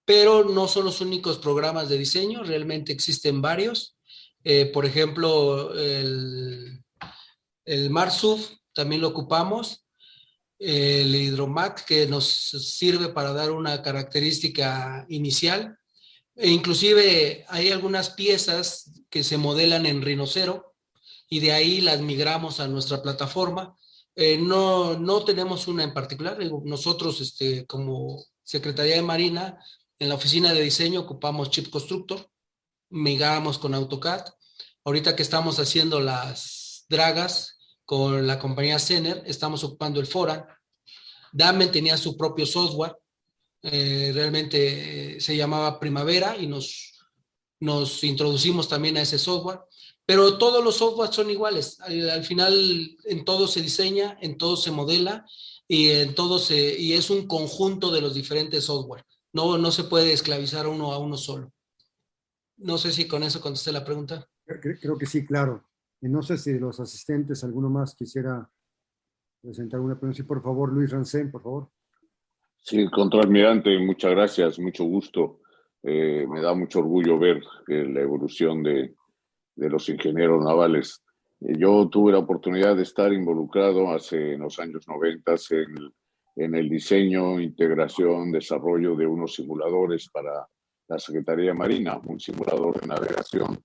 pero 0.06 0.44
no 0.44 0.68
son 0.68 0.86
los 0.86 1.02
únicos 1.02 1.38
programas 1.38 1.90
de 1.90 1.98
diseño, 1.98 2.44
realmente 2.44 2.92
existen 2.92 3.42
varios. 3.42 3.96
Eh, 4.44 4.66
por 4.74 4.86
ejemplo, 4.86 5.74
el, 5.78 6.84
el 7.66 7.90
MARSUF 7.90 8.50
también 8.74 9.02
lo 9.02 9.10
ocupamos, 9.10 9.86
el 10.58 11.16
Hidromac 11.16 11.86
que 11.86 12.08
nos 12.08 12.26
sirve 12.26 13.10
para 13.10 13.34
dar 13.34 13.52
una 13.52 13.82
característica 13.82 15.06
inicial, 15.10 15.78
e 16.36 16.50
inclusive 16.50 17.46
hay 17.50 17.70
algunas 17.70 18.12
piezas 18.12 18.92
que 19.10 19.24
se 19.24 19.38
modelan 19.38 19.86
en 19.86 20.02
Rhinocero 20.02 20.74
y 21.30 21.40
de 21.42 21.52
ahí 21.52 21.82
las 21.82 22.02
migramos 22.02 22.60
a 22.60 22.68
nuestra 22.68 23.02
plataforma. 23.02 23.76
Eh, 24.16 24.38
no, 24.38 24.98
no 24.98 25.24
tenemos 25.24 25.68
una 25.68 25.84
en 25.84 25.94
particular. 25.94 26.38
Nosotros, 26.64 27.22
este, 27.22 27.66
como 27.66 28.24
Secretaría 28.50 28.96
de 28.96 29.04
Marina, 29.04 29.64
en 30.00 30.10
la 30.10 30.16
oficina 30.16 30.52
de 30.52 30.62
diseño 30.62 31.02
ocupamos 31.02 31.52
Chip 31.52 31.70
Constructor, 31.70 32.32
migramos 32.90 33.60
con 33.60 33.76
AutoCAD. 33.76 34.26
Ahorita 34.86 35.16
que 35.16 35.22
estamos 35.22 35.60
haciendo 35.60 36.00
las 36.00 36.84
dragas 36.90 37.60
con 37.86 38.26
la 38.26 38.40
compañía 38.40 38.80
Cener, 38.80 39.22
estamos 39.28 39.64
ocupando 39.64 40.00
el 40.00 40.08
Fora. 40.08 40.60
Damen 41.32 41.72
tenía 41.72 41.96
su 41.96 42.18
propio 42.18 42.48
software, 42.48 42.98
eh, 43.62 44.10
realmente 44.16 45.18
eh, 45.18 45.22
se 45.22 45.38
llamaba 45.38 45.80
Primavera 45.80 46.36
y 46.36 46.48
nos, 46.48 46.96
nos 47.60 48.04
introducimos 48.04 48.68
también 48.68 48.98
a 48.98 49.04
ese 49.04 49.20
software. 49.20 49.60
Pero 50.08 50.40
todos 50.40 50.64
los 50.64 50.78
softwares 50.78 51.16
son 51.16 51.30
iguales. 51.30 51.80
Al, 51.82 52.24
final, 52.24 52.98
en 53.06 53.24
todo 53.24 53.48
se 53.48 53.62
diseña, 53.62 54.18
en 54.22 54.40
todo 54.40 54.58
se 54.58 54.72
modela 54.72 55.24
y 55.72 55.90
en 55.92 56.16
todo 56.16 56.40
se, 56.40 56.80
y 56.80 56.94
es 56.94 57.12
un 57.12 57.28
conjunto 57.28 57.92
de 57.92 58.02
los 58.02 58.16
diferentes 58.16 58.64
software. 58.66 59.04
No, 59.32 59.60
no 59.60 59.70
se 59.72 59.84
puede 59.84 60.12
esclavizar 60.12 60.68
uno 60.68 60.92
a 60.92 60.98
uno 60.98 61.16
solo. 61.16 61.54
No 62.58 62.80
sé 62.80 62.92
si 62.92 63.08
con 63.08 63.22
eso 63.22 63.40
contesté 63.40 63.72
la 63.72 63.86
pregunta. 63.86 64.28
Creo 64.46 64.98
que 64.98 65.06
sí, 65.06 65.26
claro. 65.28 65.64
Y 66.02 66.10
no 66.10 66.24
sé 66.24 66.40
si 66.40 66.54
de 66.54 66.60
los 66.60 66.80
asistentes 66.80 67.44
alguno 67.44 67.70
más 67.70 67.96
quisiera 67.96 68.50
presentar 69.42 69.80
una 69.80 69.94
pregunta. 69.94 70.18
Sí, 70.18 70.24
por 70.24 70.42
favor, 70.42 70.74
Luis 70.74 70.90
Rancén, 70.90 71.30
por 71.30 71.44
favor. 71.44 71.70
Sí, 72.58 72.90
contraalmirante, 72.90 73.78
muchas 73.78 74.12
gracias, 74.12 74.58
mucho 74.58 74.86
gusto. 74.86 75.40
Eh, 75.84 76.26
me 76.28 76.42
da 76.42 76.56
mucho 76.56 76.80
orgullo 76.80 77.20
ver 77.20 77.44
eh, 77.68 77.86
la 77.88 78.02
evolución 78.02 78.64
de, 78.64 78.96
de 79.56 79.70
los 79.70 79.88
ingenieros 79.88 80.44
navales. 80.44 81.04
Eh, 81.42 81.56
yo 81.58 81.88
tuve 81.90 82.12
la 82.12 82.20
oportunidad 82.20 82.76
de 82.76 82.84
estar 82.84 83.12
involucrado 83.14 83.92
hace 83.92 84.34
en 84.34 84.42
los 84.42 84.60
años 84.60 84.88
90 84.88 85.36
en, 85.52 85.94
en 86.36 86.56
el 86.56 86.70
diseño, 86.70 87.40
integración, 87.40 88.32
desarrollo 88.32 88.96
de 88.96 89.08
unos 89.08 89.36
simuladores 89.36 90.10
para 90.10 90.48
la 90.88 91.00
Secretaría 91.00 91.54
Marina, 91.54 92.00
un 92.06 92.20
simulador 92.20 92.82
de 92.82 92.88
navegación 92.88 93.60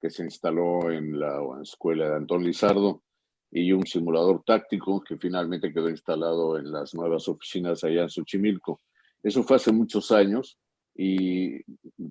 que 0.00 0.10
se 0.10 0.24
instaló 0.24 0.90
en 0.90 1.20
la 1.20 1.40
escuela 1.62 2.08
de 2.08 2.16
Antón 2.16 2.42
Lizardo 2.42 3.02
y 3.50 3.72
un 3.72 3.86
simulador 3.86 4.42
táctico 4.44 5.02
que 5.02 5.18
finalmente 5.18 5.72
quedó 5.72 5.90
instalado 5.90 6.56
en 6.56 6.72
las 6.72 6.94
nuevas 6.94 7.28
oficinas 7.28 7.84
allá 7.84 8.02
en 8.02 8.10
Xochimilco. 8.10 8.80
Eso 9.22 9.42
fue 9.42 9.56
hace 9.56 9.72
muchos 9.72 10.10
años 10.10 10.58
y 10.94 11.62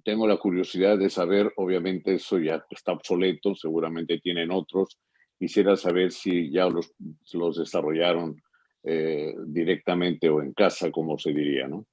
tengo 0.04 0.28
la 0.28 0.38
curiosidad 0.38 0.98
de 0.98 1.10
saber, 1.10 1.52
obviamente 1.58 2.16
eso 2.16 2.38
ya 2.38 2.64
está 2.70 2.91
obsoleto, 2.91 3.56
seguramente 3.56 4.20
tienen 4.20 4.52
otros. 4.52 5.00
Quisiera 5.40 5.78
saber 5.78 6.11
si 6.11 6.52
ya 6.52 6.66
los, 6.66 6.91
los 7.34 7.57
desarrollaron 7.57 8.41
eh, 8.84 9.34
directamente 9.48 10.30
o 10.30 10.41
en 10.41 10.53
casa, 10.53 10.91
como 10.91 11.18
se 11.18 11.32
diría, 11.32 11.68
¿no? 11.68 11.88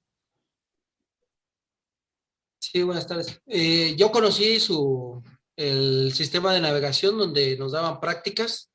Sí, 2.61 2.83
buenas 2.83 3.07
tardes. 3.07 3.41
Eh, 3.47 3.95
yo 3.97 4.11
conocí 4.11 4.59
su, 4.59 5.23
el 5.55 6.13
sistema 6.13 6.53
de 6.53 6.61
navegación 6.61 7.17
donde 7.17 7.57
nos 7.57 7.73
daban 7.73 8.01
prácticas, 8.01 8.71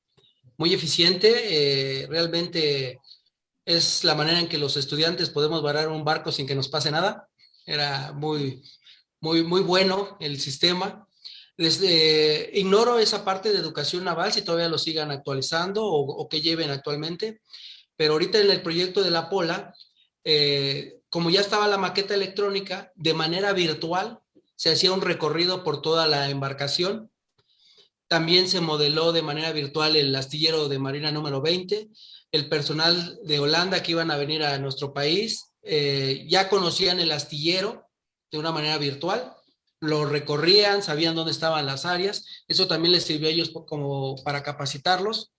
muy 0.57 0.73
eficiente, 0.73 2.03
eh, 2.03 2.07
realmente 2.07 2.99
es 3.65 4.03
la 4.03 4.15
manera 4.15 4.39
en 4.39 4.47
que 4.47 4.57
los 4.57 4.77
estudiantes 4.77 5.29
podemos 5.29 5.61
varar 5.61 5.89
un 5.89 6.05
barco 6.05 6.31
sin 6.31 6.47
que 6.47 6.55
nos 6.55 6.69
pase 6.69 6.91
nada 6.91 7.27
era 7.65 8.13
muy, 8.13 8.61
muy, 9.19 9.43
muy 9.43 9.61
bueno 9.61 10.17
el 10.19 10.39
sistema. 10.39 11.07
Desde, 11.61 12.49
ignoro 12.53 12.97
esa 12.97 13.23
parte 13.23 13.53
de 13.53 13.59
educación 13.59 14.03
naval, 14.03 14.33
si 14.33 14.41
todavía 14.41 14.67
lo 14.67 14.79
sigan 14.79 15.11
actualizando 15.11 15.85
o, 15.85 15.99
o 15.99 16.27
que 16.27 16.41
lleven 16.41 16.71
actualmente, 16.71 17.39
pero 17.95 18.13
ahorita 18.13 18.39
en 18.39 18.49
el 18.49 18.63
proyecto 18.63 19.03
de 19.03 19.11
la 19.11 19.29
Pola, 19.29 19.71
eh, 20.23 21.01
como 21.11 21.29
ya 21.29 21.39
estaba 21.39 21.67
la 21.67 21.77
maqueta 21.77 22.15
electrónica, 22.15 22.91
de 22.95 23.13
manera 23.13 23.53
virtual 23.53 24.21
se 24.55 24.71
hacía 24.71 24.91
un 24.91 25.01
recorrido 25.01 25.63
por 25.63 25.83
toda 25.83 26.07
la 26.07 26.31
embarcación. 26.31 27.11
También 28.07 28.47
se 28.47 28.59
modeló 28.59 29.11
de 29.11 29.21
manera 29.21 29.51
virtual 29.51 29.95
el 29.95 30.15
astillero 30.15 30.67
de 30.67 30.79
Marina 30.79 31.11
número 31.11 31.41
20, 31.43 31.89
el 32.31 32.49
personal 32.49 33.19
de 33.23 33.39
Holanda 33.39 33.83
que 33.83 33.91
iban 33.91 34.09
a 34.09 34.17
venir 34.17 34.41
a 34.41 34.57
nuestro 34.57 34.93
país, 34.93 35.51
eh, 35.61 36.25
ya 36.27 36.49
conocían 36.49 36.99
el 36.99 37.11
astillero 37.11 37.87
de 38.31 38.39
una 38.39 38.51
manera 38.51 38.79
virtual, 38.79 39.35
lo 39.81 40.05
recorrían, 40.05 40.83
sabían 40.83 41.15
dónde 41.15 41.31
estaban 41.31 41.65
las 41.65 41.85
áreas, 41.85 42.43
eso 42.47 42.67
también 42.67 42.93
les 42.93 43.03
sirvió 43.03 43.27
a 43.27 43.31
ellos 43.31 43.51
como 43.67 44.15
para 44.23 44.43
capacitarlos. 44.43 45.33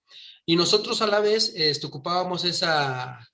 Y 0.45 0.57
nosotros 0.57 1.01
a 1.01 1.07
la 1.07 1.21
vez 1.21 1.53
este, 1.55 1.87
ocupábamos 1.87 2.45
esa, 2.45 3.31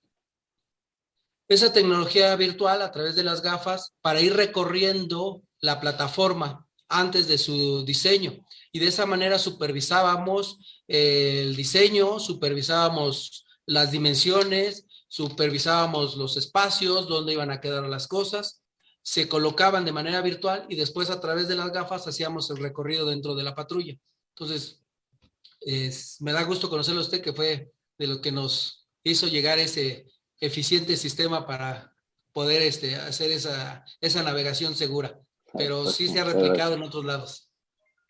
esa 1.49 1.73
tecnología 1.73 2.37
virtual 2.37 2.83
a 2.83 2.93
través 2.93 3.17
de 3.17 3.25
las 3.25 3.41
gafas 3.41 3.95
para 4.03 4.21
ir 4.21 4.35
recorriendo 4.35 5.43
la 5.61 5.81
plataforma 5.81 6.67
antes 6.89 7.27
de 7.27 7.39
su 7.39 7.85
diseño. 7.87 8.45
Y 8.71 8.79
de 8.79 8.89
esa 8.89 9.07
manera 9.07 9.39
supervisábamos 9.39 10.59
el 10.87 11.57
diseño, 11.57 12.21
supervisábamos 12.21 13.47
las 13.65 13.91
dimensiones, 13.91 14.85
supervisábamos 15.09 16.17
los 16.17 16.37
espacios, 16.37 17.09
dónde 17.09 17.33
iban 17.33 17.51
a 17.51 17.63
quedar 17.63 17.85
las 17.85 18.07
cosas, 18.07 18.58
se 19.09 19.27
colocaban 19.27 19.87
de 19.87 19.93
manera 19.93 20.21
virtual 20.21 20.67
y 20.69 20.77
después 20.77 21.09
a 21.09 21.19
través 21.19 21.49
de 21.49 21.57
las 21.57 21.73
gafas 21.73 22.07
hacíamos 22.07 22.51
el 22.51 22.59
recorrido 22.59 23.07
dentro 23.07 23.35
de 23.35 23.43
la 23.43 23.55
patrulla. 23.55 23.99
Entonces, 24.35 24.85
me 26.21 26.33
da 26.33 26.43
gusto 26.43 26.69
conocerlo 26.69 27.01
a 27.01 27.05
usted, 27.05 27.23
que 27.23 27.33
fue 27.33 27.73
de 27.97 28.07
lo 28.07 28.21
que 28.21 28.33
nos 28.33 28.87
hizo 29.03 29.27
llegar 29.27 29.59
ese 29.59 30.13
eficiente 30.39 30.95
sistema 30.99 31.47
para 31.47 31.97
poder 32.35 32.61
este, 32.61 32.97
hacer 32.97 33.31
esa, 33.31 33.83
esa 34.03 34.23
navegación 34.23 34.75
segura. 34.75 35.19
Pero 35.55 35.87
sí 35.87 36.09
se 36.09 36.21
ha 36.21 36.25
replicado 36.25 36.75
en 36.75 36.83
otros 36.83 37.07
lados. 37.07 37.51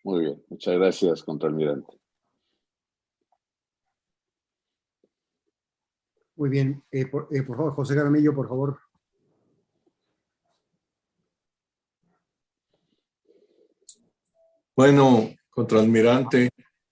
Muy 0.02 0.24
bien, 0.24 0.44
muchas 0.48 0.74
gracias, 0.74 1.22
contraalmirante. 1.22 1.96
Muy 6.34 6.50
bien. 6.50 6.84
Eh, 6.90 7.06
por, 7.06 7.28
eh, 7.30 7.44
por, 7.44 7.56
favor, 7.56 7.74
José 7.74 7.94
Garamillo, 7.94 8.34
por 8.34 8.48
favor. 8.48 8.87
Bueno, 14.78 15.34
contraalmirante, 15.50 16.50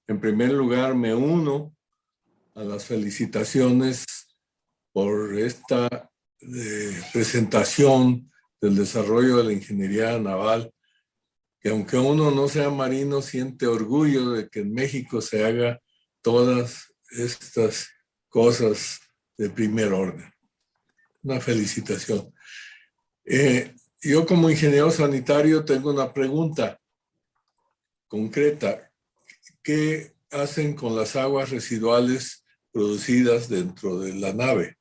en 0.09 0.21
primer 0.21 0.51
lugar 0.51 0.97
me 0.97 1.15
uno 1.15 1.73
a 2.57 2.65
las 2.65 2.85
felicitaciones 2.85 4.05
por 4.91 5.39
esta 5.39 6.11
eh, 6.41 7.01
presentación 7.13 8.29
del 8.61 8.75
desarrollo 8.75 9.37
de 9.37 9.45
la 9.45 9.53
ingeniería 9.53 10.19
naval, 10.19 10.73
que 11.61 11.69
aunque 11.69 11.97
uno 11.97 12.33
no 12.33 12.49
sea 12.49 12.71
marino, 12.71 13.23
siente 13.23 13.69
orgullo 13.69 14.33
de 14.33 14.49
que 14.49 14.63
en 14.63 14.75
México 14.75 15.21
se 15.21 15.45
haga 15.45 15.81
todas 16.23 16.93
estas 17.11 17.87
cosas 18.29 18.99
de 19.39 19.49
primer 19.49 19.93
orden. 19.93 20.29
Una 21.23 21.41
felicitación. 21.41 22.35
Eh, 23.25 23.77
yo 24.03 24.27
como 24.27 24.51
ingeniero 24.51 24.91
sanitario 24.91 25.65
tengo 25.65 25.93
una 25.93 26.13
pregunta 26.13 26.81
concreta. 28.09 28.91
¿Qué 29.62 30.15
hacen 30.31 30.74
con 30.74 30.97
las 30.97 31.16
aguas 31.16 31.51
residuales 31.51 32.45
producidas 32.73 33.49
dentro 33.49 33.99
de 33.99 34.15
la 34.15 34.33
nave? 34.33 34.77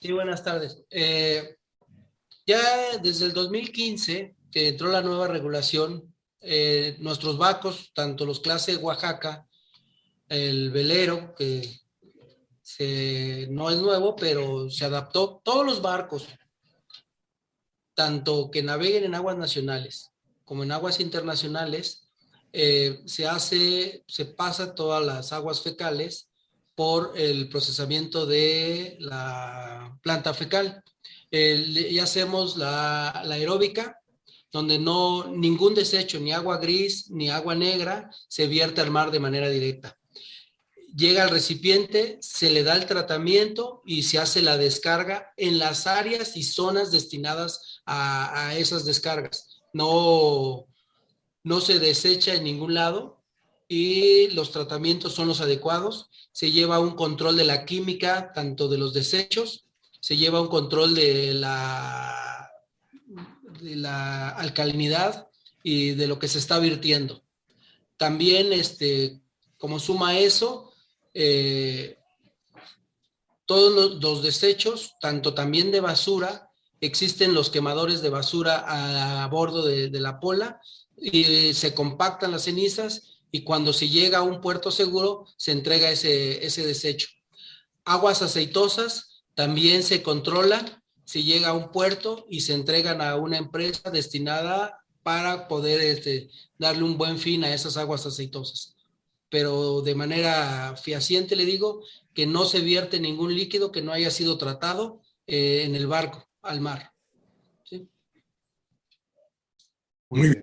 Sí, 0.00 0.12
buenas 0.12 0.44
tardes. 0.44 0.84
Eh, 0.90 1.56
ya 2.46 2.98
desde 3.02 3.26
el 3.26 3.32
2015 3.32 4.36
que 4.50 4.68
entró 4.68 4.88
la 4.88 5.02
nueva 5.02 5.28
regulación, 5.28 6.14
eh, 6.40 6.96
nuestros 7.00 7.36
barcos, 7.36 7.90
tanto 7.94 8.24
los 8.24 8.40
clase 8.40 8.76
Oaxaca, 8.76 9.46
el 10.28 10.70
velero, 10.70 11.34
que 11.34 11.62
no 13.48 13.70
es 13.70 13.78
nuevo, 13.78 14.16
pero 14.16 14.70
se 14.70 14.84
adaptó. 14.84 15.40
Todos 15.44 15.64
los 15.64 15.82
barcos, 15.82 16.26
tanto 17.94 18.50
que 18.50 18.62
naveguen 18.62 19.04
en 19.04 19.14
aguas 19.14 19.36
nacionales 19.36 20.12
como 20.46 20.62
en 20.62 20.72
aguas 20.72 21.00
internacionales, 21.00 22.08
eh, 22.54 23.02
se 23.04 23.26
hace, 23.26 24.02
se 24.08 24.24
pasa 24.24 24.74
todas 24.74 25.04
las 25.04 25.34
aguas 25.34 25.60
fecales 25.60 26.30
por 26.74 27.12
el 27.16 27.50
procesamiento 27.50 28.24
de 28.24 28.96
la 29.00 29.98
planta 30.02 30.32
fecal. 30.32 30.82
y 31.30 31.98
hacemos 31.98 32.56
la, 32.56 33.22
la 33.26 33.34
aeróbica, 33.34 33.98
donde 34.50 34.78
no 34.78 35.26
ningún 35.28 35.74
desecho, 35.74 36.18
ni 36.18 36.32
agua 36.32 36.56
gris, 36.56 37.10
ni 37.10 37.28
agua 37.28 37.54
negra, 37.54 38.10
se 38.28 38.46
vierte 38.46 38.80
al 38.80 38.90
mar 38.90 39.10
de 39.10 39.20
manera 39.20 39.50
directa 39.50 39.98
llega 40.96 41.22
al 41.22 41.30
recipiente, 41.30 42.18
se 42.20 42.50
le 42.50 42.62
da 42.62 42.74
el 42.74 42.86
tratamiento 42.86 43.82
y 43.84 44.04
se 44.04 44.18
hace 44.18 44.40
la 44.40 44.56
descarga 44.56 45.32
en 45.36 45.58
las 45.58 45.86
áreas 45.86 46.36
y 46.36 46.42
zonas 46.42 46.90
destinadas 46.90 47.82
a, 47.84 48.54
esas 48.56 48.86
descargas. 48.86 49.45
No, 49.76 50.66
no 51.42 51.60
se 51.60 51.78
desecha 51.78 52.34
en 52.34 52.44
ningún 52.44 52.74
lado 52.74 53.22
y 53.68 54.28
los 54.28 54.50
tratamientos 54.50 55.12
son 55.14 55.28
los 55.28 55.40
adecuados. 55.40 56.08
Se 56.32 56.50
lleva 56.50 56.80
un 56.80 56.94
control 56.94 57.36
de 57.36 57.44
la 57.44 57.64
química, 57.64 58.32
tanto 58.32 58.68
de 58.68 58.78
los 58.78 58.92
desechos, 58.94 59.66
se 60.00 60.16
lleva 60.16 60.40
un 60.40 60.48
control 60.48 60.94
de 60.94 61.34
la, 61.34 62.48
de 63.60 63.76
la 63.76 64.30
alcalinidad 64.30 65.28
y 65.62 65.90
de 65.90 66.06
lo 66.06 66.18
que 66.18 66.28
se 66.28 66.38
está 66.38 66.58
virtiendo. 66.58 67.22
También, 67.96 68.52
este, 68.52 69.20
como 69.58 69.80
suma 69.80 70.18
eso, 70.18 70.72
eh, 71.12 71.98
todos 73.46 74.00
los, 74.00 74.22
desechos, 74.22 74.94
tanto 75.00 75.34
también 75.34 75.70
de 75.70 75.80
basura, 75.80 76.45
existen 76.80 77.34
los 77.34 77.50
quemadores 77.50 78.02
de 78.02 78.10
basura 78.10 79.22
a, 79.22 79.26
bordo 79.28 79.64
de, 79.64 79.88
la 80.00 80.20
pola 80.20 80.60
y 80.96 81.54
se 81.54 81.74
compactan 81.74 82.32
las 82.32 82.44
cenizas 82.44 83.20
y 83.30 83.42
cuando 83.42 83.72
se 83.72 83.88
llega 83.88 84.18
a 84.18 84.22
un 84.22 84.40
puerto 84.40 84.70
seguro 84.70 85.26
se 85.36 85.52
entrega 85.52 85.90
ese, 85.90 86.44
ese 86.44 86.66
desecho. 86.66 87.08
Aguas 87.84 88.22
aceitosas 88.22 89.24
también 89.34 89.82
se 89.82 90.02
controlan, 90.02 90.82
se 91.04 91.22
llega 91.22 91.48
a 91.48 91.54
un 91.54 91.70
puerto 91.70 92.26
y 92.28 92.40
se 92.40 92.54
entregan 92.54 93.00
a 93.00 93.16
una 93.16 93.38
empresa 93.38 93.90
destinada 93.90 94.80
para 95.02 95.46
poder 95.46 95.80
este, 95.80 96.30
darle 96.58 96.82
un 96.82 96.98
buen 96.98 97.18
fin 97.18 97.44
a 97.44 97.54
esas 97.54 97.76
aguas 97.76 98.06
aceitosas. 98.06 98.74
Pero 99.28 99.82
de 99.82 99.94
manera 99.94 100.74
fehaciente 100.76 101.36
le 101.36 101.44
digo 101.44 101.82
que 102.12 102.26
no 102.26 102.44
se 102.44 102.60
vierte 102.60 102.98
ningún 102.98 103.34
líquido 103.34 103.70
que 103.70 103.82
no 103.82 103.92
haya 103.92 104.10
sido 104.10 104.36
tratado 104.36 105.00
eh, 105.28 105.62
en 105.64 105.76
el 105.76 105.86
barco, 105.86 106.25
al 106.46 106.60
mar. 106.60 106.90
¿Sí? 107.64 107.88
Muy 110.08 110.20
bien. 110.22 110.42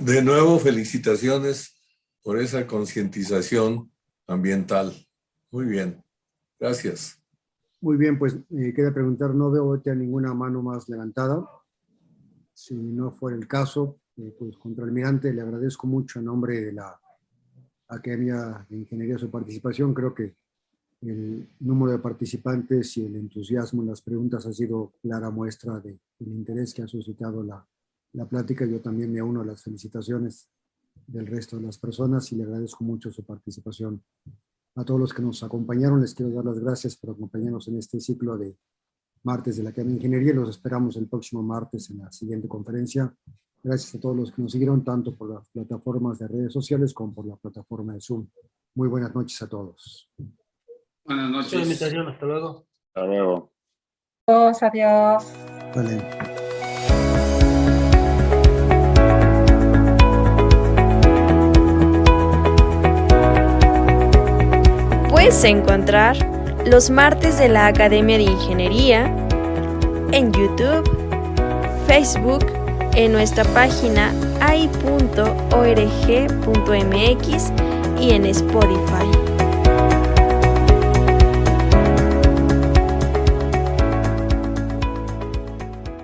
De 0.00 0.22
nuevo, 0.22 0.58
felicitaciones 0.58 1.76
por 2.22 2.38
esa 2.38 2.66
concientización 2.66 3.90
ambiental. 4.26 4.94
Muy 5.50 5.66
bien. 5.66 6.02
Gracias. 6.58 7.22
Muy 7.80 7.96
bien, 7.96 8.18
pues 8.18 8.36
eh, 8.50 8.72
queda 8.74 8.94
preguntar, 8.94 9.34
no 9.34 9.50
veo 9.50 9.64
ahorita 9.64 9.94
ninguna 9.94 10.32
mano 10.34 10.62
más 10.62 10.88
levantada. 10.88 11.44
Si 12.54 12.74
no 12.74 13.10
fuera 13.10 13.36
el 13.36 13.48
caso, 13.48 13.98
eh, 14.16 14.34
pues 14.38 14.56
contra 14.56 14.84
el 14.84 14.92
mirante 14.92 15.32
le 15.32 15.42
agradezco 15.42 15.86
mucho 15.86 16.20
en 16.20 16.26
nombre 16.26 16.60
de 16.60 16.72
la 16.72 17.00
Academia 17.88 18.64
de 18.68 18.76
Ingeniería 18.76 19.18
su 19.18 19.30
participación. 19.30 19.92
Creo 19.94 20.14
que 20.14 20.36
el 21.02 21.48
número 21.60 21.92
de 21.92 21.98
participantes 21.98 22.96
y 22.96 23.04
el 23.04 23.16
entusiasmo 23.16 23.82
en 23.82 23.88
las 23.88 24.00
preguntas 24.00 24.46
ha 24.46 24.52
sido 24.52 24.92
clara 25.02 25.30
muestra 25.30 25.80
del 25.80 25.98
interés 26.20 26.72
que 26.72 26.82
ha 26.82 26.88
suscitado 26.88 27.42
la, 27.42 27.66
la 28.12 28.26
plática. 28.26 28.64
Yo 28.64 28.80
también 28.80 29.12
me 29.12 29.20
uno 29.20 29.40
a 29.40 29.44
las 29.44 29.62
felicitaciones 29.62 30.48
del 31.06 31.26
resto 31.26 31.56
de 31.56 31.62
las 31.62 31.78
personas 31.78 32.30
y 32.32 32.36
le 32.36 32.44
agradezco 32.44 32.84
mucho 32.84 33.10
su 33.10 33.24
participación. 33.24 34.02
A 34.76 34.84
todos 34.84 35.00
los 35.00 35.12
que 35.12 35.22
nos 35.22 35.42
acompañaron 35.42 36.00
les 36.00 36.14
quiero 36.14 36.32
dar 36.32 36.44
las 36.44 36.60
gracias 36.60 36.96
por 36.96 37.10
acompañarnos 37.10 37.66
en 37.68 37.78
este 37.78 38.00
ciclo 38.00 38.38
de 38.38 38.56
martes 39.24 39.56
de 39.56 39.64
la 39.64 39.70
Academia 39.70 39.94
de 39.94 39.98
Ingeniería. 39.98 40.34
Los 40.34 40.50
esperamos 40.50 40.96
el 40.96 41.08
próximo 41.08 41.42
martes 41.42 41.90
en 41.90 41.98
la 41.98 42.12
siguiente 42.12 42.48
conferencia. 42.48 43.14
Gracias 43.62 43.94
a 43.94 44.00
todos 44.00 44.16
los 44.16 44.32
que 44.32 44.40
nos 44.40 44.52
siguieron, 44.52 44.82
tanto 44.84 45.14
por 45.16 45.30
las 45.30 45.48
plataformas 45.50 46.18
de 46.20 46.28
redes 46.28 46.52
sociales 46.52 46.94
como 46.94 47.12
por 47.12 47.26
la 47.26 47.36
plataforma 47.36 47.94
de 47.94 48.00
Zoom. 48.00 48.26
Muy 48.74 48.88
buenas 48.88 49.14
noches 49.14 49.40
a 49.42 49.48
todos. 49.48 50.10
Buenas 51.04 51.30
noches. 51.30 51.82
Hasta 51.82 52.26
luego. 52.26 52.64
Hasta 52.94 53.06
luego. 53.06 53.52
Adiós, 54.28 54.62
adiós. 54.62 55.32
Vale. 55.74 56.02
Puedes 65.10 65.42
encontrar 65.44 66.16
los 66.66 66.90
martes 66.90 67.38
de 67.38 67.48
la 67.48 67.66
Academia 67.66 68.18
de 68.18 68.24
Ingeniería 68.24 69.06
en 70.12 70.32
YouTube, 70.32 70.84
Facebook, 71.86 72.44
en 72.94 73.12
nuestra 73.12 73.44
página 73.52 74.12
ai.org.mx 74.40 75.12
y 78.00 78.10
en 78.10 78.26
Spotify. 78.26 79.31